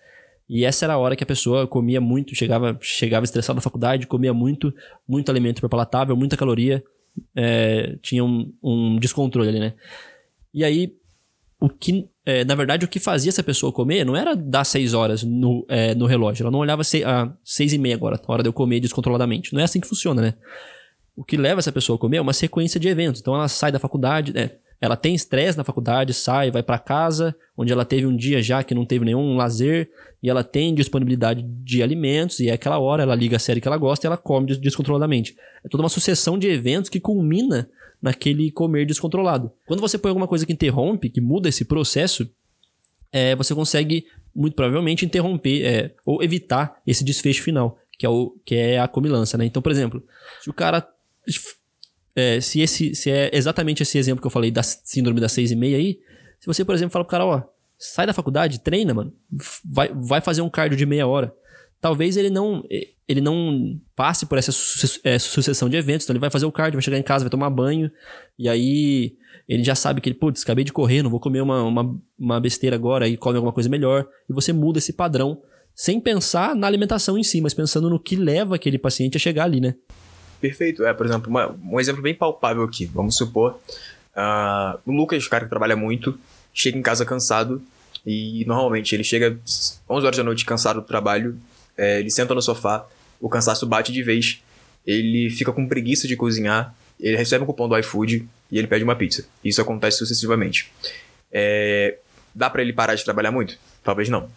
E 0.49 0.65
essa 0.65 0.87
era 0.87 0.95
a 0.95 0.99
hora 0.99 1.15
que 1.15 1.23
a 1.23 1.27
pessoa 1.27 1.67
comia 1.67 2.01
muito, 2.01 2.35
chegava, 2.35 2.79
chegava 2.81 3.25
estressado 3.25 3.57
da 3.57 3.63
faculdade, 3.63 4.07
comia 4.07 4.33
muito, 4.33 4.73
muito 5.07 5.29
alimento 5.29 5.69
palatável, 5.69 6.17
muita 6.17 6.39
caloria, 6.39 6.83
é, 7.35 7.99
tinha 8.01 8.25
um, 8.25 8.51
um, 8.63 8.99
descontrole 8.99 9.51
ali, 9.51 9.61
né? 9.61 9.75
E 10.55 10.65
aí, 10.65 10.97
o 11.61 11.69
que, 11.69 12.09
é, 12.27 12.45
na 12.45 12.57
verdade, 12.57 12.85
o 12.85 12.89
que 12.89 12.99
fazia 12.99 13.29
essa 13.29 13.43
pessoa 13.43 13.73
comer 13.73 14.05
não 14.05 14.17
era 14.17 14.35
dar 14.35 14.65
seis 14.65 14.93
horas 14.93 15.23
no, 15.23 15.65
é, 15.69 15.95
no 15.95 16.07
relógio. 16.07 16.43
Ela 16.43 16.51
não 16.51 16.59
olhava 16.59 16.83
se, 16.83 17.05
ah, 17.05 17.33
seis 17.45 17.73
e 17.73 17.79
meia 17.79 17.95
agora, 17.95 18.21
a 18.23 18.33
hora 18.33 18.43
de 18.43 18.49
eu 18.49 18.53
comer 18.53 18.81
descontroladamente. 18.81 19.55
Não 19.55 19.61
é 19.61 19.65
assim 19.65 19.81
que 19.81 19.87
funciona, 19.87 20.21
né? 20.21 20.35
O 21.17 21.25
que 21.25 21.37
leva 21.37 21.61
essa 21.61 21.71
pessoa 21.71 21.97
a 21.97 22.01
comer 22.01 22.17
é 22.17 22.21
uma 22.21 22.33
sequência 22.33 22.81
de 22.81 22.89
eventos. 22.89 23.21
Então 23.21 23.33
ela 23.33 23.47
sai 23.47 23.71
da 23.71 23.79
faculdade, 23.79 24.35
né? 24.35 24.51
ela 24.81 24.97
tem 24.97 25.15
estresse 25.15 25.57
na 25.57 25.65
faculdade, 25.65 26.13
sai, 26.13 26.51
vai 26.51 26.63
para 26.63 26.79
casa, 26.79 27.35
onde 27.57 27.73
ela 27.73 27.85
teve 27.85 28.07
um 28.07 28.15
dia 28.15 28.43
já 28.43 28.63
que 28.63 28.75
não 28.75 28.85
teve 28.85 29.05
nenhum 29.05 29.37
lazer, 29.37 29.89
e 30.23 30.29
ela 30.29 30.45
tem 30.45 30.75
disponibilidade 30.75 31.43
de 31.43 31.83
alimentos, 31.83 32.41
e 32.41 32.49
é 32.49 32.53
aquela 32.53 32.79
hora 32.79 33.03
ela 33.03 33.15
liga 33.15 33.37
a 33.37 33.39
série 33.39 33.61
que 33.61 33.69
ela 33.69 33.79
gosta 33.79 34.07
e 34.07 34.09
ela 34.09 34.17
come 34.17 34.55
descontroladamente. 34.59 35.37
É 35.65 35.69
toda 35.69 35.83
uma 35.83 35.89
sucessão 35.89 36.39
de 36.39 36.49
eventos 36.49 36.91
que 36.91 37.01
culmina 37.01 37.69
naquele 38.01 38.51
comer 38.51 38.87
descontrolado. 38.87 39.51
Quando 39.67 39.81
você 39.81 39.99
põe 39.99 40.11
alguma 40.11 40.29
coisa 40.29 40.47
que 40.47 40.53
interrompe, 40.53 41.11
que 41.11 41.21
muda 41.21 41.49
esse 41.49 41.65
processo, 41.65 42.29
é, 43.13 43.35
você 43.35 43.55
consegue, 43.55 44.07
muito 44.35 44.55
provavelmente, 44.55 45.05
interromper 45.05 45.65
é, 45.65 45.95
ou 46.05 46.23
evitar 46.23 46.81
esse 46.87 47.05
desfecho 47.05 47.43
final, 47.43 47.79
que 47.99 48.05
é, 48.05 48.09
o, 48.09 48.37
que 48.45 48.55
é 48.55 48.79
a 48.79 48.89
comilança, 48.89 49.39
né? 49.39 49.45
Então, 49.45 49.63
por 49.63 49.73
exemplo, 49.73 50.03
se 50.43 50.51
o 50.51 50.53
cara 50.53 50.87
é, 52.15 52.41
se, 52.41 52.61
esse, 52.61 52.95
se 52.95 53.11
é 53.11 53.31
exatamente 53.33 53.83
esse 53.83 53.99
exemplo 53.99 54.23
que 54.23 54.27
eu 54.27 54.31
falei 54.31 54.51
da 54.51 54.63
síndrome 54.63 55.21
das 55.21 55.33
seis 55.33 55.51
e 55.51 55.57
meia 55.57 55.77
aí, 55.77 55.99
se 56.41 56.47
você, 56.47 56.65
por 56.65 56.75
exemplo, 56.75 56.93
fala 56.93 57.05
pro 57.05 57.11
cara, 57.11 57.27
ó, 57.27 57.43
sai 57.79 58.07
da 58.07 58.15
faculdade, 58.15 58.61
treina, 58.61 58.95
mano, 58.95 59.13
vai, 59.65 59.91
vai 59.95 60.21
fazer 60.21 60.41
um 60.41 60.49
cardio 60.49 60.79
de 60.79 60.87
meia 60.87 61.07
hora. 61.07 61.35
Talvez 61.87 62.17
ele 62.17 62.31
não 62.31 62.65
ele 63.07 63.21
não 63.21 63.81
passe 63.95 64.27
por 64.27 64.37
essa 64.37 64.51
é, 65.05 65.21
sucessão 65.21 65.69
de 65.69 65.77
eventos, 65.77 66.05
então 66.05 66.15
ele 66.15 66.21
vai 66.21 66.31
fazer 66.31 66.45
o 66.45 66.51
cardio, 66.51 66.79
vai 66.79 66.83
chegar 66.83 66.99
em 66.99 67.03
casa, 67.05 67.23
vai 67.23 67.31
tomar 67.31 67.49
banho, 67.49 67.89
e 68.37 68.49
aí 68.49 69.15
ele 69.49 69.63
já 69.63 69.77
sabe 69.77 70.01
que 70.01 70.09
ele, 70.09 70.17
putz, 70.17 70.43
acabei 70.43 70.65
de 70.65 70.73
correr, 70.73 71.05
não 71.05 71.11
vou 71.11 71.21
comer 71.21 71.41
uma, 71.43 71.63
uma, 71.63 71.97
uma 72.19 72.41
besteira 72.41 72.75
agora, 72.75 73.07
e 73.07 73.17
come 73.17 73.37
alguma 73.37 73.53
coisa 73.53 73.69
melhor, 73.69 74.05
e 74.29 74.33
você 74.33 74.53
muda 74.53 74.79
esse 74.79 74.95
padrão, 74.95 75.41
sem 75.77 76.01
pensar 76.01 76.57
na 76.57 76.67
alimentação 76.67 77.17
em 77.17 77.23
si, 77.23 77.41
mas 77.41 77.55
pensando 77.55 77.89
no 77.89 78.01
que 78.01 78.17
leva 78.17 78.57
aquele 78.57 78.79
paciente 78.79 79.17
a 79.17 79.21
chegar 79.21 79.45
ali, 79.45 79.61
né? 79.61 79.77
Perfeito. 80.41 80.85
É, 80.85 80.93
por 80.93 81.07
exemplo, 81.07 81.31
uma, 81.31 81.57
um 81.63 81.79
exemplo 81.79 82.03
bem 82.03 82.17
palpável 82.17 82.65
aqui. 82.65 82.87
Vamos 82.87 83.17
supor, 83.17 83.61
uh, 84.17 84.77
o 84.85 84.91
Lucas, 84.91 85.29
cara 85.29 85.45
que 85.45 85.51
trabalha 85.51 85.77
muito, 85.77 86.19
chega 86.53 86.77
em 86.77 86.83
casa 86.83 87.07
cansado 87.07 87.63
e 88.05 88.45
normalmente 88.45 88.93
ele 88.93 89.05
chega 89.05 89.39
11 89.89 90.05
horas 90.05 90.17
da 90.17 90.25
noite 90.25 90.45
cansado 90.45 90.81
do 90.81 90.87
trabalho, 90.87 91.39
é, 91.77 92.01
ele 92.01 92.11
senta 92.11 92.35
no 92.35 92.43
sofá, 92.43 92.87
o 93.21 93.29
cansaço 93.29 93.67
bate 93.67 93.93
de 93.93 94.03
vez, 94.03 94.43
ele 94.87 95.31
fica 95.31 95.53
com 95.53 95.67
preguiça 95.67 96.07
de 96.07 96.17
cozinhar, 96.17 96.75
ele 96.99 97.17
recebe 97.17 97.45
um 97.45 97.47
cupom 97.47 97.69
do 97.69 97.79
iFood 97.79 98.27
e 98.51 98.59
ele 98.59 98.67
pede 98.67 98.85
uma 98.85 98.97
pizza. 98.97 99.27
Isso 99.45 99.61
acontece 99.61 99.99
sucessivamente. 99.99 100.73
É, 101.33 101.99
dá 102.35 102.49
para 102.49 102.63
ele 102.63 102.73
parar 102.73 102.95
de 102.95 103.05
trabalhar 103.05 103.31
muito? 103.31 103.59
Talvez 103.83 104.09
não. 104.09 104.29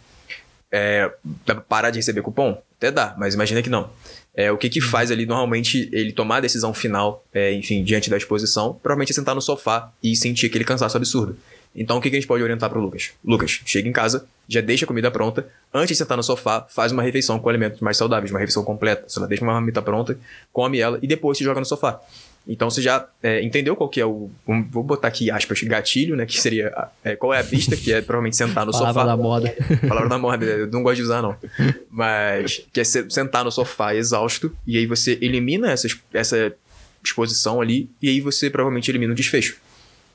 É, 0.70 1.10
dá 1.46 1.54
pra 1.54 1.64
parar 1.64 1.90
de 1.90 1.98
receber 1.98 2.22
cupom? 2.22 2.62
Até 2.76 2.90
dá, 2.90 3.14
mas 3.18 3.34
imagina 3.34 3.62
que 3.62 3.70
não. 3.70 3.90
É, 4.34 4.50
o 4.50 4.56
que 4.56 4.68
que 4.68 4.80
faz 4.80 5.10
ali 5.10 5.26
normalmente 5.26 5.88
ele 5.92 6.12
tomar 6.12 6.36
a 6.36 6.40
decisão 6.40 6.72
final, 6.72 7.24
é, 7.32 7.52
enfim, 7.52 7.82
diante 7.82 8.08
da 8.08 8.16
exposição, 8.16 8.74
provavelmente 8.74 9.10
é 9.10 9.14
sentar 9.14 9.34
no 9.34 9.40
sofá 9.42 9.92
e 10.02 10.14
sentir 10.14 10.46
aquele 10.46 10.64
cansaço 10.64 10.96
absurdo. 10.96 11.36
Então 11.74 11.98
o 11.98 12.00
que, 12.00 12.10
que 12.10 12.16
a 12.16 12.20
gente 12.20 12.26
pode 12.28 12.42
orientar 12.42 12.68
para 12.68 12.78
o 12.78 12.82
Lucas? 12.82 13.12
Lucas, 13.24 13.60
chega 13.64 13.88
em 13.88 13.92
casa, 13.92 14.26
já 14.48 14.60
deixa 14.60 14.84
a 14.84 14.88
comida 14.88 15.10
pronta, 15.10 15.46
antes 15.72 15.90
de 15.90 15.96
sentar 15.96 16.16
no 16.16 16.22
sofá, 16.22 16.66
faz 16.68 16.90
uma 16.90 17.02
refeição 17.02 17.38
com 17.38 17.48
alimentos 17.48 17.80
mais 17.80 17.96
saudáveis, 17.96 18.30
uma 18.32 18.40
refeição 18.40 18.64
completa. 18.64 19.04
Você 19.06 19.24
deixa 19.26 19.44
uma 19.44 19.52
marmita 19.52 19.80
pronta, 19.80 20.18
come 20.52 20.80
ela 20.80 20.98
e 21.00 21.06
depois 21.06 21.38
se 21.38 21.44
joga 21.44 21.60
no 21.60 21.66
sofá. 21.66 22.00
Então 22.48 22.70
você 22.70 22.80
já 22.80 23.06
é, 23.22 23.42
entendeu 23.42 23.76
qual 23.76 23.88
que 23.88 24.00
é 24.00 24.06
o. 24.06 24.30
Vou 24.70 24.82
botar 24.82 25.08
aqui 25.08 25.30
aspas, 25.30 25.62
gatilho, 25.62 26.16
né? 26.16 26.24
Que 26.24 26.40
seria. 26.40 26.72
É, 27.04 27.14
qual 27.14 27.34
é 27.34 27.40
a 27.40 27.44
pista, 27.44 27.76
que 27.76 27.92
é 27.92 28.00
provavelmente 28.00 28.36
sentar 28.36 28.64
no 28.64 28.72
Palavra 28.72 28.92
sofá. 28.92 29.06
da 29.06 29.16
moda. 29.16 29.54
Palavra 29.86 30.08
da 30.08 30.18
moda, 30.18 30.44
eu 30.44 30.66
não 30.66 30.82
gosto 30.82 30.96
de 30.96 31.02
usar, 31.02 31.22
não. 31.22 31.36
Mas 31.90 32.66
que 32.72 32.80
é 32.80 32.84
sentar 32.84 33.44
no 33.44 33.52
sofá 33.52 33.94
exausto, 33.94 34.54
e 34.66 34.78
aí 34.78 34.86
você 34.86 35.18
elimina 35.20 35.70
essa, 35.70 35.86
essa 36.12 36.52
exposição 37.04 37.60
ali, 37.60 37.90
e 38.00 38.08
aí 38.08 38.20
você 38.20 38.48
provavelmente 38.48 38.90
elimina 38.90 39.12
o 39.12 39.16
desfecho. 39.16 39.58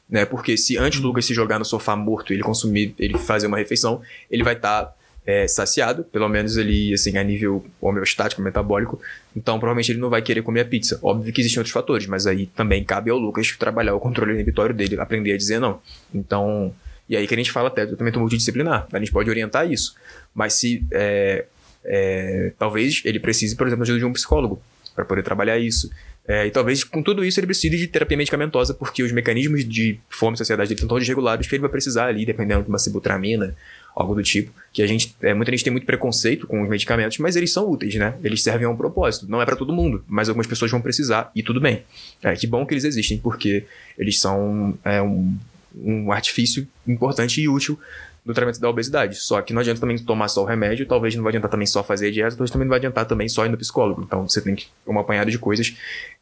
Né? 0.10 0.26
Porque 0.26 0.58
se 0.58 0.78
antes 0.78 1.00
do 1.00 1.08
Lucas 1.08 1.26
se 1.26 1.34
jogar 1.34 1.60
no 1.60 1.66
sofá 1.66 1.96
morto 1.96 2.32
ele 2.32 2.44
consumir, 2.44 2.94
ele 3.00 3.18
fazer 3.18 3.48
uma 3.48 3.58
refeição, 3.58 4.02
ele 4.30 4.44
vai 4.44 4.54
estar. 4.54 4.86
Tá 4.86 4.96
é, 5.26 5.48
saciado, 5.48 6.04
pelo 6.04 6.30
menos 6.30 6.56
ele, 6.56 6.94
assim, 6.94 7.18
a 7.18 7.24
nível 7.24 7.66
homeostático, 7.82 8.42
metabólico, 8.42 9.02
então 9.36 9.58
provavelmente 9.58 9.92
ele 9.92 10.00
não 10.00 10.10
vai 10.10 10.22
querer 10.22 10.44
comer 10.44 10.62
a 10.62 10.66
pizza. 10.66 11.00
Óbvio 11.02 11.34
que 11.34 11.42
existem 11.42 11.60
outros 11.60 11.74
fatores, 11.74 12.06
mas 12.06 12.28
aí 12.28 12.46
também 12.46 12.84
cabe 12.84 13.10
ao 13.10 13.18
Lucas 13.18 13.52
trabalhar 13.58 13.96
o 13.96 14.00
controle 14.00 14.34
inibitório 14.34 14.76
dele, 14.76 15.00
aprender 15.00 15.34
a 15.34 15.38
dizer 15.38 15.60
não. 15.60 15.82
Então, 16.14 16.74
e 17.10 17.18
aí 17.18 17.28
que 17.28 17.34
a 17.34 17.38
gente 17.38 17.52
fala 17.52 17.70
até 17.70 17.86
do 17.86 17.90
tratamento 17.90 18.20
multidisciplinar, 18.20 18.88
a 18.92 19.00
gente 19.00 19.12
pode 19.12 19.30
orientar 19.30 19.70
isso. 19.70 19.96
Mas 20.34 20.54
se, 20.54 20.86
é, 20.92 21.46
é, 21.84 22.54
talvez 22.60 23.02
ele 23.04 23.20
precise, 23.20 23.56
por 23.56 23.66
exemplo, 23.66 23.84
ajuda 23.84 24.00
de 24.00 24.06
um 24.06 24.14
psicólogo 24.14 24.62
para 24.94 25.06
poder 25.06 25.24
trabalhar 25.24 25.58
isso. 25.58 25.90
É, 26.28 26.48
e 26.48 26.52
talvez 26.52 26.84
com 26.84 27.04
tudo 27.04 27.24
isso 27.24 27.40
ele 27.40 27.48
precise 27.48 27.78
de 27.78 27.88
terapia 27.88 28.18
medicamentosa, 28.18 28.74
porque 28.74 29.04
os 29.04 29.12
mecanismos 29.12 29.64
de 29.64 30.00
fome 30.10 30.34
e 30.34 30.38
saciedade 30.40 30.70
dele 30.70 30.78
estão 30.78 30.90
tão 30.90 30.98
desregulados 30.98 31.48
que 31.48 31.54
ele 31.54 31.62
vai 31.62 31.70
precisar 31.70 32.08
ali, 32.08 32.26
dependendo 32.26 32.64
de 32.64 32.70
uma 32.70 32.80
sibutramina 32.80 33.56
algo 33.96 34.14
do 34.14 34.22
tipo, 34.22 34.52
que 34.74 34.84
a 34.84 34.88
gente, 34.88 35.16
é, 35.22 35.34
muita 35.34 35.52
gente 35.52 35.64
tem 35.64 35.72
muito 35.72 35.86
preconceito 35.86 36.46
com 36.46 36.62
os 36.62 36.70
medicamentos, 36.70 37.18
mas 37.18 37.38
eles 37.38 37.54
são 37.54 37.70
úteis, 37.70 37.96
né? 37.96 38.16
Eles 38.22 38.44
servem 38.44 38.68
a 38.68 38.70
um 38.70 38.76
propósito. 38.76 39.26
Não 39.30 39.42
é 39.42 39.46
para 39.46 39.56
todo 39.56 39.72
mundo, 39.72 40.04
mas 40.06 40.28
algumas 40.28 40.46
pessoas 40.46 40.70
vão 40.70 40.82
precisar 40.82 41.32
e 41.34 41.42
tudo 41.42 41.62
bem. 41.62 41.84
É, 42.22 42.36
que 42.36 42.46
bom 42.46 42.66
que 42.66 42.74
eles 42.74 42.84
existem, 42.84 43.18
porque 43.18 43.64
eles 43.98 44.20
são 44.20 44.78
é, 44.84 45.02
um, 45.02 45.38
um 45.74 46.12
artifício 46.12 46.68
importante 46.86 47.40
e 47.40 47.48
útil 47.48 47.80
no 48.26 48.34
tratamento 48.34 48.60
da 48.60 48.68
obesidade. 48.68 49.18
Só 49.18 49.40
que 49.42 49.54
não 49.54 49.62
adianta 49.62 49.80
também 49.80 49.98
tomar 49.98 50.28
só 50.28 50.42
o 50.42 50.46
remédio, 50.46 50.86
talvez 50.88 51.16
não 51.16 51.24
vai 51.24 51.30
adiantar 51.30 51.52
também 51.52 51.68
só 51.68 51.84
fazer 51.84 52.12
dieta, 52.12 52.32
talvez 52.32 52.50
também 52.50 52.66
não 52.66 52.72
vai 52.72 52.80
adiantar 52.80 53.06
também 53.06 53.30
só 53.30 53.46
ir 53.46 53.50
no 53.50 53.58
psicólogo. 53.58 54.02
Então 54.02 54.28
você 54.28 54.42
tem 54.42 54.56
que 54.56 54.68
um 54.88 54.98
apanhado 54.98 55.30
de 55.30 55.38
coisas. 55.38 55.76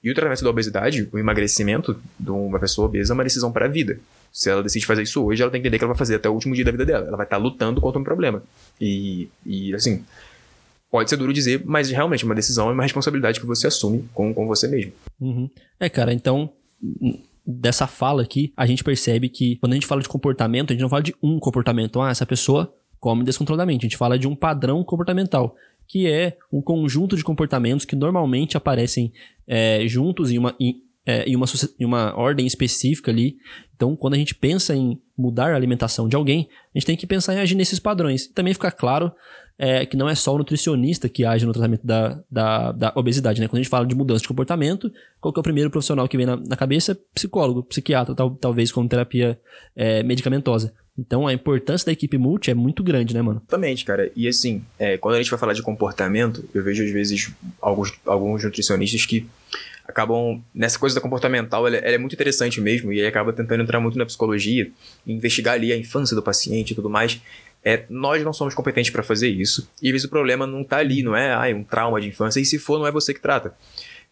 E 0.04 0.12
o 0.12 0.14
tratamento 0.14 0.44
da 0.44 0.50
obesidade, 0.50 1.08
o 1.12 1.18
emagrecimento 1.18 1.98
de 2.20 2.30
uma 2.30 2.60
pessoa 2.60 2.88
obesa 2.88 3.14
é 3.14 3.16
uma 3.16 3.24
decisão 3.24 3.52
para 3.52 3.66
a 3.66 3.70
vida. 3.70 4.00
Se 4.34 4.50
ela 4.50 4.62
decide 4.62 4.86
fazer 4.86 5.04
isso 5.04 5.24
hoje, 5.24 5.42
ela 5.42 5.52
tem 5.52 5.62
que 5.62 5.68
entender 5.68 5.78
que 5.78 5.86
ela 5.86 5.94
vai 5.94 5.98
fazer 5.98 6.16
até 6.16 6.28
o 6.28 6.34
último 6.34 6.54
dia 6.54 6.66
da 6.66 6.72
vida 6.72 6.86
dela. 6.86 7.08
Ela 7.08 7.16
vai 7.16 7.26
estar 7.26 7.38
lutando 7.38 7.80
contra 7.80 8.02
um 8.02 8.04
problema. 8.04 8.44
E, 8.82 9.30
e 9.46 9.74
assim, 9.74 10.04
pode 10.92 11.10
ser 11.10 11.16
duro 11.16 11.32
dizer, 11.32 11.62
mas 11.64 11.90
realmente 11.90 12.24
é 12.24 12.26
uma 12.26 12.36
decisão, 12.36 12.70
é 12.70 12.74
uma 12.74 12.84
responsabilidade 12.84 13.40
que 13.40 13.46
você 13.46 13.68
assume 13.68 14.10
com, 14.14 14.34
com 14.34 14.46
você 14.46 14.68
mesmo. 14.68 14.92
Uhum. 15.22 15.50
É, 15.80 15.88
cara, 15.88 16.12
então 16.12 16.52
dessa 17.46 17.88
fala 17.88 18.22
aqui, 18.22 18.54
a 18.56 18.66
gente 18.66 18.84
percebe 18.84 19.30
que 19.30 19.58
quando 19.58 19.74
a 19.74 19.76
gente 19.76 19.88
fala 19.88 20.02
de 20.02 20.08
comportamento, 20.08 20.72
a 20.72 20.74
gente 20.74 20.82
não 20.82 20.90
fala 20.90 21.04
de 21.04 21.14
um 21.22 21.40
comportamento. 21.40 22.02
Ah, 22.02 22.10
essa 22.10 22.26
pessoa 22.26 22.74
come 23.00 23.24
descontroladamente. 23.24 23.86
A 23.86 23.90
gente 23.90 23.98
fala 23.98 24.18
de 24.18 24.28
um 24.28 24.36
padrão 24.36 24.84
comportamental, 24.84 25.56
que 25.88 26.08
é 26.08 26.38
um 26.52 26.62
conjunto 26.62 27.18
de 27.18 27.24
comportamentos 27.24 27.86
que 27.86 27.96
normalmente 27.96 28.56
aparecem 28.56 29.12
é, 29.46 29.86
juntos 29.88 30.32
em 30.32 30.38
uma, 30.38 30.56
em, 30.60 30.82
é, 31.06 31.24
em, 31.30 31.36
uma, 31.36 31.46
em 31.80 31.86
uma 31.86 32.18
ordem 32.18 32.48
específica 32.48 33.12
ali. 33.12 33.36
Então, 33.84 33.98
quando 33.98 34.14
a 34.14 34.18
gente 34.18 34.34
pensa 34.34 34.74
em 34.74 34.98
mudar 35.18 35.52
a 35.52 35.56
alimentação 35.58 36.08
de 36.08 36.16
alguém, 36.16 36.48
a 36.74 36.80
gente 36.80 36.86
tem 36.86 36.96
que 36.96 37.06
pensar 37.06 37.34
em 37.34 37.40
agir 37.40 37.54
nesses 37.54 37.80
padrões. 37.80 38.28
Também 38.28 38.54
fica 38.54 38.72
claro 38.72 39.12
é, 39.60 39.86
que 39.86 39.98
não 39.98 40.08
é 40.08 40.16
só 40.16 40.34
o 40.34 40.38
nutricionista 40.38 41.10
que 41.10 41.26
age 41.26 41.46
no 41.46 41.52
tratamento 41.52 41.86
da, 41.86 42.24
da, 42.32 42.72
da, 42.72 42.94
obesidade, 42.96 43.42
né? 43.42 43.48
Quando 43.50 43.58
a 43.60 43.62
gente 43.62 43.70
fala 43.70 43.86
de 43.86 43.94
mudança 43.94 44.22
de 44.22 44.28
comportamento, 44.30 44.90
qual 45.20 45.34
é 45.36 45.40
o 45.40 45.44
primeiro 45.44 45.70
profissional 45.70 46.08
que 46.08 46.16
vem 46.16 46.26
na, 46.26 46.38
na 46.38 46.56
cabeça? 46.56 46.98
Psicólogo, 47.14 47.62
psiquiatra, 47.62 48.16
tal, 48.16 48.32
talvez 48.32 48.72
com 48.72 48.88
terapia 48.88 49.38
é, 49.76 50.02
medicamentosa. 50.02 50.74
Então 50.98 51.28
a 51.28 51.34
importância 51.34 51.88
da 51.88 51.92
equipe 51.92 52.18
multi 52.18 52.50
é 52.50 52.54
muito 52.54 52.82
grande, 52.84 53.14
né, 53.14 53.22
mano? 53.22 53.42
Exatamente, 53.42 53.84
cara. 53.84 54.10
E 54.16 54.30
assim, 54.30 54.64
é, 54.80 54.98
quando 54.98 55.16
a 55.16 55.18
gente 55.18 55.30
vai 55.30 55.40
falar 55.40 55.52
de 55.52 55.62
comportamento, 55.62 56.48
eu 56.54 56.64
vejo 56.64 56.86
às 56.86 56.90
vezes 56.90 57.34
alguns, 57.62 57.92
alguns 58.06 58.46
nutricionistas 58.46 59.06
que 59.06 59.28
acabam 59.88 60.42
nessa 60.54 60.80
coisa 60.80 60.96
da 60.96 61.02
comportamental, 61.02 61.68
ela, 61.68 61.78
ela, 61.78 61.96
é 61.96 61.98
muito 61.98 62.14
interessante 62.14 62.62
mesmo 62.62 62.92
e 62.94 63.02
aí 63.02 63.08
acaba 63.08 63.34
tentando 63.34 63.64
entrar 63.64 63.80
muito 63.80 63.98
na 63.98 64.06
psicologia, 64.06 64.72
investigar 65.06 65.56
ali 65.56 65.72
a 65.74 65.78
infância 65.78 66.16
do 66.16 66.22
paciente 66.22 66.72
e 66.72 66.76
tudo 66.76 66.90
mais. 66.90 67.22
É, 67.66 67.86
nós 67.90 68.24
não 68.24 68.34
somos 68.34 68.54
competentes 68.54 68.92
para 68.92 69.04
fazer 69.04 69.30
isso. 69.30 69.70
E 69.82 69.88
às 69.88 69.92
vezes 69.94 70.06
o 70.06 70.10
problema 70.10 70.46
não 70.46 70.64
tá 70.64 70.78
ali, 70.78 71.02
não 71.02 71.16
é 71.16 71.34
ah, 71.34 71.56
um 71.56 71.64
trauma 71.64 72.00
de 72.02 72.08
infância, 72.08 72.40
e 72.40 72.46
se 72.46 72.60
for, 72.60 72.78
não 72.78 72.88
é 72.88 72.92
você 72.92 73.14
que 73.14 73.22
trata. 73.22 73.54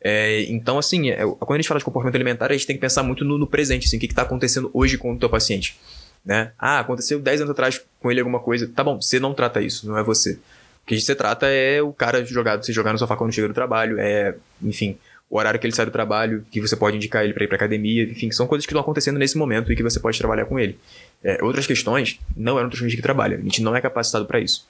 É, 0.03 0.43
então, 0.43 0.79
assim, 0.79 1.11
é, 1.11 1.17
quando 1.39 1.53
a 1.53 1.57
gente 1.57 1.67
fala 1.67 1.79
de 1.79 1.85
comportamento 1.85 2.15
alimentar, 2.15 2.49
a 2.49 2.53
gente 2.53 2.65
tem 2.65 2.75
que 2.75 2.81
pensar 2.81 3.03
muito 3.03 3.23
no, 3.23 3.37
no 3.37 3.45
presente, 3.45 3.85
assim, 3.85 3.97
o 3.97 3.99
que 3.99 4.07
está 4.07 4.23
acontecendo 4.23 4.71
hoje 4.73 4.97
com 4.97 5.13
o 5.13 5.19
teu 5.19 5.29
paciente. 5.29 5.77
Né? 6.25 6.51
Ah, 6.57 6.79
aconteceu 6.79 7.19
10 7.19 7.41
anos 7.41 7.51
atrás 7.51 7.81
com 7.99 8.09
ele 8.09 8.19
alguma 8.19 8.39
coisa. 8.39 8.67
Tá 8.67 8.83
bom, 8.83 8.99
você 8.99 9.19
não 9.19 9.33
trata 9.33 9.61
isso, 9.61 9.87
não 9.87 9.97
é 9.97 10.03
você. 10.03 10.39
O 10.83 10.87
que 10.87 10.99
você 10.99 11.13
trata 11.13 11.47
é 11.47 11.81
o 11.81 11.93
cara 11.93 12.25
jogado, 12.25 12.65
se 12.65 12.73
jogar 12.73 12.93
no 12.93 12.99
sofá 12.99 13.15
quando 13.15 13.31
chega 13.31 13.47
do 13.47 13.53
trabalho, 13.53 13.99
é, 13.99 14.35
enfim, 14.61 14.97
o 15.31 15.37
horário 15.37 15.57
que 15.57 15.65
ele 15.65 15.73
sai 15.73 15.85
do 15.85 15.91
trabalho, 15.91 16.45
que 16.51 16.59
você 16.59 16.75
pode 16.75 16.97
indicar 16.97 17.23
ele 17.23 17.33
para 17.33 17.45
ir 17.45 17.47
para 17.47 17.55
academia, 17.55 18.03
enfim, 18.03 18.29
são 18.31 18.45
coisas 18.45 18.65
que 18.65 18.71
estão 18.73 18.81
acontecendo 18.81 19.17
nesse 19.17 19.37
momento 19.37 19.71
e 19.71 19.75
que 19.77 19.81
você 19.81 19.97
pode 19.97 20.17
trabalhar 20.17 20.43
com 20.43 20.59
ele. 20.59 20.77
É, 21.23 21.41
outras 21.41 21.65
questões 21.65 22.19
não 22.35 22.59
é 22.59 22.63
nutricionista 22.63 22.97
que 22.97 23.01
trabalha, 23.01 23.37
a 23.37 23.41
gente 23.41 23.61
não 23.61 23.73
é 23.73 23.79
capacitado 23.79 24.25
para 24.25 24.41
isso. 24.41 24.67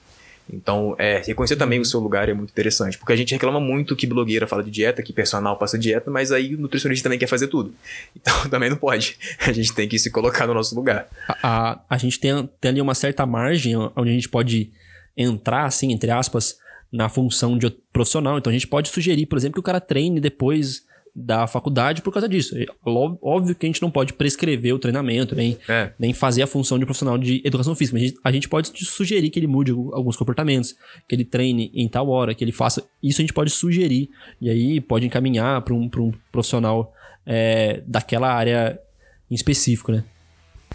Então, 0.52 0.94
é, 0.98 1.20
reconhecer 1.26 1.56
também 1.56 1.80
o 1.80 1.84
seu 1.84 1.98
lugar 1.98 2.28
é 2.28 2.34
muito 2.34 2.50
interessante, 2.50 2.96
porque 2.96 3.12
a 3.12 3.16
gente 3.16 3.32
reclama 3.32 3.58
muito 3.58 3.96
que 3.96 4.06
blogueira 4.06 4.46
fala 4.46 4.62
de 4.62 4.70
dieta, 4.70 5.02
que 5.02 5.12
personal 5.12 5.58
passa 5.58 5.76
dieta, 5.76 6.10
mas 6.10 6.30
aí 6.30 6.54
o 6.54 6.58
nutricionista 6.58 7.04
também 7.04 7.18
quer 7.18 7.26
fazer 7.26 7.48
tudo. 7.48 7.74
Então, 8.14 8.32
também 8.48 8.70
não 8.70 8.76
pode. 8.76 9.18
A 9.40 9.50
gente 9.50 9.72
tem 9.72 9.88
que 9.88 9.98
se 9.98 10.10
colocar 10.10 10.46
no 10.46 10.54
nosso 10.54 10.76
lugar. 10.76 11.08
A, 11.26 11.72
a, 11.72 11.80
a 11.90 11.98
gente 11.98 12.20
tem, 12.20 12.48
tem 12.60 12.70
ali 12.70 12.80
uma 12.80 12.94
certa 12.94 13.26
margem 13.26 13.76
onde 13.76 14.10
a 14.10 14.12
gente 14.12 14.28
pode 14.28 14.70
entrar, 15.16 15.64
assim, 15.64 15.92
entre 15.92 16.10
aspas, 16.10 16.56
na 16.92 17.08
função 17.08 17.56
de 17.56 17.70
profissional. 17.92 18.38
Então, 18.38 18.50
a 18.50 18.52
gente 18.52 18.66
pode 18.66 18.88
sugerir, 18.88 19.26
por 19.26 19.38
exemplo, 19.38 19.54
que 19.54 19.60
o 19.60 19.62
cara 19.62 19.80
treine 19.80 20.20
depois 20.20 20.82
da 21.14 21.46
faculdade 21.46 22.00
por 22.00 22.12
causa 22.12 22.28
disso. 22.28 22.54
Óbvio 22.84 23.54
que 23.54 23.66
a 23.66 23.68
gente 23.68 23.82
não 23.82 23.90
pode 23.90 24.14
prescrever 24.14 24.74
o 24.74 24.78
treinamento, 24.78 25.34
nem, 25.34 25.58
é. 25.68 25.92
nem 25.98 26.12
fazer 26.14 26.42
a 26.42 26.46
função 26.46 26.78
de 26.78 26.86
profissional 26.86 27.18
de 27.18 27.42
educação 27.44 27.74
física. 27.74 27.98
Mas 27.98 28.14
a 28.24 28.32
gente 28.32 28.48
pode 28.48 28.70
sugerir 28.84 29.28
que 29.30 29.38
ele 29.38 29.46
mude 29.46 29.72
alguns 29.72 30.16
comportamentos, 30.16 30.74
que 31.06 31.14
ele 31.14 31.24
treine 31.24 31.70
em 31.74 31.86
tal 31.88 32.08
hora, 32.08 32.34
que 32.34 32.42
ele 32.42 32.52
faça. 32.52 32.86
Isso 33.02 33.20
a 33.20 33.22
gente 33.22 33.34
pode 33.34 33.50
sugerir. 33.50 34.08
E 34.40 34.48
aí 34.48 34.80
pode 34.80 35.06
encaminhar 35.06 35.60
para 35.62 35.74
um, 35.74 35.82
um 35.82 36.12
profissional 36.30 36.92
é, 37.26 37.82
daquela 37.86 38.32
área 38.32 38.78
em 39.30 39.34
específico, 39.34 39.92
né? 39.92 40.04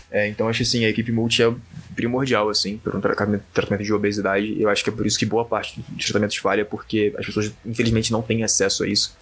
É, 0.10 0.28
então 0.28 0.48
acho 0.48 0.64
assim, 0.64 0.86
a 0.86 0.90
equipe 0.90 1.12
multi 1.12 1.44
é 1.44 1.54
primordial, 1.96 2.50
assim, 2.50 2.78
para 2.78 2.96
um 2.96 3.02
tratamento, 3.02 3.84
de 3.84 3.94
obesidade. 3.94 4.56
Eu 4.62 4.70
acho 4.70 4.84
que 4.84 4.90
é 4.90 4.94
por 4.94 5.06
isso 5.06 5.18
que 5.18 5.26
boa 5.26 5.44
parte 5.44 5.84
dos 5.90 6.06
tratamentos 6.06 6.38
falha, 6.38 6.64
porque 6.64 7.14
as 7.18 7.26
pessoas, 7.26 7.52
infelizmente, 7.66 8.12
não 8.12 8.22
têm 8.22 8.44
acesso 8.44 8.84
a 8.84 8.88
isso. 8.88 9.18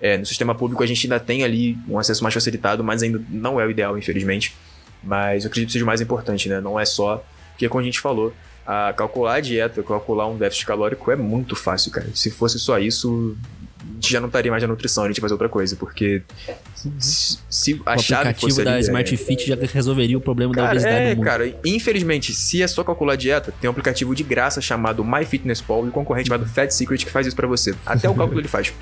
É, 0.00 0.16
no 0.18 0.26
sistema 0.26 0.54
público 0.54 0.82
a 0.82 0.86
gente 0.86 1.06
ainda 1.06 1.20
tem 1.20 1.44
ali 1.44 1.76
um 1.88 1.98
acesso 1.98 2.22
mais 2.22 2.34
facilitado, 2.34 2.82
mas 2.82 3.02
ainda 3.02 3.22
não 3.28 3.60
é 3.60 3.66
o 3.66 3.70
ideal, 3.70 3.96
infelizmente. 3.98 4.54
Mas 5.02 5.44
eu 5.44 5.48
acredito 5.48 5.68
que 5.68 5.72
seja 5.72 5.84
o 5.84 5.86
mais 5.86 6.00
importante, 6.00 6.48
né? 6.48 6.60
Não 6.60 6.78
é 6.78 6.84
só. 6.84 7.24
Porque, 7.52 7.68
como 7.68 7.80
a 7.80 7.84
gente 7.84 8.00
falou, 8.00 8.32
a 8.66 8.92
calcular 8.92 9.34
a 9.34 9.40
dieta, 9.40 9.82
calcular 9.82 10.28
um 10.28 10.36
déficit 10.36 10.66
calórico 10.66 11.10
é 11.10 11.16
muito 11.16 11.56
fácil, 11.56 11.90
cara. 11.90 12.08
Se 12.14 12.30
fosse 12.30 12.58
só 12.58 12.78
isso, 12.78 13.36
já 14.00 14.20
não 14.20 14.28
estaria 14.28 14.50
mais 14.50 14.62
na 14.62 14.68
nutrição, 14.68 15.04
a 15.04 15.08
gente 15.08 15.18
ia 15.18 15.20
fazer 15.20 15.34
outra 15.34 15.48
coisa, 15.48 15.76
porque 15.76 16.22
se 17.08 17.80
a 17.86 17.90
o 17.90 17.98
aplicativo 17.98 18.64
da 18.64 18.74
ali, 18.74 18.82
Smart 18.82 19.14
é... 19.14 19.16
Fit 19.16 19.46
já 19.46 19.56
resolveria 19.56 20.16
o 20.18 20.20
problema 20.20 20.52
cara, 20.52 20.66
da 20.66 20.72
obesidade 20.72 20.96
é, 20.96 21.10
do 21.10 21.16
mundo. 21.16 21.24
cara, 21.24 21.54
infelizmente, 21.64 22.32
se 22.32 22.62
é 22.62 22.66
só 22.66 22.82
calcular 22.82 23.14
a 23.14 23.16
dieta, 23.16 23.52
tem 23.60 23.68
um 23.68 23.72
aplicativo 23.72 24.14
de 24.14 24.22
graça 24.22 24.60
chamado 24.60 25.04
MyFitnessPal 25.04 25.84
e 25.84 25.88
um 25.88 25.92
concorrente 25.92 26.28
chamado 26.28 26.46
Fat 26.46 26.70
Secret 26.70 27.04
que 27.04 27.10
faz 27.10 27.26
isso 27.26 27.36
para 27.36 27.46
você. 27.46 27.74
Até 27.86 28.08
o 28.08 28.14
cálculo 28.14 28.40
ele 28.40 28.48
faz. 28.48 28.72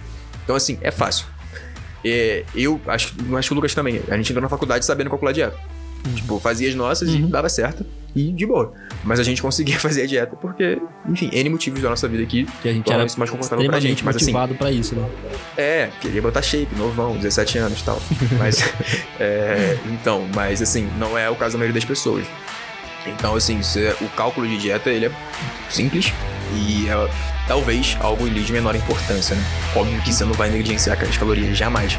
Então, 0.45 0.57
assim, 0.57 0.79
é 0.81 0.91
fácil. 0.91 1.27
É, 2.05 2.45
eu 2.55 2.81
acho, 2.87 3.15
acho 3.37 3.49
que 3.49 3.53
o 3.53 3.55
Lucas 3.55 3.75
também. 3.75 4.01
A 4.09 4.17
gente 4.17 4.31
entrou 4.31 4.43
na 4.43 4.49
faculdade 4.49 4.85
sabendo 4.85 5.11
calcular 5.11 5.33
dieta. 5.33 5.57
Uhum. 6.07 6.15
Tipo, 6.15 6.41
fazia 6.41 6.69
as 6.69 6.75
nossas 6.75 7.11
uhum. 7.11 7.17
e 7.17 7.23
dava 7.27 7.49
certo. 7.49 7.85
E 8.15 8.33
de 8.33 8.47
boa. 8.47 8.73
Mas 9.05 9.21
a 9.21 9.23
gente 9.23 9.41
conseguia 9.41 9.79
fazer 9.81 10.03
a 10.03 10.07
dieta 10.07 10.37
porque, 10.37 10.81
enfim, 11.09 11.31
N 11.33 11.51
motivos 11.51 11.81
da 11.81 11.91
nossa 11.91 12.09
vida 12.09 12.23
aqui 12.23 12.47
que 12.63 12.69
a 12.69 12.73
gente 12.73 12.91
era 12.91 13.05
isso 13.05 13.19
mais 13.19 13.31
confortável 13.31 13.67
pra 13.67 13.81
gente. 13.81 14.05
Mas 14.05 14.17
assim, 14.17 14.27
motivado 14.27 14.55
pra 14.55 14.71
isso, 14.71 14.95
né? 14.95 15.09
É, 15.57 15.91
queria 16.01 16.23
botar 16.23 16.43
shape, 16.43 16.75
novão, 16.77 17.17
17 17.17 17.59
anos 17.59 17.81
e 17.81 17.85
tal. 17.85 18.01
mas, 18.39 18.63
é, 19.19 19.79
então, 19.87 20.27
mas 20.35 20.61
assim, 20.63 20.89
não 20.99 21.17
é 21.17 21.29
o 21.31 21.37
caso 21.37 21.53
da 21.53 21.59
maioria 21.59 21.75
das 21.75 21.85
pessoas. 21.85 22.27
Então, 23.07 23.35
assim, 23.35 23.61
o 24.03 24.09
cálculo 24.11 24.47
de 24.47 24.59
dieta, 24.59 24.91
ele 24.91 25.07
é 25.07 25.13
simples 25.71 26.13
e 26.55 26.87
é 26.89 26.95
talvez 27.51 27.97
algo 27.99 28.31
de 28.31 28.53
menor 28.53 28.77
importância, 28.77 29.35
né? 29.35 29.45
Óbvio 29.75 30.01
que 30.03 30.13
você 30.13 30.25
não 30.25 30.35
vai 30.35 30.49
negligenciar 30.49 30.95
aquelas 30.95 31.17
calorias 31.19 31.59
jamais, 31.59 31.99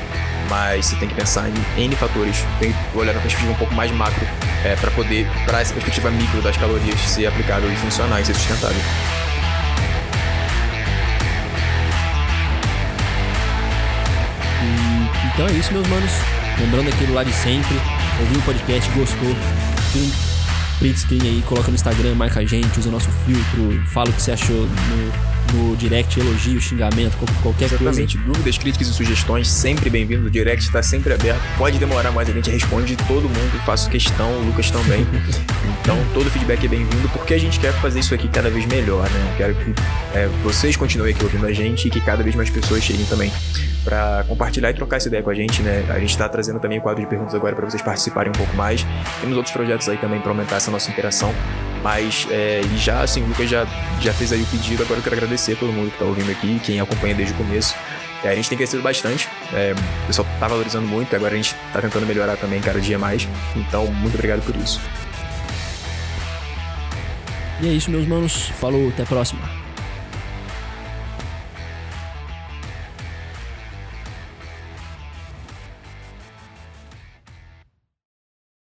mas 0.49 0.85
você 0.85 0.95
tem 0.95 1.09
que 1.09 1.13
pensar 1.13 1.49
em 1.49 1.83
N 1.83 1.93
fatores, 1.97 2.37
tem 2.57 2.71
que 2.71 2.97
olhar 2.97 3.13
na 3.13 3.19
perspectiva 3.19 3.51
um 3.51 3.55
pouco 3.55 3.75
mais 3.75 3.91
macro 3.91 4.25
é, 4.63 4.77
para 4.77 4.89
poder, 4.91 5.27
para 5.45 5.59
essa 5.59 5.73
perspectiva 5.73 6.09
micro 6.09 6.41
das 6.41 6.55
calorias 6.55 6.97
ser 7.01 7.25
aplicável 7.25 7.69
e 7.69 7.75
funcionar 7.75 8.21
e 8.21 8.25
ser 8.25 8.33
sustentável. 8.33 8.81
Então 15.33 15.47
é 15.47 15.51
isso, 15.51 15.73
meus 15.73 15.87
manos. 15.89 16.11
Lembrando 16.61 16.87
aquilo 16.87 17.13
lá 17.13 17.25
de 17.25 17.33
sempre, 17.33 17.75
ouviu 18.21 18.39
o 18.39 18.41
podcast, 18.43 18.89
gostou, 18.91 19.35
tira 19.91 20.05
um 20.05 20.11
print 20.79 20.97
screen 20.97 21.21
aí, 21.23 21.43
coloca 21.45 21.67
no 21.67 21.75
Instagram, 21.75 22.15
marca 22.15 22.39
a 22.39 22.45
gente, 22.45 22.79
usa 22.79 22.89
nosso 22.89 23.09
filtro, 23.25 23.85
fala 23.87 24.09
o 24.09 24.13
que 24.13 24.21
você 24.21 24.31
achou 24.31 24.55
no 24.55 25.30
no 25.53 25.75
direct, 25.75 26.19
elogio, 26.19 26.59
xingamento, 26.61 27.17
qualquer 27.41 27.65
Exatamente. 27.65 28.17
coisa. 28.17 28.31
Dúvidas, 28.31 28.57
críticas 28.57 28.87
e 28.87 28.93
sugestões, 28.93 29.47
sempre 29.47 29.89
bem-vindo. 29.89 30.27
O 30.27 30.29
direct 30.29 30.65
está 30.65 30.81
sempre 30.81 31.13
aberto. 31.13 31.41
Pode 31.57 31.77
demorar, 31.77 32.11
mas 32.11 32.29
a 32.29 32.31
gente 32.31 32.49
responde 32.49 32.95
todo 33.07 33.23
mundo. 33.23 33.61
Faço 33.65 33.89
questão, 33.89 34.31
o 34.39 34.45
Lucas 34.45 34.71
também. 34.71 35.05
então, 35.81 35.97
todo 36.13 36.29
feedback 36.29 36.65
é 36.65 36.69
bem-vindo, 36.69 37.09
porque 37.09 37.33
a 37.33 37.39
gente 37.39 37.59
quer 37.59 37.73
fazer 37.73 37.99
isso 37.99 38.13
aqui 38.13 38.27
cada 38.27 38.49
vez 38.49 38.65
melhor, 38.65 39.09
né? 39.09 39.35
Quero 39.37 39.55
que 39.55 39.73
é, 40.13 40.27
vocês 40.43 40.75
continuem 40.75 41.13
aqui 41.13 41.23
ouvindo 41.23 41.45
a 41.45 41.53
gente 41.53 41.87
e 41.87 41.91
que 41.91 42.01
cada 42.01 42.23
vez 42.23 42.35
mais 42.35 42.49
pessoas 42.49 42.83
cheguem 42.83 43.05
também 43.05 43.31
para 43.83 44.23
compartilhar 44.27 44.69
e 44.69 44.73
trocar 44.73 44.97
essa 44.97 45.07
ideia 45.07 45.23
com 45.23 45.29
a 45.29 45.33
gente, 45.33 45.61
né? 45.61 45.85
A 45.89 45.99
gente 45.99 46.11
está 46.11 46.29
trazendo 46.29 46.59
também 46.59 46.79
o 46.79 46.81
quadro 46.81 47.01
de 47.01 47.07
perguntas 47.07 47.33
agora 47.33 47.55
para 47.55 47.69
vocês 47.69 47.81
participarem 47.81 48.29
um 48.29 48.35
pouco 48.35 48.55
mais. 48.55 48.85
Temos 49.19 49.35
outros 49.35 49.53
projetos 49.53 49.89
aí 49.89 49.97
também 49.97 50.19
para 50.19 50.31
aumentar 50.31 50.57
essa 50.57 50.71
nossa 50.71 50.89
interação. 50.89 51.33
Mas, 51.83 52.27
é, 52.29 52.61
e 52.63 52.77
já, 52.77 53.01
assim, 53.01 53.23
o 53.23 53.27
Lucas 53.27 53.49
já, 53.49 53.65
já 53.99 54.13
fez 54.13 54.31
aí 54.31 54.41
o 54.41 54.45
pedido, 54.45 54.83
agora 54.83 54.99
eu 54.99 55.03
quero 55.03 55.15
agradecer 55.15 55.53
a 55.53 55.55
todo 55.55 55.73
mundo 55.73 55.91
que 55.91 55.97
tá 55.97 56.05
ouvindo 56.05 56.29
aqui, 56.29 56.59
quem 56.63 56.79
acompanha 56.79 57.15
desde 57.15 57.33
o 57.33 57.37
começo. 57.37 57.75
É, 58.23 58.29
a 58.29 58.35
gente 58.35 58.49
tem 58.49 58.57
crescido 58.57 58.83
bastante, 58.83 59.27
é, 59.51 59.73
o 60.03 60.07
pessoal 60.07 60.27
tá 60.39 60.47
valorizando 60.47 60.87
muito, 60.87 61.15
agora 61.15 61.33
a 61.33 61.37
gente 61.37 61.55
tá 61.73 61.81
tentando 61.81 62.05
melhorar 62.05 62.37
também 62.37 62.61
cada 62.61 62.79
dia 62.79 62.99
mais. 62.99 63.27
Então, 63.55 63.87
muito 63.87 64.13
obrigado 64.13 64.43
por 64.45 64.55
isso. 64.55 64.79
E 67.61 67.67
é 67.67 67.71
isso, 67.73 67.89
meus 67.91 68.07
manos. 68.07 68.49
Falou, 68.59 68.89
até 68.89 69.03
a 69.03 69.05
próxima. 69.05 69.60